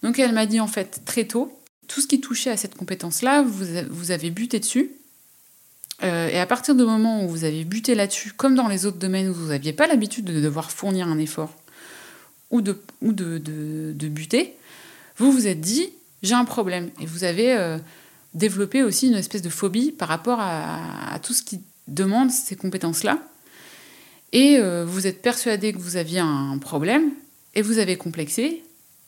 Donc 0.02 0.18
elle 0.18 0.32
m'a 0.32 0.46
dit 0.46 0.60
en 0.60 0.66
fait 0.66 1.02
très 1.04 1.24
tôt, 1.24 1.58
tout 1.88 2.00
ce 2.00 2.06
qui 2.06 2.20
touchait 2.20 2.50
à 2.50 2.56
cette 2.56 2.76
compétence-là, 2.76 3.42
vous, 3.42 3.64
vous 3.90 4.10
avez 4.10 4.30
buté 4.30 4.60
dessus. 4.60 4.92
Euh, 6.02 6.28
et 6.28 6.38
à 6.38 6.46
partir 6.46 6.74
du 6.74 6.82
moment 6.82 7.24
où 7.24 7.28
vous 7.28 7.44
avez 7.44 7.64
buté 7.64 7.94
là-dessus, 7.94 8.32
comme 8.32 8.54
dans 8.54 8.68
les 8.68 8.86
autres 8.86 8.98
domaines 8.98 9.28
où 9.28 9.34
vous 9.34 9.48
n'aviez 9.48 9.72
pas 9.72 9.86
l'habitude 9.86 10.24
de 10.24 10.40
devoir 10.40 10.70
fournir 10.70 11.06
un 11.06 11.18
effort 11.18 11.54
ou 12.50 12.60
de, 12.60 12.80
ou 13.00 13.12
de, 13.12 13.38
de, 13.38 14.08
buter, 14.08 14.56
vous 15.16 15.32
vous 15.32 15.46
êtes 15.46 15.60
dit, 15.60 15.90
j'ai 16.22 16.34
un 16.34 16.44
problème. 16.44 16.90
Et 17.00 17.06
vous 17.06 17.24
avez 17.24 17.56
euh, 17.56 17.78
développé 18.34 18.82
aussi 18.82 19.08
une 19.08 19.14
espèce 19.14 19.42
de 19.42 19.48
phobie 19.48 19.92
par 19.92 20.08
rapport 20.08 20.40
à, 20.40 21.14
à 21.14 21.18
tout 21.18 21.32
ce 21.32 21.42
qui 21.42 21.60
demande 21.88 22.30
ces 22.30 22.56
compétences-là. 22.56 23.18
Et 24.32 24.56
euh, 24.58 24.84
vous 24.84 25.06
êtes 25.06 25.22
persuadé 25.22 25.72
que 25.72 25.78
vous 25.78 25.96
aviez 25.96 26.20
un 26.20 26.58
problème 26.58 27.10
et 27.54 27.62
vous 27.62 27.78
avez 27.78 27.96
complexé, 27.96 28.62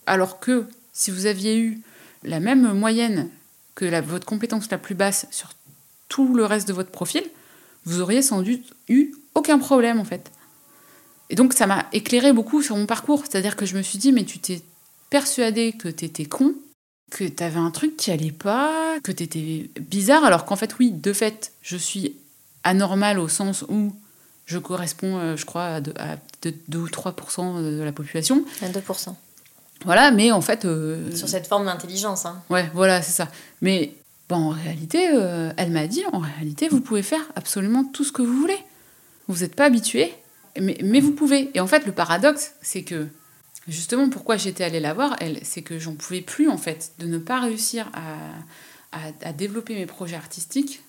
alors 0.07 0.40
que 0.40 0.66
si 0.92 1.11
vous 1.11 1.26
aviez 1.26 1.59
eu 1.59 1.80
la 2.22 2.40
même 2.40 2.72
moyenne 2.72 3.28
que 3.74 4.00
votre 4.00 4.26
compétence 4.26 4.70
la 4.70 4.78
plus 4.78 4.94
basse 4.94 5.26
sur 5.30 5.52
tout 6.09 6.35
le 6.35 6.44
reste 6.44 6.68
de 6.68 6.72
votre 6.72 6.90
profil, 6.90 7.24
vous 7.85 8.00
auriez 8.00 8.22
sans 8.22 8.42
doute 8.42 8.72
eu 8.88 9.14
aucun 9.35 9.59
problème 9.59 9.98
en 9.98 10.04
fait. 10.04 10.30
Et 11.30 11.35
donc 11.35 11.52
ça 11.52 11.66
m'a 11.66 11.87
éclairé 11.92 12.33
beaucoup 12.33 12.62
sur 12.62 12.76
mon 12.76 12.87
parcours, 12.87 13.20
c'est-à-dire 13.20 13.57
que 13.57 13.66
je 13.66 13.76
me 13.76 13.83
suis 13.83 13.98
dit 13.98 14.12
mais 14.12 14.24
tu 14.24 14.38
t'es 14.38 14.62
persuadé 15.11 15.72
que 15.72 15.88
t'étais 15.88 16.26
con, 16.26 16.54
que 17.11 17.24
t'avais 17.24 17.59
un 17.59 17.70
truc 17.70 17.96
qui 17.96 18.11
allait 18.11 18.33
pas, 18.33 18.98
que 19.02 19.12
t'étais 19.12 19.70
bizarre, 19.80 20.24
alors 20.24 20.44
qu'en 20.44 20.57
fait 20.57 20.78
oui, 20.78 20.90
de 20.90 21.12
fait, 21.12 21.52
je 21.62 21.76
suis 21.76 22.14
anormale 22.62 23.18
au 23.18 23.28
sens 23.28 23.64
où 23.68 23.94
je 24.46 24.59
corresponds, 24.59 25.18
euh, 25.18 25.37
je 25.37 25.44
crois, 25.44 25.64
à 25.66 25.80
2, 25.80 26.78
ou 26.78 26.87
3% 26.88 27.62
de 27.62 27.83
la 27.83 27.92
population. 27.92 28.44
À 28.62 28.68
2%. 28.68 29.14
Voilà, 29.85 30.11
mais 30.11 30.33
en 30.33 30.40
fait... 30.40 30.64
euh, 30.64 31.14
Sur 31.14 31.28
cette 31.28 31.46
forme 31.46 31.66
d'intelligence. 31.66 32.26
Hein. 32.26 32.42
Ouais, 32.50 32.70
voilà, 32.74 33.02
c'est 33.02 33.12
ça. 33.12 33.28
Mais 33.61 33.94
bon, 34.28 34.37
en 34.37 34.48
réalité, 34.50 35.09
euh, 35.12 35.52
elle 35.57 35.70
m'a 35.70 35.87
dit, 35.87 36.02
en 36.12 36.18
réalité, 36.18 36.68
vous 36.68 36.80
pouvez 36.80 37.02
faire 37.02 37.22
absolument 37.37 37.85
tout 37.85 38.04
ce 38.04 38.12
que 38.12 38.22
vous 38.22 38.37
voulez. 38.37 38.59
Vous 39.28 39.38
n'êtes 39.40 39.54
pas 39.57 39.64
habitué, 39.64 40.12
mais, 40.61 40.78
mais 40.83 41.00
vous 41.00 41.12
pouvez. 41.12 41.50
Et 41.54 41.61
en 41.61 41.66
fait, 41.66 41.87
le 41.87 41.92
paradoxe, 41.92 42.52
c'est 42.62 42.83
que 42.83 43.07
justement, 43.68 44.09
pourquoi 44.11 44.37
j'étais 44.37 44.64
allée 44.64 44.80
la 44.80 44.92
voir, 44.94 45.16
elle, 45.20 45.38
c'est 45.42 45.62
que 45.62 45.78
j'en 45.78 45.94
pouvais 45.94 46.20
plus, 46.20 46.48
en 46.48 46.59
fait, 46.59 46.92
de 46.98 47.07
ne 47.07 47.18
pas 47.18 47.40
réussir 47.40 47.90
à, 47.94 48.98
à, 48.98 49.11
à 49.28 49.33
développer 49.33 49.74
mes 49.74 49.87
projets 49.87 50.16
artistiques. 50.16 50.83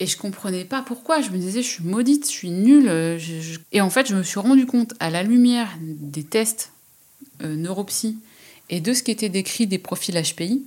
Et 0.00 0.06
je 0.06 0.16
comprenais 0.16 0.64
pas 0.64 0.82
pourquoi. 0.82 1.20
Je 1.20 1.30
me 1.30 1.38
disais, 1.38 1.62
je 1.62 1.68
suis 1.68 1.84
maudite, 1.84 2.26
je 2.26 2.30
suis 2.30 2.50
nulle. 2.50 2.88
euh, 2.88 3.18
Et 3.72 3.80
en 3.80 3.90
fait, 3.90 4.06
je 4.08 4.14
me 4.16 4.22
suis 4.22 4.40
rendu 4.40 4.66
compte, 4.66 4.94
à 5.00 5.10
la 5.10 5.22
lumière 5.22 5.68
des 5.80 6.24
tests 6.24 6.72
euh, 7.42 7.54
neuropsy 7.54 8.18
et 8.70 8.80
de 8.80 8.92
ce 8.92 9.02
qui 9.02 9.10
était 9.10 9.28
décrit 9.28 9.66
des 9.66 9.78
profils 9.78 10.14
HPI, 10.20 10.64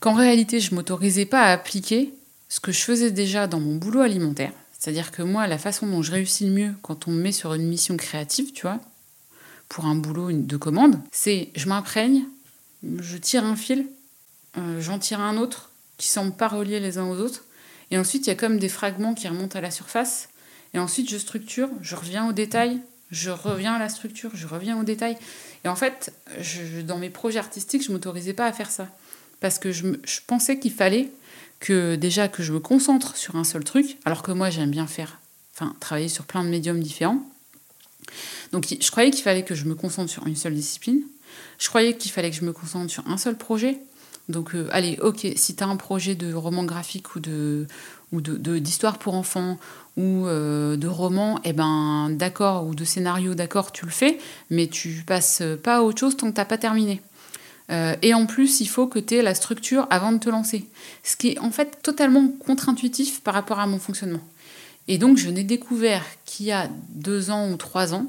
qu'en 0.00 0.14
réalité, 0.14 0.60
je 0.60 0.74
m'autorisais 0.74 1.26
pas 1.26 1.42
à 1.42 1.52
appliquer 1.52 2.12
ce 2.48 2.58
que 2.60 2.72
je 2.72 2.80
faisais 2.80 3.10
déjà 3.10 3.46
dans 3.46 3.60
mon 3.60 3.76
boulot 3.76 4.00
alimentaire. 4.00 4.52
C'est-à-dire 4.78 5.12
que 5.12 5.22
moi, 5.22 5.46
la 5.46 5.58
façon 5.58 5.86
dont 5.86 6.02
je 6.02 6.10
réussis 6.10 6.46
le 6.46 6.52
mieux 6.52 6.74
quand 6.82 7.06
on 7.06 7.12
me 7.12 7.22
met 7.22 7.32
sur 7.32 7.54
une 7.54 7.68
mission 7.68 7.96
créative, 7.96 8.52
tu 8.52 8.62
vois, 8.62 8.80
pour 9.68 9.84
un 9.86 9.94
boulot 9.94 10.32
de 10.32 10.56
commande, 10.56 10.98
c'est 11.12 11.50
je 11.54 11.68
m'imprègne, 11.68 12.24
je 12.98 13.16
tire 13.16 13.44
un 13.44 13.54
fil, 13.56 13.86
euh, 14.58 14.80
j'en 14.80 14.98
tire 14.98 15.20
un 15.20 15.36
autre 15.36 15.70
qui 15.98 16.08
semble 16.08 16.32
pas 16.32 16.48
reliés 16.48 16.80
les 16.80 16.98
uns 16.98 17.08
aux 17.08 17.18
autres, 17.20 17.44
et 17.92 17.98
ensuite 17.98 18.26
il 18.26 18.30
y 18.30 18.32
a 18.32 18.34
comme 18.34 18.58
des 18.58 18.68
fragments 18.68 19.14
qui 19.14 19.28
remontent 19.28 19.56
à 19.56 19.60
la 19.60 19.70
surface, 19.70 20.30
et 20.74 20.78
ensuite 20.80 21.08
je 21.08 21.18
structure, 21.18 21.68
je 21.82 21.94
reviens 21.94 22.26
au 22.26 22.32
détail, 22.32 22.80
je 23.10 23.30
reviens 23.30 23.74
à 23.74 23.78
la 23.78 23.90
structure, 23.90 24.30
je 24.34 24.46
reviens 24.46 24.80
au 24.80 24.82
détail. 24.82 25.16
Et 25.64 25.68
en 25.68 25.76
fait, 25.76 26.12
dans 26.86 26.96
mes 26.96 27.10
projets 27.10 27.38
artistiques, 27.38 27.84
je 27.84 27.92
m'autorisais 27.92 28.32
pas 28.32 28.46
à 28.46 28.52
faire 28.52 28.70
ça. 28.70 28.88
Parce 29.40 29.58
que 29.58 29.70
je, 29.70 29.86
je 30.04 30.20
pensais 30.26 30.58
qu'il 30.58 30.72
fallait 30.72 31.10
que 31.60 31.94
déjà 31.94 32.28
que 32.28 32.42
je 32.42 32.52
me 32.52 32.60
concentre 32.60 33.16
sur 33.16 33.36
un 33.36 33.44
seul 33.44 33.62
truc, 33.62 33.98
alors 34.06 34.22
que 34.22 34.32
moi 34.32 34.48
j'aime 34.48 34.70
bien 34.70 34.86
faire, 34.86 35.20
enfin 35.54 35.76
travailler 35.78 36.08
sur 36.08 36.24
plein 36.24 36.42
de 36.42 36.48
médiums 36.48 36.80
différents. 36.80 37.22
Donc 38.52 38.66
je 38.68 38.90
croyais 38.90 39.10
qu'il 39.10 39.22
fallait 39.22 39.44
que 39.44 39.54
je 39.54 39.66
me 39.66 39.74
concentre 39.74 40.10
sur 40.10 40.26
une 40.26 40.36
seule 40.36 40.54
discipline. 40.54 41.02
Je 41.58 41.68
croyais 41.68 41.96
qu'il 41.96 42.10
fallait 42.10 42.30
que 42.30 42.36
je 42.36 42.44
me 42.44 42.52
concentre 42.52 42.90
sur 42.90 43.06
un 43.08 43.18
seul 43.18 43.36
projet. 43.36 43.78
Donc, 44.28 44.54
euh, 44.54 44.68
allez, 44.70 44.98
ok, 45.02 45.26
si 45.36 45.56
tu 45.56 45.64
as 45.64 45.66
un 45.66 45.76
projet 45.76 46.14
de 46.14 46.32
roman 46.32 46.64
graphique 46.64 47.16
ou 47.16 47.20
de 47.20 47.66
ou 48.12 48.20
d'histoire 48.20 48.94
de, 48.94 48.98
pour 48.98 49.14
enfants 49.14 49.58
ou 49.96 50.26
euh, 50.26 50.76
de 50.76 50.86
roman, 50.86 51.40
eh 51.44 51.52
ben 51.52 52.10
d'accord, 52.10 52.66
ou 52.66 52.74
de 52.74 52.84
scénario, 52.84 53.34
d'accord, 53.34 53.72
tu 53.72 53.86
le 53.86 53.90
fais, 53.90 54.18
mais 54.50 54.66
tu 54.66 55.02
passes 55.06 55.42
pas 55.62 55.78
à 55.78 55.80
autre 55.80 55.98
chose 55.98 56.16
tant 56.16 56.30
que 56.30 56.36
t'as 56.36 56.44
pas 56.44 56.58
terminé. 56.58 57.00
Euh, 57.70 57.96
et 58.02 58.12
en 58.12 58.26
plus, 58.26 58.60
il 58.60 58.66
faut 58.66 58.86
que 58.86 58.98
tu 58.98 59.14
aies 59.14 59.22
la 59.22 59.34
structure 59.34 59.86
avant 59.90 60.12
de 60.12 60.18
te 60.18 60.28
lancer. 60.28 60.66
Ce 61.02 61.16
qui 61.16 61.28
est 61.28 61.38
en 61.38 61.50
fait 61.50 61.78
totalement 61.82 62.28
contre-intuitif 62.28 63.22
par 63.22 63.34
rapport 63.34 63.60
à 63.60 63.66
mon 63.66 63.78
fonctionnement. 63.78 64.20
Et 64.88 64.98
donc, 64.98 65.16
je 65.16 65.30
n'ai 65.30 65.44
découvert 65.44 66.04
qu'il 66.26 66.46
y 66.46 66.52
a 66.52 66.68
deux 66.90 67.30
ans 67.30 67.50
ou 67.50 67.56
trois 67.56 67.94
ans 67.94 68.06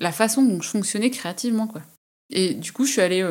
la 0.00 0.12
façon 0.12 0.42
dont 0.42 0.60
je 0.60 0.68
fonctionnais 0.68 1.10
créativement. 1.10 1.66
Quoi. 1.66 1.80
Et 2.30 2.52
du 2.52 2.72
coup, 2.72 2.84
je 2.84 2.92
suis 2.92 3.00
allée 3.00 3.26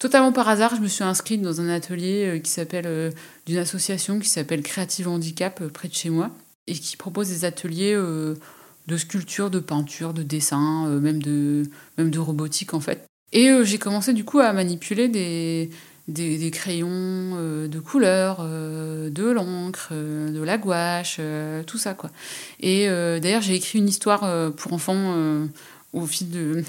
totalement 0.00 0.32
par 0.32 0.48
hasard, 0.48 0.74
je 0.74 0.80
me 0.80 0.88
suis 0.88 1.04
inscrite 1.04 1.42
dans 1.42 1.60
un 1.60 1.68
atelier 1.68 2.24
euh, 2.26 2.38
qui 2.40 2.50
s'appelle 2.50 2.86
euh, 2.88 3.10
d'une 3.46 3.58
association 3.58 4.18
qui 4.18 4.28
s'appelle 4.28 4.62
Creative 4.62 5.06
Handicap 5.06 5.60
euh, 5.60 5.68
près 5.68 5.86
de 5.86 5.94
chez 5.94 6.10
moi 6.10 6.30
et 6.66 6.74
qui 6.74 6.96
propose 6.96 7.28
des 7.28 7.44
ateliers 7.44 7.94
de 7.94 8.96
sculpture, 8.96 9.50
de 9.50 9.58
peinture, 9.58 10.14
de 10.14 10.22
dessin, 10.22 10.86
même 11.00 11.20
de 11.20 11.64
même 11.98 12.10
de 12.10 12.18
robotique 12.20 12.74
en 12.74 12.80
fait. 12.80 13.04
Et 13.32 13.50
j'ai 13.64 13.78
commencé 13.78 14.12
du 14.12 14.24
coup 14.24 14.38
à 14.38 14.52
manipuler 14.52 15.08
des 15.08 15.70
des, 16.06 16.50
crayons 16.52 17.66
de 17.66 17.78
couleur, 17.80 18.44
de 18.44 19.30
l'encre, 19.30 19.92
de 19.92 20.40
la 20.40 20.58
gouache, 20.58 21.18
tout 21.66 21.78
ça 21.78 21.94
quoi. 21.94 22.10
Et 22.60 22.86
d'ailleurs 22.86 23.42
j'ai 23.42 23.54
écrit 23.54 23.80
une 23.80 23.88
histoire 23.88 24.52
pour 24.52 24.72
enfants 24.72 25.48
au 25.92 26.06
fil 26.06 26.30
de 26.30 26.64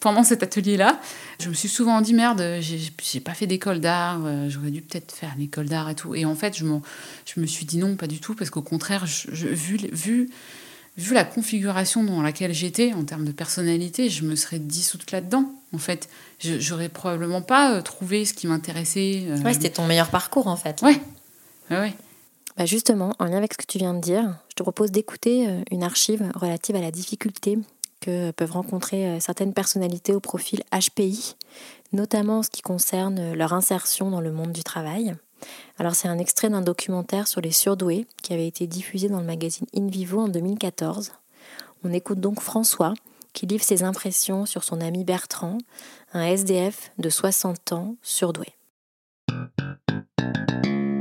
pendant 0.00 0.22
cet 0.22 0.42
atelier 0.42 0.76
là 0.76 1.00
je 1.40 1.48
me 1.48 1.54
suis 1.54 1.68
souvent 1.68 2.00
dit 2.00 2.14
merde 2.14 2.58
j'ai 2.60 3.20
pas 3.20 3.34
fait 3.34 3.46
d'école 3.46 3.80
d'art 3.80 4.20
euh, 4.24 4.48
j'aurais 4.48 4.70
dû 4.70 4.82
peut-être 4.82 5.12
faire 5.12 5.32
une 5.36 5.42
école 5.42 5.66
d'art 5.66 5.90
et 5.90 5.94
tout 5.94 6.14
et 6.14 6.24
en 6.24 6.34
fait 6.34 6.56
je, 6.56 6.64
je 6.64 7.40
me 7.40 7.46
suis 7.46 7.66
dit 7.66 7.78
non 7.78 7.96
pas 7.96 8.06
du 8.06 8.20
tout 8.20 8.34
parce 8.34 8.50
qu'au 8.50 8.62
contraire 8.62 9.04
je, 9.06 9.48
vu, 9.48 9.78
vu 9.92 10.30
vu 10.96 11.12
la 11.14 11.24
configuration 11.24 12.04
dans 12.04 12.22
laquelle 12.22 12.54
j'étais 12.54 12.92
en 12.92 13.04
termes 13.04 13.24
de 13.24 13.32
personnalité 13.32 14.08
je 14.08 14.22
me 14.24 14.36
serais 14.36 14.60
dissoute 14.60 15.10
là-dedans 15.10 15.52
en 15.72 15.78
fait 15.78 16.08
j'aurais 16.38 16.88
probablement 16.88 17.42
pas 17.42 17.74
euh, 17.74 17.82
trouvé 17.82 18.24
ce 18.24 18.32
qui 18.32 18.46
m'intéressait 18.46 19.24
euh. 19.28 19.42
ouais 19.42 19.54
c'était 19.54 19.70
ton 19.70 19.86
meilleur 19.86 20.08
parcours 20.10 20.46
en 20.46 20.56
fait 20.56 20.82
ouais 20.82 21.00
ouais, 21.70 21.78
ouais. 21.78 21.94
Bah 22.56 22.64
justement, 22.64 23.12
en 23.18 23.26
lien 23.26 23.36
avec 23.36 23.52
ce 23.52 23.58
que 23.58 23.66
tu 23.70 23.76
viens 23.76 23.92
de 23.92 24.00
dire, 24.00 24.34
je 24.48 24.54
te 24.54 24.62
propose 24.62 24.90
d'écouter 24.90 25.46
une 25.70 25.82
archive 25.82 26.24
relative 26.34 26.74
à 26.74 26.80
la 26.80 26.90
difficulté 26.90 27.58
que 28.06 28.30
peuvent 28.30 28.52
rencontrer 28.52 29.08
euh, 29.08 29.20
certaines 29.20 29.52
personnalités 29.52 30.14
au 30.14 30.20
profil 30.20 30.62
HPI, 30.70 31.34
notamment 31.92 32.38
en 32.38 32.42
ce 32.44 32.50
qui 32.50 32.62
concerne 32.62 33.18
euh, 33.18 33.34
leur 33.34 33.52
insertion 33.52 34.10
dans 34.10 34.20
le 34.20 34.30
monde 34.30 34.52
du 34.52 34.62
travail. 34.62 35.14
Alors 35.78 35.96
c'est 35.96 36.06
un 36.06 36.18
extrait 36.18 36.48
d'un 36.48 36.62
documentaire 36.62 37.26
sur 37.26 37.40
les 37.40 37.50
surdoués 37.50 38.06
qui 38.22 38.32
avait 38.32 38.46
été 38.46 38.68
diffusé 38.68 39.08
dans 39.08 39.18
le 39.18 39.26
magazine 39.26 39.66
In 39.76 39.88
Vivo 39.88 40.20
en 40.20 40.28
2014. 40.28 41.12
On 41.84 41.92
écoute 41.92 42.20
donc 42.20 42.40
François 42.40 42.94
qui 43.32 43.46
livre 43.46 43.64
ses 43.64 43.82
impressions 43.82 44.46
sur 44.46 44.64
son 44.64 44.80
ami 44.80 45.04
Bertrand, 45.04 45.58
un 46.14 46.22
SDF 46.22 46.92
de 46.98 47.10
60 47.10 47.72
ans 47.72 47.96
surdoué. 48.00 48.46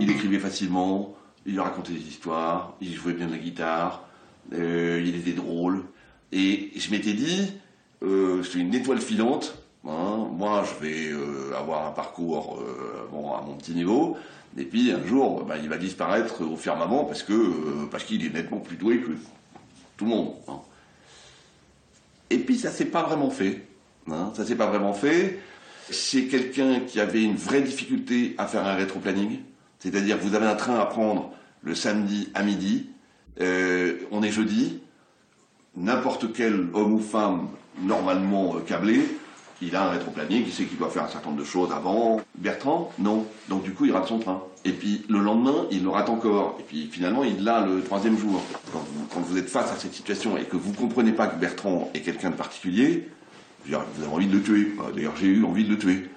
Il 0.01 0.11
écrivait 0.11 0.39
facilement, 0.39 1.15
il 1.45 1.57
racontait 1.61 1.93
des 1.93 1.99
histoires, 1.99 2.75
il 2.81 2.93
jouait 2.93 3.13
bien 3.13 3.27
de 3.27 3.31
la 3.31 3.37
guitare, 3.37 4.05
euh, 4.53 5.01
il 5.05 5.15
était 5.15 5.31
drôle, 5.31 5.85
et 6.31 6.71
je 6.75 6.91
m'étais 6.91 7.13
dit, 7.13 7.53
euh, 8.03 8.43
je 8.43 8.49
suis 8.49 8.61
une 8.61 8.73
étoile 8.73 8.99
filante, 8.99 9.57
hein, 9.87 10.27
moi 10.31 10.63
je 10.63 10.85
vais 10.85 11.09
euh, 11.09 11.55
avoir 11.57 11.87
un 11.87 11.91
parcours 11.91 12.59
euh, 12.59 13.07
bon, 13.11 13.33
à 13.33 13.41
mon 13.41 13.55
petit 13.55 13.73
niveau, 13.73 14.17
et 14.57 14.63
puis 14.63 14.91
un 14.91 15.05
jour 15.05 15.43
bah, 15.43 15.55
il 15.61 15.69
va 15.69 15.77
disparaître 15.77 16.43
au 16.43 16.57
firmament 16.57 17.09
euh, 17.29 17.85
parce 17.89 18.03
qu'il 18.03 18.25
est 18.25 18.33
nettement 18.33 18.59
plus 18.59 18.77
doué 18.77 18.99
que 18.99 19.11
tout 19.97 20.05
le 20.05 20.11
monde. 20.11 20.33
Hein. 20.47 20.59
Et 22.29 22.39
puis 22.39 22.57
ça 22.57 22.71
s'est 22.71 22.85
pas 22.85 23.03
vraiment 23.03 23.29
fait. 23.29 23.65
Hein, 24.09 24.31
ça 24.35 24.45
s'est 24.45 24.55
pas 24.55 24.67
vraiment 24.67 24.93
fait. 24.93 25.39
C'est 25.89 26.25
quelqu'un 26.25 26.79
qui 26.81 26.99
avait 26.99 27.23
une 27.23 27.35
vraie 27.35 27.61
difficulté 27.61 28.33
à 28.37 28.47
faire 28.47 28.65
un 28.65 28.73
rétro-planning. 28.73 29.39
C'est-à-dire 29.79 30.17
vous 30.17 30.33
avez 30.33 30.47
un 30.47 30.55
train 30.55 30.79
à 30.79 30.85
prendre 30.85 31.31
le 31.61 31.75
samedi 31.75 32.29
à 32.33 32.43
midi, 32.43 32.89
on 33.39 34.23
est 34.23 34.31
jeudi, 34.31 34.79
n'importe 35.77 36.33
quel 36.33 36.67
homme 36.73 36.93
ou 36.93 36.99
femme 36.99 37.47
normalement 37.81 38.55
euh, 38.55 38.59
câblé, 38.59 39.01
il 39.61 39.75
a 39.75 39.87
un 39.87 39.89
rétroplanning, 39.91 40.43
il 40.45 40.51
sait 40.51 40.65
qu'il 40.65 40.77
doit 40.77 40.89
faire 40.89 41.03
un 41.03 41.07
certain 41.07 41.29
nombre 41.29 41.41
de 41.41 41.47
choses 41.47 41.71
avant. 41.71 42.21
Bertrand, 42.37 42.91
non. 42.99 43.25
Donc 43.49 43.63
du 43.63 43.71
coup, 43.71 43.85
il 43.85 43.91
rate 43.91 44.07
son 44.07 44.19
train. 44.19 44.43
Et 44.65 44.71
puis 44.71 45.05
le 45.09 45.19
lendemain, 45.19 45.65
il 45.71 45.83
le 45.83 45.89
rate 45.89 46.09
encore. 46.09 46.57
Et 46.59 46.63
puis 46.63 46.89
finalement, 46.91 47.23
il 47.23 47.43
l'a 47.43 47.65
le 47.65 47.81
troisième 47.81 48.17
jour. 48.17 48.41
Quand 48.73 49.19
vous, 49.21 49.37
êtes 49.37 49.49
face 49.49 49.71
à 49.71 49.75
cette 49.75 49.93
situation 49.93 50.37
et 50.37 50.43
que 50.43 50.57
vous 50.57 50.71
ne 50.71 50.75
comprenez 50.75 51.13
pas 51.13 51.27
que 51.27 51.39
Bertrand 51.39 51.89
est 51.93 52.01
quelqu'un 52.01 52.31
de 52.31 52.35
particulier, 52.35 53.07
vous 53.65 53.75
avez 53.75 54.11
envie 54.11 54.27
de 54.27 54.33
le 54.33 54.43
tuer. 54.43 54.73
D'ailleurs, 54.93 55.15
j'ai 55.15 55.27
eu 55.27 55.43
envie 55.45 55.63
de 55.63 55.69
le 55.69 55.77
tuer. 55.77 56.09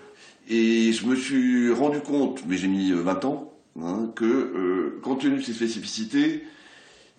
Et 0.48 0.92
je 0.92 1.06
me 1.06 1.14
suis 1.14 1.70
rendu 1.72 2.00
compte, 2.00 2.42
mais 2.46 2.56
j'ai 2.56 2.68
mis 2.68 2.90
20 2.92 3.24
euh, 3.24 3.28
ans, 3.28 3.52
hein, 3.82 4.10
que 4.16 4.24
euh, 4.24 5.00
compte 5.02 5.20
tenu 5.20 5.36
de 5.36 5.42
ses 5.42 5.52
spécificités, 5.52 6.42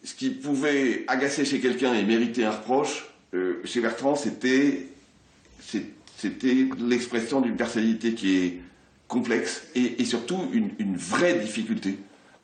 ce 0.03 0.13
qui 0.13 0.29
pouvait 0.29 1.03
agacer 1.07 1.45
chez 1.45 1.59
quelqu'un 1.59 1.93
et 1.93 2.03
mériter 2.03 2.45
un 2.45 2.51
reproche, 2.51 3.09
euh, 3.33 3.61
chez 3.63 3.81
Bertrand, 3.81 4.15
c'était, 4.15 4.87
c'était 6.17 6.67
l'expression 6.79 7.41
d'une 7.41 7.55
personnalité 7.55 8.13
qui 8.13 8.37
est 8.37 8.61
complexe 9.07 9.63
et, 9.75 10.03
surtout 10.05 10.39
une, 10.53 10.95
vraie 10.95 11.39
difficulté 11.39 11.97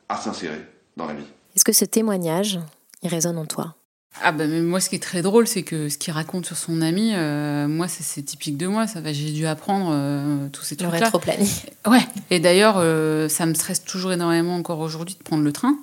à 0.10 0.18
s'insérer 0.18 0.62
dans 0.97 1.06
la 1.06 1.14
vie. 1.14 1.26
Est-ce 1.56 1.66
que 1.66 1.74
ce 1.74 1.86
témoignage, 1.86 2.60
il 3.03 3.10
résonne 3.10 3.38
en 3.38 3.45
toi? 3.45 3.76
Ah 4.24 4.32
ben 4.32 4.64
moi 4.64 4.80
ce 4.80 4.88
qui 4.88 4.95
est 4.95 5.03
très 5.03 5.22
drôle 5.22 5.45
c'est 5.45 5.64
que 5.64 5.89
ce 5.89 5.97
qu'il 5.97 6.14
raconte 6.14 6.45
sur 6.45 6.56
son 6.56 6.82
ami 6.82 7.12
euh, 7.14 7.68
moi 7.68 7.89
c'est 7.89 8.24
typique 8.24 8.56
de 8.56 8.66
moi 8.66 8.88
ça 8.88 9.01
va 9.01 9.12
j'ai 9.12 9.34
dû 9.34 9.45
apprendre 9.45 9.89
euh, 9.91 10.47
tous 10.53 10.64
ces 10.64 10.78
trucs 10.78 10.89
là. 10.89 11.12
Le 11.14 11.91
Ouais 11.91 11.99
et 12.30 12.39
d'ailleurs 12.39 12.76
ça 13.30 13.45
me 13.45 13.53
stresse 13.53 13.84
toujours 13.84 14.14
énormément 14.14 14.56
encore 14.56 14.80
aujourd'hui 14.80 15.16
de 15.16 15.24
prendre 15.24 15.43
le 15.43 15.51
train 15.51 15.78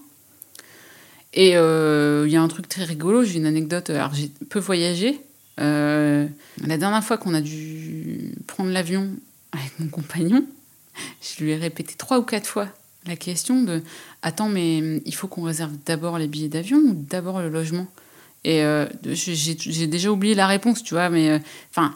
et 1.35 1.57
euh, 1.57 2.25
il 2.27 2.33
y 2.33 2.37
a 2.37 2.43
un 2.43 2.49
truc 2.49 2.69
très 2.69 2.85
rigolo, 2.85 3.25
j'ai 3.25 3.39
une 3.39 3.47
anecdote. 3.47 3.91
Alors, 3.91 4.15
j'ai 4.15 4.31
peu 4.51 4.59
voyagé. 4.59 5.21
Euh, 5.61 6.27
la 6.67 6.79
dernière 6.79 7.03
fois 7.03 7.19
qu'on 7.19 7.35
a 7.35 7.41
dû 7.41 8.35
prendre 8.47 8.71
l'avion 8.71 9.11
avec 9.53 9.79
mon 9.79 9.89
compagnon, 9.89 10.45
je 11.23 11.43
lui 11.43 11.53
ai 11.53 11.57
répété 11.57 11.95
trois 11.97 12.19
ou 12.19 12.23
quatre 12.23 12.47
fois 12.47 12.69
la 13.07 13.17
question 13.17 13.63
de 13.63 13.83
Attends, 14.23 14.49
mais 14.49 14.79
il 15.05 15.15
faut 15.15 15.27
qu'on 15.27 15.43
réserve 15.43 15.73
d'abord 15.85 16.17
les 16.19 16.29
billets 16.29 16.49
d'avion 16.49 16.79
ou 16.79 16.95
d'abord 16.95 17.41
le 17.41 17.49
logement? 17.49 17.89
Et 18.45 18.63
euh, 18.63 18.87
j'ai 19.03 19.87
déjà 19.89 20.13
oublié 20.13 20.35
la 20.37 20.47
réponse, 20.47 20.85
tu 20.85 20.95
vois, 20.95 21.11
mais 21.11 21.41
enfin, 21.71 21.95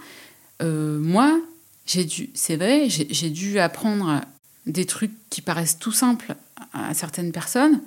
moi, 0.61 1.39
j'ai 1.87 2.05
dû, 2.05 2.31
c'est 2.35 2.57
vrai, 2.57 2.89
j'ai 2.89 3.31
dû 3.31 3.61
apprendre 3.61 4.21
des 4.67 4.85
trucs 4.85 5.13
qui 5.31 5.43
paraissent 5.43 5.79
tout 5.79 5.93
simples 5.93 6.35
à 6.73 6.93
certaines 6.95 7.31
personnes 7.31 7.81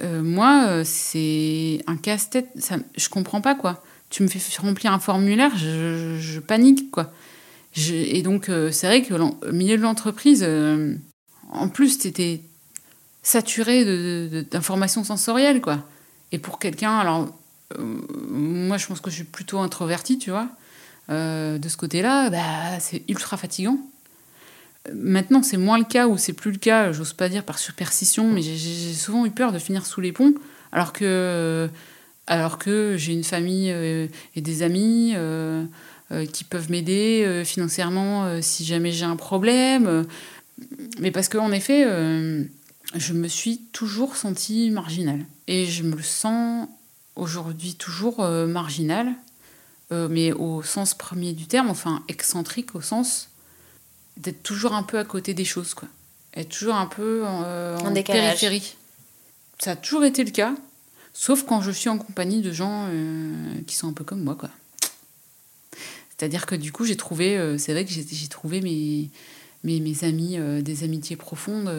euh, 0.00 0.22
moi, 0.22 0.66
euh, 0.68 0.82
c'est 0.84 1.82
un 1.86 1.96
casse-tête. 1.96 2.48
Ça, 2.58 2.76
je 2.96 3.08
comprends 3.08 3.40
pas, 3.40 3.54
quoi. 3.54 3.82
Tu 4.10 4.22
me 4.22 4.28
fais 4.28 4.40
remplir 4.60 4.92
un 4.92 4.98
formulaire, 4.98 5.56
je, 5.56 6.38
panique, 6.38 6.90
quoi. 6.90 7.12
et 7.90 8.22
donc, 8.22 8.48
euh, 8.48 8.70
c'est 8.70 8.86
vrai 8.86 9.02
que 9.02 9.14
au 9.14 9.52
milieu 9.52 9.76
de 9.76 9.82
l'entreprise, 9.82 10.46
en 11.50 11.68
plus, 11.68 11.98
tu 11.98 12.08
étais 12.08 12.42
saturé 13.22 13.84
d'informations 14.44 15.02
sensorielles, 15.02 15.60
quoi. 15.60 15.82
Et 16.30 16.38
pour 16.38 16.58
quelqu'un, 16.58 16.96
alors, 16.98 17.34
moi, 17.78 18.76
je 18.76 18.86
pense 18.86 19.00
que 19.00 19.10
je 19.10 19.16
suis 19.16 19.24
plutôt 19.24 19.58
introvertie, 19.58 20.18
tu 20.18 20.30
vois. 20.30 20.48
de 21.08 21.68
ce 21.68 21.76
côté-là, 21.76 22.30
bah, 22.30 22.78
c'est 22.78 23.02
ultra 23.08 23.36
fatigant. 23.36 23.78
Maintenant, 24.92 25.42
c'est 25.42 25.56
moins 25.56 25.78
le 25.78 25.84
cas 25.84 26.08
ou 26.08 26.18
c'est 26.18 26.34
plus 26.34 26.52
le 26.52 26.58
cas, 26.58 26.92
j'ose 26.92 27.14
pas 27.14 27.30
dire 27.30 27.42
par 27.42 27.58
superstition, 27.58 28.30
mais 28.30 28.42
j'ai 28.42 28.92
souvent 28.92 29.24
eu 29.24 29.30
peur 29.30 29.50
de 29.50 29.58
finir 29.58 29.86
sous 29.86 30.02
les 30.02 30.12
ponts, 30.12 30.34
alors 30.72 30.92
que, 30.92 31.70
alors 32.26 32.58
que 32.58 32.96
j'ai 32.98 33.14
une 33.14 33.24
famille 33.24 33.70
euh, 33.70 34.08
et 34.36 34.42
des 34.42 34.62
amis 34.62 35.12
euh, 35.14 35.64
euh, 36.12 36.26
qui 36.26 36.44
peuvent 36.44 36.70
m'aider 36.70 37.42
financièrement 37.46 38.42
si 38.42 38.66
jamais 38.66 38.92
j'ai 38.92 39.06
un 39.06 39.16
problème. 39.16 40.04
Mais 41.00 41.10
parce 41.10 41.30
qu'en 41.30 41.50
effet, 41.50 41.84
je 42.94 43.12
me 43.14 43.28
suis 43.28 43.62
toujours 43.72 44.16
sentie 44.16 44.70
marginale. 44.70 45.24
Et 45.46 45.64
je 45.64 45.82
me 45.82 45.96
le 45.96 46.02
sens 46.02 46.68
aujourd'hui 47.16 47.74
toujours 47.74 48.18
marginale, 48.18 49.14
mais 49.90 50.32
au 50.32 50.62
sens 50.62 50.92
premier 50.92 51.32
du 51.32 51.46
terme, 51.46 51.70
enfin 51.70 52.02
excentrique 52.08 52.74
au 52.74 52.82
sens 52.82 53.30
d'être 54.16 54.42
toujours 54.42 54.74
un 54.74 54.82
peu 54.82 54.98
à 54.98 55.04
côté 55.04 55.34
des 55.34 55.44
choses, 55.44 55.74
quoi. 55.74 55.88
Être 56.34 56.48
toujours 56.48 56.74
un 56.74 56.86
peu 56.86 57.22
euh, 57.24 57.78
en, 57.78 57.92
périphérie. 57.92 58.76
Ça 59.58 59.72
a 59.72 59.76
toujours 59.76 60.04
été 60.04 60.24
le 60.24 60.30
cas, 60.30 60.54
sauf 61.12 61.44
quand 61.44 61.60
je 61.60 61.70
suis 61.70 61.88
en 61.88 61.98
compagnie 61.98 62.42
de 62.42 62.52
gens 62.52 62.88
euh, 62.88 63.54
qui 63.66 63.76
sont 63.76 63.88
un 63.88 63.92
peu 63.92 64.04
comme 64.04 64.22
moi, 64.22 64.34
quoi. 64.34 64.50
C'est-à-dire 66.16 66.46
que 66.46 66.54
du 66.54 66.72
coup, 66.72 66.84
j'ai 66.84 66.96
trouvé, 66.96 67.36
euh, 67.36 67.58
c'est 67.58 67.72
vrai 67.72 67.84
que 67.84 67.90
j'ai 67.90 68.28
trouvé 68.28 68.60
mes, 68.60 69.10
mes, 69.62 69.80
mes 69.80 70.04
amis, 70.04 70.38
des 70.62 70.84
amitiés 70.84 71.16
profondes 71.16 71.70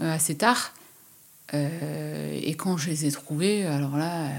assez 0.00 0.36
tard. 0.36 0.72
Et 1.52 2.54
quand 2.56 2.76
je 2.76 2.90
les 2.90 3.06
ai 3.06 3.10
trouvés, 3.10 3.64
alors 3.64 3.96
là, 3.96 4.30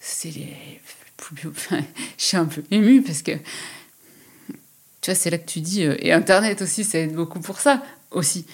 c'est 0.00 0.30
les 0.30 0.80
Je 1.70 1.82
suis 2.16 2.36
un 2.36 2.46
peu 2.46 2.62
émue 2.70 3.02
parce 3.02 3.22
que 3.22 3.32
tu 5.08 5.14
vois, 5.14 5.20
c'est 5.22 5.30
là 5.30 5.38
que 5.38 5.48
tu 5.48 5.60
dis, 5.60 5.84
euh, 5.84 5.96
et 6.00 6.12
Internet 6.12 6.60
aussi, 6.60 6.84
ça 6.84 6.98
aide 6.98 7.14
beaucoup 7.14 7.40
pour 7.40 7.60
ça 7.60 7.82
aussi. 8.10 8.44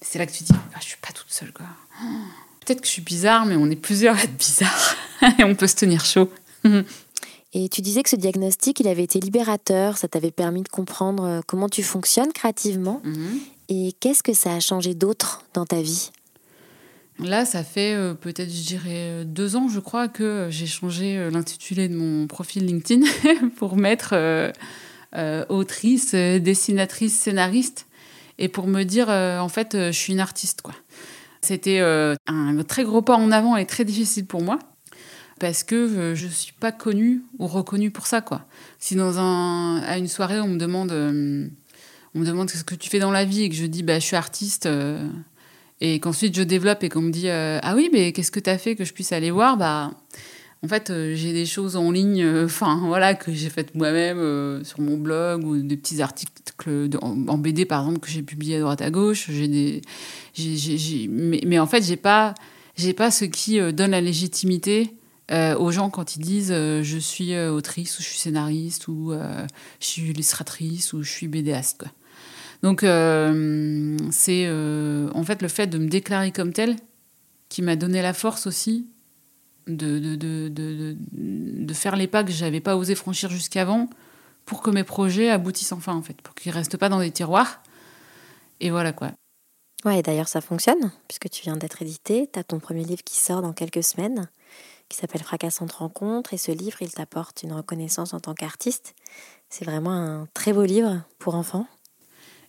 C'est 0.00 0.18
là 0.18 0.24
que 0.24 0.32
tu 0.32 0.42
dis, 0.42 0.52
ah, 0.54 0.78
je 0.80 0.86
suis 0.86 0.96
pas 0.96 1.12
toute 1.12 1.30
seule, 1.30 1.52
quoi. 1.52 1.66
Peut-être 2.64 2.80
que 2.80 2.86
je 2.86 2.92
suis 2.92 3.02
bizarre, 3.02 3.44
mais 3.44 3.56
on 3.56 3.70
est 3.70 3.76
plusieurs 3.76 4.16
à 4.16 4.22
être 4.22 4.36
bizarres. 4.36 4.96
et 5.38 5.44
on 5.44 5.54
peut 5.54 5.66
se 5.66 5.76
tenir 5.76 6.06
chaud. 6.06 6.30
Et 7.54 7.68
tu 7.70 7.80
disais 7.80 8.02
que 8.02 8.08
ce 8.10 8.16
diagnostic, 8.16 8.80
il 8.80 8.88
avait 8.88 9.04
été 9.04 9.20
libérateur, 9.20 9.96
ça 9.96 10.06
t'avait 10.06 10.30
permis 10.30 10.62
de 10.62 10.68
comprendre 10.68 11.24
euh, 11.24 11.40
comment 11.46 11.68
tu 11.68 11.82
fonctionnes 11.82 12.32
créativement. 12.32 13.00
Mhm. 13.04 13.40
Et 13.68 13.92
qu'est-ce 14.00 14.22
que 14.22 14.32
ça 14.32 14.54
a 14.54 14.60
changé 14.60 14.94
d'autre 14.94 15.44
dans 15.52 15.66
ta 15.66 15.80
vie? 15.82 16.10
Là, 17.18 17.44
ça 17.44 17.64
fait 17.64 17.94
euh, 17.94 18.14
peut-être, 18.14 18.50
je 18.50 18.62
dirais, 18.62 19.24
deux 19.26 19.56
ans, 19.56 19.68
je 19.68 19.80
crois, 19.80 20.08
que 20.08 20.48
j'ai 20.50 20.66
changé 20.66 21.28
l'intitulé 21.30 21.88
de 21.88 21.96
mon 21.96 22.26
profil 22.26 22.64
LinkedIn 22.64 23.06
pour 23.56 23.76
mettre 23.76 24.10
euh, 24.12 24.52
euh, 25.16 25.44
autrice, 25.48 26.12
euh, 26.14 26.38
dessinatrice, 26.38 27.14
scénariste, 27.14 27.86
et 28.38 28.48
pour 28.48 28.66
me 28.66 28.82
dire, 28.84 29.08
euh, 29.08 29.38
en 29.38 29.48
fait, 29.48 29.72
je 29.74 29.90
suis 29.90 30.12
une 30.12 30.20
artiste, 30.20 30.62
quoi. 30.62 30.74
C'était 31.40 31.80
un 31.80 32.62
très 32.66 32.84
gros 32.84 33.00
pas 33.00 33.16
en 33.16 33.30
avant 33.30 33.56
et 33.56 33.64
très 33.64 33.84
difficile 33.84 34.26
pour 34.26 34.42
moi, 34.42 34.58
parce 35.38 35.62
que 35.62 36.14
je 36.14 36.26
ne 36.26 36.30
suis 36.30 36.52
pas 36.52 36.72
connue 36.72 37.22
ou 37.38 37.46
reconnue 37.46 37.90
pour 37.90 38.06
ça, 38.06 38.20
quoi. 38.20 38.44
Si 38.78 38.96
dans 38.96 39.18
un, 39.18 39.78
à 39.82 39.98
une 39.98 40.08
soirée, 40.08 40.40
on 40.40 40.48
me 40.48 40.58
demande, 40.58 40.90
on 40.90 42.18
me 42.18 42.26
demande 42.26 42.50
ce 42.50 42.64
que 42.64 42.74
tu 42.74 42.90
fais 42.90 42.98
dans 42.98 43.12
la 43.12 43.24
vie 43.24 43.44
et 43.44 43.48
que 43.48 43.54
je 43.54 43.66
dis, 43.66 43.82
bah, 43.82 43.98
je 43.98 44.04
suis 44.04 44.16
artiste... 44.16 44.68
et 45.80 46.00
qu'ensuite 46.00 46.36
je 46.36 46.42
développe 46.42 46.82
et 46.82 46.88
qu'on 46.88 47.02
me 47.02 47.12
dit 47.12 47.30
ah 47.30 47.74
oui 47.76 47.88
mais 47.92 48.10
qu'est-ce 48.12 48.32
que 48.32 48.40
tu 48.40 48.50
as 48.50 48.58
fait 48.58 48.74
que 48.74 48.84
je 48.84 48.92
puisse 48.92 49.12
aller 49.12 49.30
voir? 49.30 49.56
Bah 49.56 49.92
en 50.64 50.68
fait 50.68 50.90
euh, 50.90 51.14
j'ai 51.14 51.32
des 51.32 51.46
choses 51.46 51.76
en 51.76 51.90
ligne 51.90 52.22
euh, 52.22 52.46
enfin 52.46 52.80
voilà 52.84 53.14
que 53.14 53.32
j'ai 53.32 53.48
faites 53.48 53.74
moi-même 53.74 54.18
euh, 54.18 54.64
sur 54.64 54.80
mon 54.80 54.96
blog 54.96 55.44
ou 55.44 55.58
des 55.58 55.76
petits 55.76 56.02
articles 56.02 56.32
en, 57.00 57.38
BD 57.38 57.64
par 57.64 57.82
exemple 57.82 58.00
que 58.00 58.10
j'ai 58.10 58.22
publiés 58.22 58.56
à 58.56 58.60
droite 58.60 58.82
à 58.82 58.90
gauche 58.90 59.30
j'ai 59.30 59.48
des 59.48 59.82
mais, 61.08 61.58
en 61.58 61.66
fait 61.66 61.84
j'ai 61.84 61.96
pas 61.96 62.34
j'ai 62.76 62.92
pas 62.92 63.10
ce 63.10 63.24
qui 63.24 63.60
donne 63.72 63.92
la 63.92 64.00
légitimité 64.00 64.94
aux 65.30 65.70
gens 65.70 65.90
quand 65.90 66.16
ils 66.16 66.20
disent 66.20 66.52
je 66.52 66.98
suis 66.98 67.36
autrice 67.36 67.98
ou 67.98 68.02
je 68.02 68.08
suis 68.08 68.18
scénariste 68.18 68.88
ou 68.88 69.12
je 69.80 69.86
suis 69.86 70.02
illustratrice 70.02 70.92
ou 70.92 71.02
je 71.02 71.10
suis 71.10 71.26
BDaste. 71.26 71.84
Donc, 72.62 72.82
c'est 72.82 74.48
en 74.48 75.24
fait 75.24 75.42
le 75.42 75.48
fait 75.48 75.66
de 75.66 75.78
me 75.78 75.88
déclarer 75.88 76.30
comme 76.30 76.52
telle 76.52 76.76
qui 77.48 77.62
m'a 77.62 77.74
donné 77.74 78.00
la 78.00 78.14
force 78.14 78.46
aussi 78.46 78.86
de, 79.68 79.98
de, 79.98 80.16
de, 80.48 80.96
de, 81.02 81.74
faire 81.74 81.96
les 81.96 82.06
pas 82.06 82.24
que 82.24 82.32
j'avais 82.32 82.60
pas 82.60 82.76
osé 82.76 82.94
franchir 82.94 83.30
jusqu'avant 83.30 83.88
pour 84.44 84.62
que 84.62 84.70
mes 84.70 84.84
projets 84.84 85.30
aboutissent 85.30 85.72
enfin, 85.72 85.94
en 85.94 86.02
fait, 86.02 86.20
pour 86.22 86.34
qu'ils 86.34 86.52
restent 86.52 86.76
pas 86.76 86.88
dans 86.88 87.00
des 87.00 87.10
tiroirs. 87.10 87.62
Et 88.60 88.70
voilà 88.70 88.92
quoi. 88.92 89.12
Ouais, 89.84 90.00
et 90.00 90.02
d'ailleurs, 90.02 90.26
ça 90.28 90.40
fonctionne, 90.40 90.90
puisque 91.06 91.30
tu 91.30 91.42
viens 91.42 91.56
d'être 91.56 91.82
édité. 91.82 92.28
Tu 92.32 92.38
as 92.38 92.44
ton 92.44 92.58
premier 92.58 92.82
livre 92.84 93.04
qui 93.04 93.16
sort 93.16 93.42
dans 93.42 93.52
quelques 93.52 93.84
semaines, 93.84 94.28
qui 94.88 94.96
s'appelle 94.96 95.22
Fracassante 95.22 95.72
rencontre. 95.72 96.34
Et 96.34 96.38
ce 96.38 96.50
livre, 96.50 96.78
il 96.82 96.90
t'apporte 96.90 97.44
une 97.44 97.52
reconnaissance 97.52 98.12
en 98.12 98.18
tant 98.20 98.34
qu'artiste. 98.34 98.94
C'est 99.50 99.64
vraiment 99.64 99.92
un 99.92 100.26
très 100.34 100.52
beau 100.52 100.64
livre 100.64 101.04
pour 101.18 101.36
enfants. 101.36 101.66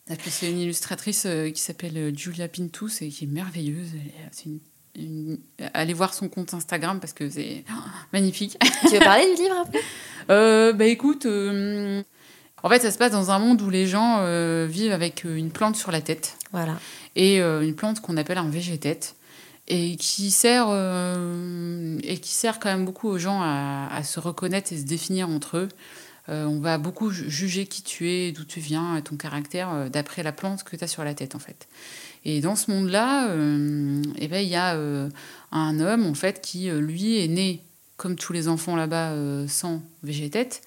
Et 0.09 0.15
puis 0.15 0.31
c'est 0.31 0.49
une 0.49 0.57
illustratrice 0.57 1.27
euh, 1.27 1.51
qui 1.51 1.61
s'appelle 1.61 1.95
euh, 1.95 2.11
Julia 2.15 2.47
Pintus 2.47 3.03
et 3.03 3.09
qui 3.09 3.25
est 3.25 3.27
merveilleuse. 3.27 3.91
C'est 4.31 4.45
une- 4.45 4.59
une- 4.95 5.39
Allez 5.73 5.93
voir 5.93 6.13
son 6.13 6.29
compte 6.29 6.53
Instagram 6.53 6.99
parce 6.99 7.13
que 7.13 7.29
c'est 7.29 7.63
oh, 7.69 7.73
magnifique. 8.13 8.57
Tu 8.87 8.93
veux 8.95 8.99
parler 8.99 9.25
du 9.35 9.41
livre 9.41 9.65
Euh, 10.29 10.73
bah 10.73 10.85
écoute, 10.85 11.25
euh, 11.25 12.03
en 12.61 12.69
fait, 12.69 12.79
ça 12.81 12.91
se 12.91 12.99
passe 12.99 13.11
dans 13.11 13.31
un 13.31 13.39
monde 13.39 13.59
où 13.63 13.69
les 13.71 13.87
gens 13.87 14.17
euh, 14.19 14.67
vivent 14.69 14.91
avec 14.91 15.25
euh, 15.25 15.35
une 15.35 15.49
plante 15.49 15.75
sur 15.75 15.91
la 15.91 16.01
tête 16.01 16.37
Voilà. 16.51 16.77
et 17.15 17.37
une 17.39 17.73
plante 17.73 17.99
qu'on 18.01 18.15
appelle 18.15 18.37
un 18.37 18.47
végétète 18.49 19.15
et 19.67 19.95
qui 19.95 20.29
sert 20.29 20.67
et 22.03 22.17
qui 22.19 22.31
sert 22.31 22.59
quand 22.59 22.69
même 22.69 22.85
beaucoup 22.85 23.07
aux 23.07 23.17
gens 23.17 23.41
à, 23.41 23.87
à 23.91 24.03
se 24.03 24.19
reconnaître 24.19 24.71
et 24.71 24.77
se 24.77 24.83
définir 24.85 25.29
entre 25.29 25.57
eux. 25.57 25.69
On 26.27 26.59
va 26.59 26.77
beaucoup 26.77 27.09
ju- 27.09 27.27
juger 27.27 27.65
qui 27.65 27.81
tu 27.81 28.07
es, 28.11 28.31
d'où 28.31 28.43
tu 28.43 28.59
viens, 28.59 29.01
ton 29.01 29.15
caractère 29.15 29.89
d'après 29.89 30.21
la 30.21 30.31
plante 30.31 30.63
que 30.63 30.75
tu 30.75 30.83
as 30.83 30.87
sur 30.87 31.03
la 31.03 31.15
tête 31.15 31.33
en 31.33 31.39
fait. 31.39 31.67
Et 32.25 32.41
dans 32.41 32.55
ce 32.55 32.69
monde-là, 32.71 33.29
euh, 33.29 34.01
eh 34.17 34.27
ben, 34.27 34.43
il 34.43 34.49
y 34.49 34.55
a 34.55 34.75
euh, 34.75 35.09
un 35.51 35.79
homme 35.79 36.05
en 36.05 36.13
fait 36.13 36.41
qui 36.41 36.69
euh, 36.69 36.79
lui 36.81 37.19
est 37.23 37.27
né 37.27 37.63
comme 37.97 38.15
tous 38.15 38.31
les 38.33 38.47
enfants 38.47 38.77
là-bas 38.77 39.13
sans 39.49 39.81
végétète, 40.03 40.61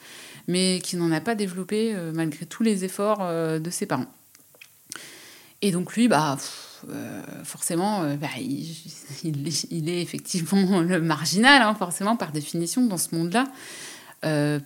mais 0.49 0.81
qui 0.85 0.97
n'en 0.97 1.11
a 1.13 1.21
pas 1.23 1.35
développé 1.35 1.97
malgré 2.13 2.45
tous 2.45 2.63
les 2.63 2.85
efforts 2.85 3.27
de 3.59 3.71
ses 3.71 3.87
parents. 3.87 4.05
Et 5.63 5.71
donc 5.73 5.95
lui, 5.97 6.09
bah, 6.09 6.37
forcément, 7.43 8.03
bah, 8.17 8.29
il, 8.39 9.49
est- 9.49 10.03
effectivement 10.03 10.81
le 10.83 11.01
marginal, 11.01 11.63
hein, 11.63 11.75
forcément 11.75 12.17
par 12.17 12.33
définition 12.33 12.85
dans 12.85 12.99
ce 12.99 13.15
monde-là, 13.15 13.51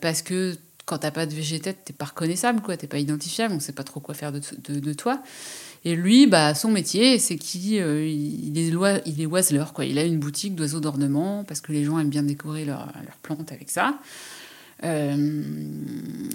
parce 0.00 0.22
que 0.22 0.56
quand 0.86 0.98
t'as 0.98 1.12
pas 1.12 1.26
de 1.26 1.34
végétète, 1.36 1.84
t'es 1.84 1.92
pas 1.92 2.06
reconnaissable, 2.06 2.62
quoi, 2.62 2.76
t'es 2.76 2.88
pas 2.88 2.98
identifiable, 2.98 3.54
on 3.54 3.60
sait 3.60 3.70
pas 3.70 3.84
trop 3.84 4.00
quoi 4.00 4.16
faire 4.16 4.32
de 4.32 4.92
toi. 4.92 5.22
Et 5.88 5.94
lui, 5.94 6.26
bah, 6.26 6.52
son 6.56 6.70
métier, 6.72 7.18
c'est 7.20 7.36
qu'il 7.36 7.80
euh, 7.80 8.04
il 8.08 8.58
est, 8.58 8.70
loi- 8.72 8.98
il 9.06 9.20
est 9.20 9.26
oiseleur, 9.26 9.72
quoi. 9.72 9.84
Il 9.84 9.98
a 9.98 10.02
une 10.04 10.18
boutique 10.18 10.56
d'oiseaux 10.56 10.80
d'ornement 10.80 11.44
parce 11.44 11.60
que 11.60 11.70
les 11.70 11.84
gens 11.84 11.96
aiment 12.00 12.08
bien 12.10 12.24
décorer 12.24 12.64
leurs 12.64 12.92
plantes 13.22 13.52
avec 13.52 13.70
ça. 13.70 13.96
Euh, 14.84 15.42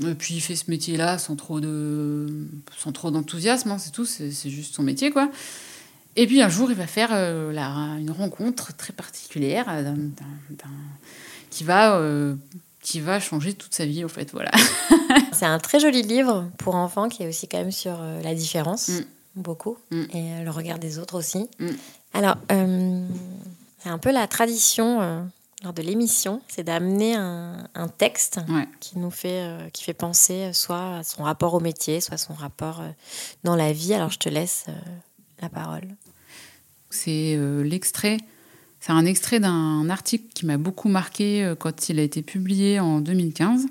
et 0.10 0.16
puis 0.16 0.36
il 0.36 0.40
fait 0.40 0.56
ce 0.56 0.72
métier-là 0.72 1.18
sans 1.18 1.36
trop 1.36 1.60
de, 1.60 2.48
sans 2.78 2.92
trop 2.94 3.12
d'enthousiasme, 3.12 3.72
hein, 3.72 3.78
c'est 3.78 3.92
tout, 3.92 4.06
c'est 4.06 4.32
juste 4.50 4.74
son 4.76 4.84
métier, 4.84 5.12
quoi. 5.12 5.30
Et 6.16 6.28
puis 6.28 6.42
un 6.42 6.50
jour, 6.50 6.72
il 6.72 6.78
va 6.78 6.88
faire 6.88 7.10
euh, 7.12 7.52
la- 7.52 7.98
une 8.00 8.12
rencontre 8.12 8.76
très 8.78 8.94
particulière 8.94 9.66
qui 11.50 11.64
va, 11.66 12.02
qui 12.82 13.00
va 13.02 13.20
changer 13.20 13.54
toute 13.54 13.76
sa 13.76 13.86
vie, 13.86 14.04
en 14.06 14.10
fait, 14.10 14.32
voilà. 14.32 14.52
C'est 15.34 15.46
un 15.46 15.60
très 15.60 15.80
joli 15.82 16.02
livre 16.04 16.50
pour 16.58 16.76
enfants 16.76 17.10
qui 17.10 17.24
est 17.24 17.28
aussi 17.28 17.48
quand 17.48 17.58
même 17.60 17.72
sur 17.72 18.00
la 18.24 18.34
différence, 18.34 18.88
Mm. 18.90 19.02
Beaucoup, 19.36 19.78
Mm. 19.92 20.02
et 20.14 20.34
euh, 20.34 20.44
le 20.44 20.52
regard 20.52 20.80
des 20.80 21.00
autres 21.00 21.16
aussi. 21.18 21.50
Mm. 21.60 21.68
Alors, 22.14 22.38
euh, 22.52 23.08
c'est 23.80 23.90
un 23.90 23.98
peu 23.98 24.12
la 24.12 24.28
tradition 24.28 25.02
euh, 25.02 25.22
lors 25.64 25.74
de 25.74 25.82
l'émission, 25.82 26.42
c'est 26.48 26.64
d'amener 26.64 27.16
un, 27.16 27.68
un 27.76 27.88
texte 27.88 28.40
Ouais. 28.50 28.68
qui 28.80 28.98
nous 29.00 29.12
fait, 29.12 29.42
euh, 29.44 29.70
qui 29.70 29.84
fait 29.84 29.94
penser 29.94 30.52
soit 30.54 30.98
à 30.98 31.04
son 31.04 31.24
rapport 31.24 31.54
au 31.54 31.60
métier, 31.60 32.02
soit 32.02 32.16
à 32.16 32.18
son 32.18 32.34
rapport 32.34 32.82
euh, 32.82 32.90
dans 33.44 33.56
la 33.56 33.72
vie. 33.72 33.94
Alors, 33.94 34.12
je 34.12 34.20
te 34.20 34.28
laisse 34.30 34.66
euh, 34.70 34.74
la 35.42 35.50
parole. 35.50 35.88
C'est 36.90 37.36
euh, 37.38 37.64
l'extrait, 37.64 38.18
c'est 38.82 38.92
un 38.92 39.06
extrait 39.06 39.40
d'un 39.40 39.90
article 39.90 40.26
qui 40.34 40.46
m'a 40.46 40.58
beaucoup 40.58 40.90
marqué 40.90 41.54
quand 41.60 41.88
il 41.90 42.00
a 42.00 42.04
été 42.04 42.22
publié 42.22 42.80
en 42.82 43.00
2015, 43.00 43.68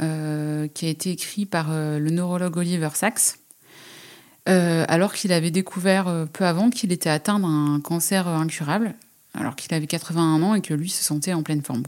euh, 0.00 0.68
qui 0.68 0.86
a 0.86 0.88
été 0.88 1.10
écrit 1.10 1.44
par 1.44 1.70
euh, 1.70 1.98
le 1.98 2.10
neurologue 2.10 2.56
Oliver 2.56 2.88
Sacks, 2.94 3.34
euh, 4.48 4.84
alors 4.88 5.12
qu'il 5.12 5.32
avait 5.32 5.50
découvert 5.50 6.08
euh, 6.08 6.24
peu 6.26 6.44
avant 6.46 6.70
qu'il 6.70 6.92
était 6.92 7.10
atteint 7.10 7.38
d'un 7.38 7.80
cancer 7.82 8.26
incurable, 8.26 8.94
alors 9.34 9.54
qu'il 9.54 9.74
avait 9.74 9.86
81 9.86 10.42
ans 10.42 10.54
et 10.54 10.62
que 10.62 10.72
lui 10.72 10.88
se 10.88 11.04
sentait 11.04 11.34
en 11.34 11.42
pleine 11.42 11.62
forme. 11.62 11.82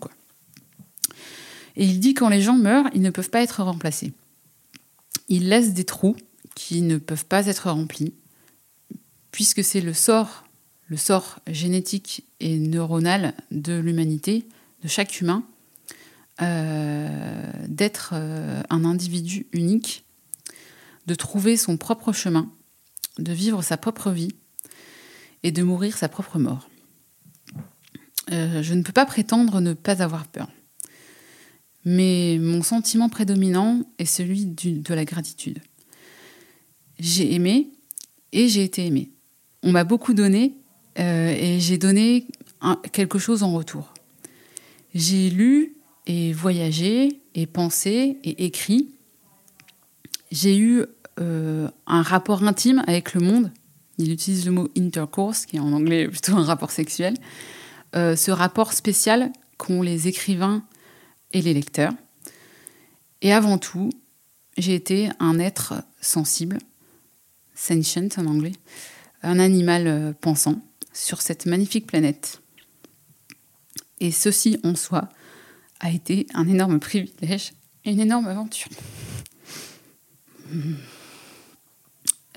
Et 1.76 1.86
il 1.86 1.98
dit 2.00 2.14
quand 2.14 2.28
les 2.28 2.42
gens 2.42 2.57
meurent, 2.57 2.90
ils 2.94 3.00
ne 3.00 3.11
peuvent 3.11 3.30
pas 3.30 3.42
être 3.42 3.62
remplacés. 3.62 4.12
Ils 5.28 5.48
laissent 5.48 5.72
des 5.72 5.84
trous 5.84 6.16
qui 6.55 6.82
ne 6.82 6.98
peuvent 6.98 7.24
pas 7.24 7.46
être 7.46 7.70
remplis 7.70 8.12
puisque 9.30 9.64
c'est 9.64 9.80
le 9.80 9.94
sort, 9.94 10.44
génétique 11.46 12.26
et 12.40 12.59
neuronal 12.59 13.32
de 13.50 13.72
l'humanité, 13.72 14.46
de 14.82 14.88
chaque 14.88 15.22
humain, 15.22 15.42
euh, 16.42 17.50
d'être 17.66 18.12
un 18.12 18.84
individu 18.84 19.46
unique, 19.53 20.05
de 21.07 21.14
trouver 21.14 21.57
son 21.57 21.76
propre 21.76 22.12
chemin, 22.12 22.50
de 23.18 23.32
vivre 23.32 23.62
sa 23.62 23.76
propre 23.76 24.11
vie 24.11 24.34
et 25.42 25.53
de 25.53 25.62
mourir 25.62 25.96
sa 25.96 26.09
propre 26.09 26.38
mort. 26.38 26.68
Euh, 28.30 28.62
je 28.62 28.74
ne 28.74 28.82
peux 28.82 28.92
pas 28.92 29.07
prétendre 29.07 29.61
ne 29.61 29.72
pas 29.72 30.03
avoir 30.03 30.26
peur. 30.26 30.48
Mais 31.84 32.38
mon 32.40 32.62
sentiment 32.62 33.09
prédominant 33.09 33.82
est 33.98 34.05
celui 34.05 34.46
de 34.46 34.94
la 34.94 35.05
gratitude. 35.05 35.61
J'ai 37.00 37.34
aimé 37.34 37.70
et 38.30 38.48
j'ai 38.48 38.62
été 38.62 38.86
aimée. 38.86 39.11
On 39.64 39.72
m'a 39.72 39.84
beaucoup 39.84 40.14
donné 40.14 40.55
euh, 40.98 41.34
et 41.36 41.59
j'ai 41.59 41.78
donné 41.78 42.26
quelque 42.92 43.18
chose 43.18 43.42
en 43.42 43.53
retour. 43.53 43.92
J'ai 44.94 45.30
lu 45.30 45.76
et 46.07 46.32
voyagé 46.32 47.20
et 47.34 47.46
pensé 47.46 48.18
et 48.22 48.44
écrit. 48.44 48.94
J'ai 50.33 50.57
eu 50.57 50.87
euh, 51.20 51.68
un 51.87 52.01
rapport 52.01 52.43
intime 52.43 52.83
avec 52.87 53.12
le 53.12 53.20
monde. 53.20 53.53
Il 53.99 54.11
utilise 54.11 54.47
le 54.47 54.53
mot 54.53 54.68
intercourse, 54.76 55.45
qui 55.45 55.57
est 55.57 55.61
en 55.61 55.72
anglais 55.74 56.09
plutôt 56.09 56.33
un 56.33 56.43
rapport 56.43 56.70
sexuel. 56.70 57.14
Euh, 57.95 58.16
ce 58.16 58.30
rapport 58.30 58.72
spécial 58.72 59.30
qu'ont 59.59 59.83
les 59.83 60.09
écrivains 60.09 60.64
et 61.33 61.43
les 61.43 61.53
lecteurs. 61.53 61.93
Et 63.20 63.30
avant 63.30 63.59
tout, 63.59 63.91
j'ai 64.57 64.74
été 64.74 65.11
un 65.20 65.39
être 65.39 65.74
sensible, 66.01 66.59
sentient 67.55 68.09
en 68.16 68.24
anglais, 68.24 68.53
un 69.22 69.39
animal 69.39 69.87
euh, 69.87 70.12
pensant 70.18 70.62
sur 70.95 71.20
cette 71.20 71.45
magnifique 71.45 71.87
planète. 71.87 72.41
Et 74.01 74.11
ceci 74.11 74.59
en 74.64 74.74
soi 74.76 75.11
a 75.80 75.91
été 75.91 76.26
un 76.33 76.49
énorme 76.49 76.80
privilège 76.80 77.53
et 77.85 77.93
une 77.93 78.01
énorme 78.01 78.28
aventure. 78.28 78.70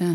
Euh, 0.01 0.13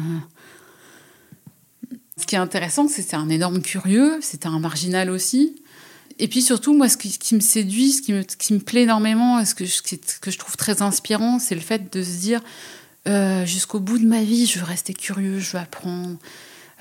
ce 2.17 2.27
qui 2.27 2.35
est 2.35 2.39
intéressant, 2.39 2.89
c'est 2.89 3.03
que 3.03 3.17
un 3.17 3.29
énorme 3.29 3.63
curieux, 3.63 4.19
c'est 4.21 4.47
un 4.47 4.59
marginal 4.59 5.11
aussi. 5.11 5.63
Et 6.19 6.29
puis 6.29 6.43
surtout, 6.43 6.77
moi, 6.77 6.89
ce 6.89 6.99
qui, 6.99 7.35
me 7.35 7.41
séduit, 7.41 7.93
ce 7.93 8.03
qui 8.03 8.13
me, 8.13 8.59
plaît 8.59 8.83
énormément, 8.83 9.41
et 9.41 9.47
ce 9.47 9.55
que 9.55 9.65
je, 9.65 9.73
ce 9.73 10.19
que 10.21 10.31
je 10.31 10.39
trouve 10.39 10.57
très 10.57 10.83
inspirant, 10.83 11.39
c'est 11.39 11.55
le 11.55 11.63
fait 11.63 11.91
de 11.91 12.03
se 12.03 12.19
dire, 12.19 12.43
euh, 13.09 13.47
jusqu'au 13.47 13.81
bout 13.81 13.99
de 13.99 14.07
ma 14.07 14.23
vie, 14.23 14.45
je 14.45 14.59
veux 14.59 14.67
rester 14.67 14.93
curieux, 14.93 15.39
je 15.39 15.53
veux 15.53 15.59
apprendre, 15.59 16.19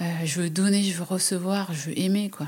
euh, 0.01 0.05
je 0.25 0.41
veux 0.41 0.49
donner, 0.49 0.83
je 0.83 0.97
veux 0.97 1.03
recevoir, 1.03 1.73
je 1.73 1.89
veux 1.89 1.99
aimer, 1.99 2.29
quoi. 2.29 2.47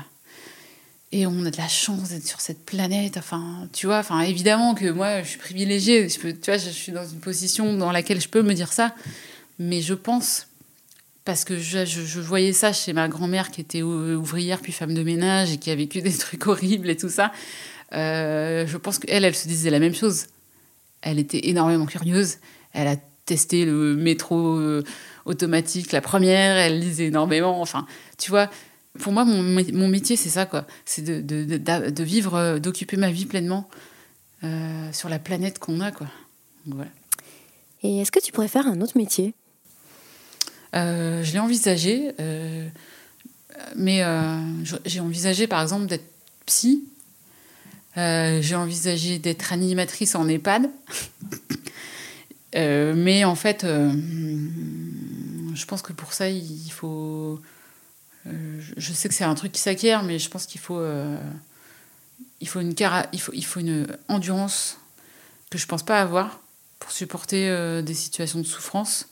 Et 1.14 1.26
on 1.26 1.44
a 1.44 1.50
de 1.50 1.56
la 1.58 1.68
chance 1.68 2.08
d'être 2.08 2.26
sur 2.26 2.40
cette 2.40 2.64
planète. 2.64 3.18
Enfin, 3.18 3.68
tu 3.74 3.84
vois, 3.86 3.98
enfin, 3.98 4.20
évidemment 4.22 4.74
que 4.74 4.90
moi, 4.90 5.22
je 5.22 5.28
suis 5.28 5.38
privilégiée. 5.38 6.08
Je 6.08 6.18
peux, 6.18 6.32
tu 6.32 6.50
vois, 6.50 6.56
je 6.56 6.70
suis 6.70 6.90
dans 6.90 7.06
une 7.06 7.20
position 7.20 7.74
dans 7.74 7.92
laquelle 7.92 8.20
je 8.20 8.28
peux 8.28 8.40
me 8.42 8.54
dire 8.54 8.72
ça. 8.72 8.94
Mais 9.58 9.82
je 9.82 9.92
pense, 9.92 10.46
parce 11.26 11.44
que 11.44 11.58
je, 11.58 12.20
voyais 12.20 12.54
ça 12.54 12.72
chez 12.72 12.94
ma 12.94 13.08
grand-mère 13.08 13.50
qui 13.50 13.60
était 13.60 13.82
ou- 13.82 14.14
ouvrière 14.14 14.60
puis 14.60 14.72
femme 14.72 14.94
de 14.94 15.02
ménage 15.02 15.52
et 15.52 15.58
qui 15.58 15.70
a 15.70 15.74
vécu 15.74 16.00
des 16.02 16.16
trucs 16.16 16.46
horribles 16.46 16.88
et 16.88 16.96
tout 16.96 17.10
ça. 17.10 17.30
euh, 17.92 18.66
je 18.66 18.76
pense 18.78 18.98
qu'elle, 18.98 19.24
elle 19.26 19.34
se 19.34 19.46
disait 19.48 19.68
la 19.70 19.80
même 19.80 19.94
chose. 19.94 20.26
Elle 21.02 21.18
était 21.18 21.48
énormément 21.48 21.84
curieuse. 21.84 22.38
Elle 22.72 22.88
a 22.88 22.96
testé 23.26 23.66
le 23.66 23.96
métro 23.96 24.56
euh, 24.56 24.82
automatique 25.26 25.92
la 25.92 26.00
première. 26.00 26.56
Elle 26.56 26.80
lisait 26.80 27.06
énormément. 27.06 27.60
Enfin, 27.60 27.86
tu 28.16 28.30
vois, 28.30 28.48
pour 28.98 29.12
moi, 29.12 29.24
mon, 29.24 29.42
mon 29.42 29.88
métier, 29.88 30.16
c'est 30.16 30.28
ça, 30.28 30.46
quoi. 30.46 30.66
C'est 30.84 31.02
de, 31.02 31.20
de, 31.20 31.44
de- 31.56 31.90
de 31.90 32.02
vivre, 32.04 32.34
euh, 32.34 32.58
d'occuper 32.58 32.96
ma 32.96 33.10
vie 33.10 33.26
pleinement 33.26 33.68
euh, 34.44 34.92
sur 34.92 35.08
la 35.08 35.18
planète 35.18 35.58
qu'on 35.58 35.80
a, 35.80 35.90
quoi. 35.92 36.08
Voilà. 36.66 36.90
Et 37.82 37.98
est-ce 38.00 38.12
que 38.12 38.20
tu 38.20 38.32
pourrais 38.32 38.48
faire 38.48 38.66
un 38.66 38.80
autre 38.80 38.96
métier? 38.96 39.34
Euh, 40.74 41.22
je 41.24 41.32
l'ai 41.32 41.38
envisagé, 41.38 42.12
euh, 42.20 42.68
mais 43.76 44.02
j'ai 44.84 45.00
envisagé 45.00 45.46
par 45.46 45.60
exemple 45.62 45.86
d'être 45.86 46.04
psy. 46.46 46.84
J'ai 47.96 48.54
envisagé 48.54 49.18
d'être 49.18 49.52
animatrice 49.52 50.14
en 50.14 50.28
EHPAD. 50.28 50.70
Mais 52.54 53.24
en 53.24 53.34
fait, 53.34 53.66
je 53.66 55.64
pense 55.66 55.82
que 55.82 55.92
pour 55.92 56.12
ça, 56.12 56.28
il 56.30 56.70
faut. 56.70 57.40
Euh, 58.26 58.60
je- 58.76 58.92
sais 58.92 59.08
que 59.08 59.14
c'est 59.14 59.24
un 59.24 59.34
truc 59.34 59.52
qui 59.52 59.60
s'acquiert, 59.60 60.02
mais 60.02 60.18
je 60.18 60.28
pense 60.28 60.46
qu'il 60.46 60.60
faut, 60.60 60.78
euh, 60.78 61.16
il 62.40 62.48
faut 62.48 62.60
une 62.60 62.74
cara- 62.74 63.06
il 63.12 63.20
faut, 63.20 63.32
il 63.34 63.44
faut 63.44 63.60
une 63.60 63.86
endurance 64.08 64.78
que 65.50 65.58
je 65.58 65.66
pense 65.66 65.82
pas 65.82 66.00
avoir 66.00 66.40
pour 66.78 66.90
supporter 66.92 67.48
euh, 67.48 67.82
des 67.82 67.94
situations 67.94 68.38
de 68.40 68.46
souffrance. 68.46 69.08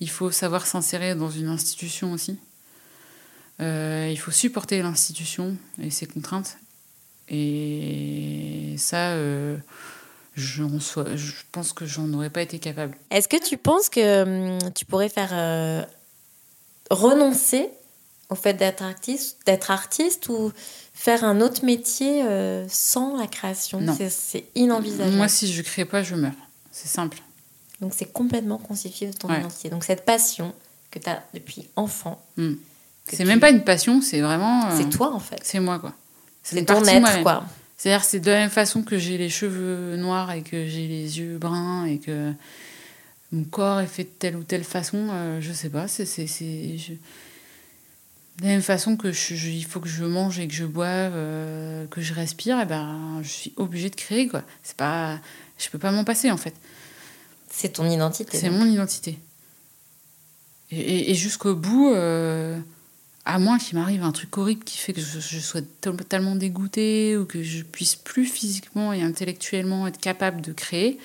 Il 0.00 0.10
faut 0.10 0.30
savoir 0.30 0.66
s'insérer 0.66 1.14
dans 1.14 1.30
une 1.30 1.48
institution 1.48 2.12
aussi. 2.12 2.38
Il 3.60 4.16
faut 4.18 4.32
supporter 4.32 4.82
l'institution 4.82 5.56
et 5.80 5.90
ses 5.90 6.06
contraintes. 6.06 6.56
Et 7.28 8.74
ça, 8.78 9.14
je 10.34 10.62
pense 11.52 11.72
que 11.72 11.86
j'en 11.86 12.12
aurais 12.14 12.30
pas 12.30 12.42
été 12.42 12.58
capable. 12.58 12.96
Est-ce 13.12 13.28
que 13.28 13.36
tu 13.40 13.56
penses 13.56 13.88
que 13.88 14.22
hum, 14.56 14.72
tu 14.74 14.84
pourrais 14.84 15.08
faire 15.08 15.86
renoncer 16.90 17.70
au 18.32 18.34
fait 18.34 18.54
d'être 18.54 18.82
artiste, 18.82 19.38
d'être 19.46 19.70
artiste 19.70 20.28
ou 20.28 20.52
faire 20.94 21.22
un 21.24 21.40
autre 21.40 21.64
métier 21.64 22.22
euh, 22.24 22.64
sans 22.68 23.16
la 23.16 23.26
création? 23.26 23.80
C'est- 24.10 24.44
inenvisageable. 24.54 25.16
Moi, 25.16 25.28
si 25.28 25.52
je 25.52 25.62
crée 25.62 25.84
pas, 25.84 26.02
je 26.02 26.14
meurs. 26.14 26.32
C'est 26.70 26.88
simple. 26.88 27.18
Donc 27.80 27.92
c'est 27.96 28.10
complètement 28.12 28.58
constitué 28.58 29.06
de 29.06 29.12
ton 29.12 29.28
Ouais. 29.28 29.38
identité. 29.40 29.68
Donc 29.70 29.84
cette 29.84 30.04
passion 30.04 30.54
que 30.90 30.98
tu 30.98 31.08
as 31.08 31.22
depuis 31.34 31.68
enfant, 31.76 32.20
Hmm. 32.36 32.54
C'est 33.08 33.16
tu- 33.16 33.24
même 33.24 33.40
pas 33.40 33.50
une 33.50 33.64
passion, 33.64 34.00
c'est 34.00 34.20
vraiment. 34.20 34.66
euh, 34.68 34.74
c'est 34.76 34.88
toi 34.88 35.12
en 35.12 35.18
fait. 35.18 35.40
C'est 35.42 35.58
moi, 35.60 35.78
quoi. 35.80 35.92
C'est 36.44 36.64
ton 36.64 36.84
être 36.84 37.22
quoi. 37.22 37.44
C'est-à-dire, 37.76 38.04
c'est 38.04 38.20
de 38.20 38.30
la 38.30 38.36
même 38.38 38.50
façon 38.50 38.82
que 38.82 38.96
j'ai 38.96 39.18
les 39.18 39.28
cheveux 39.28 39.96
noirs 39.96 40.30
et 40.30 40.42
que 40.42 40.66
j'ai 40.68 40.86
les 40.86 41.18
yeux 41.18 41.36
bruns 41.38 41.84
et 41.86 41.98
que 41.98 42.32
mon 43.32 43.42
corps 43.42 43.80
est 43.80 43.86
fait 43.88 44.04
de 44.04 44.08
telle 44.10 44.36
ou 44.36 44.44
telle 44.44 44.62
façon, 44.62 45.08
euh, 45.10 45.40
je 45.40 45.52
sais 45.52 45.68
pas. 45.68 45.88
C'est, 45.88 46.06
c'est, 46.06 46.28
c'est- 46.28 46.78
je- 46.78 46.92
De 48.38 48.44
la 48.44 48.48
même 48.50 48.62
façon 48.62 48.96
que 48.96 49.12
je, 49.12 49.34
je- 49.34 49.48
il 49.50 49.64
faut 49.64 49.78
que 49.80 49.88
je 49.88 50.04
mange 50.04 50.38
et 50.38 50.48
que 50.48 50.54
je 50.54 50.64
boive, 50.64 51.12
euh, 51.14 51.86
que 51.88 52.00
je 52.00 52.14
respire, 52.14 52.58
et 52.60 52.66
ben, 52.66 53.20
je 53.22 53.28
suis 53.28 53.52
obligée 53.56 53.90
de 53.90 53.94
créer, 53.96 54.26
quoi. 54.26 54.42
C'est 54.62 54.76
pas, 54.76 55.20
je 55.58 55.68
peux 55.68 55.78
pas 55.78 55.90
m'en 55.92 56.04
passer, 56.04 56.30
en 56.30 56.36
fait. 56.38 56.54
C'est 57.50 57.74
ton 57.74 57.88
identité. 57.90 58.38
C'est 58.38 58.48
mon 58.50 58.64
identité. 58.64 59.18
Et, 60.70 60.80
et- 60.80 61.10
et 61.10 61.14
jusqu'au 61.14 61.54
bout, 61.54 61.90
euh, 61.92 62.58
à 63.26 63.38
moins 63.38 63.58
qu'il 63.58 63.78
m'arrive 63.78 64.02
un 64.02 64.12
truc 64.12 64.36
horrible 64.38 64.64
qui 64.64 64.78
fait 64.78 64.94
que 64.94 65.02
je, 65.02 65.20
je 65.20 65.38
sois 65.38 65.60
totalement 65.82 66.34
dégoûtée 66.34 67.16
ou 67.18 67.26
que 67.26 67.42
je 67.42 67.62
puisse 67.62 67.94
plus 67.94 68.24
physiquement 68.24 68.92
et 68.94 69.02
intellectuellement 69.02 69.86
être 69.86 70.00
capable 70.00 70.40
de 70.40 70.52
créer, 70.52 70.98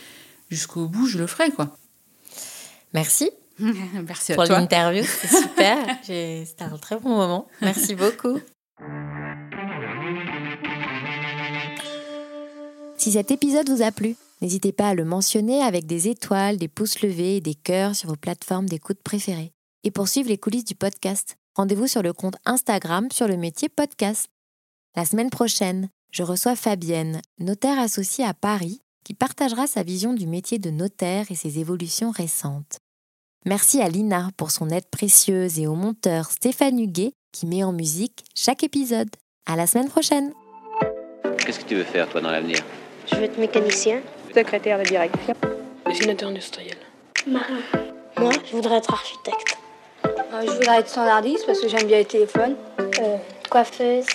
jusqu'au 0.49 0.87
bout, 0.87 1.05
je 1.07 1.17
le 1.17 1.27
ferai, 1.27 1.51
quoi. 1.51 1.77
Merci 2.93 3.29
Merci 4.07 4.33
à 4.33 4.35
pour 4.35 4.43
l'interview, 4.45 5.03
super. 5.05 5.77
C'était 6.03 6.63
un 6.63 6.77
très 6.77 6.97
bon 6.97 7.09
moment. 7.09 7.47
Merci 7.61 7.95
beaucoup. 7.95 8.39
Si 12.97 13.11
cet 13.11 13.31
épisode 13.31 13.69
vous 13.69 13.81
a 13.81 13.91
plu, 13.91 14.15
n'hésitez 14.41 14.71
pas 14.71 14.89
à 14.89 14.93
le 14.93 15.05
mentionner 15.05 15.61
avec 15.61 15.85
des 15.85 16.07
étoiles, 16.07 16.57
des 16.57 16.67
pouces 16.67 17.01
levés 17.01 17.37
et 17.37 17.41
des 17.41 17.55
cœurs 17.55 17.95
sur 17.95 18.09
vos 18.09 18.15
plateformes 18.15 18.67
d'écoute 18.67 18.99
préférées. 19.03 19.53
Et 19.83 19.91
pour 19.91 20.07
suivre 20.07 20.29
les 20.29 20.37
coulisses 20.37 20.65
du 20.65 20.75
podcast, 20.75 21.37
rendez-vous 21.55 21.87
sur 21.87 22.03
le 22.03 22.13
compte 22.13 22.35
Instagram 22.45 23.07
sur 23.11 23.27
le 23.27 23.37
métier 23.37 23.69
podcast. 23.69 24.27
La 24.95 25.05
semaine 25.05 25.29
prochaine, 25.29 25.89
je 26.11 26.23
reçois 26.23 26.55
Fabienne, 26.55 27.21
notaire 27.39 27.79
associée 27.79 28.25
à 28.25 28.33
Paris, 28.33 28.81
qui 29.03 29.13
partagera 29.13 29.67
sa 29.67 29.83
vision 29.83 30.13
du 30.13 30.27
métier 30.27 30.59
de 30.59 30.69
notaire 30.69 31.31
et 31.31 31.35
ses 31.35 31.59
évolutions 31.59 32.11
récentes. 32.11 32.79
Merci 33.47 33.81
à 33.81 33.87
Lina 33.87 34.27
pour 34.35 34.51
son 34.51 34.69
aide 34.71 34.89
précieuse 34.91 35.57
et 35.57 35.67
au 35.67 35.73
monteur 35.73 36.25
Stéphane 36.31 36.77
Huguet 36.81 37.13
qui 37.31 37.45
met 37.45 37.63
en 37.63 37.71
musique 37.71 38.25
chaque 38.35 38.61
épisode. 38.61 39.07
À 39.45 39.55
la 39.55 39.67
semaine 39.67 39.87
prochaine! 39.87 40.33
Qu'est-ce 41.37 41.61
que 41.61 41.63
tu 41.63 41.75
veux 41.75 41.85
faire, 41.85 42.09
toi, 42.09 42.19
dans 42.19 42.29
l'avenir? 42.29 42.57
Je 43.09 43.15
veux 43.15 43.23
être 43.23 43.37
mécanicien. 43.37 44.01
Secrétaire 44.35 44.79
de 44.79 44.83
direction. 44.83 45.33
Dessinateur 45.85 46.27
industriel. 46.27 46.75
Marin. 47.25 47.61
Moi, 48.19 48.33
je 48.45 48.51
voudrais 48.51 48.79
être 48.79 48.91
architecte. 48.91 49.57
Euh, 50.03 50.41
je 50.45 50.51
voudrais 50.51 50.79
être 50.79 50.89
standardiste 50.89 51.45
parce 51.45 51.61
que 51.61 51.69
j'aime 51.69 51.87
bien 51.87 51.99
les 51.99 52.05
téléphones. 52.05 52.57
Euh, 52.81 53.15
coiffeuse. 53.49 54.07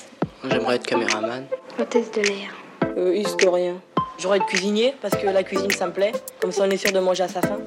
Moi, 0.43 0.53
j'aimerais 0.53 0.77
être 0.77 0.87
caméraman. 0.87 1.47
Hôtesse 1.81 2.11
de 2.11 2.21
l'air. 2.21 2.55
Euh, 2.99 3.17
historien. 3.17 3.81
J'aurais 4.19 4.37
être 4.37 4.47
cuisinier 4.47 4.95
parce 5.01 5.17
que 5.17 5.27
la 5.27 5.43
cuisine 5.43 5.71
ça 5.71 5.87
me 5.87 5.93
plaît. 5.93 6.13
Comme 6.39 6.53
ça 6.53 6.65
on 6.67 6.71
est 6.71 6.77
sûr 6.77 6.93
de 6.93 7.01
manger 7.01 7.23
à 7.23 7.29
sa 7.29 7.41
faim. 7.41 7.59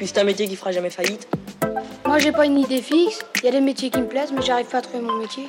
Puis 0.00 0.06
c'est 0.06 0.18
un 0.18 0.24
métier 0.24 0.48
qui 0.48 0.56
fera 0.56 0.72
jamais 0.72 0.88
faillite. 0.88 1.28
Moi, 2.06 2.18
j'ai 2.20 2.32
pas 2.32 2.46
une 2.46 2.58
idée 2.58 2.80
fixe. 2.80 3.18
Il 3.42 3.44
y 3.44 3.48
a 3.48 3.50
des 3.50 3.60
métiers 3.60 3.90
qui 3.90 4.00
me 4.00 4.06
plaisent, 4.06 4.32
mais 4.32 4.40
j'arrive 4.40 4.64
pas 4.64 4.78
à 4.78 4.80
trouver 4.80 5.04
mon 5.04 5.18
métier. 5.18 5.44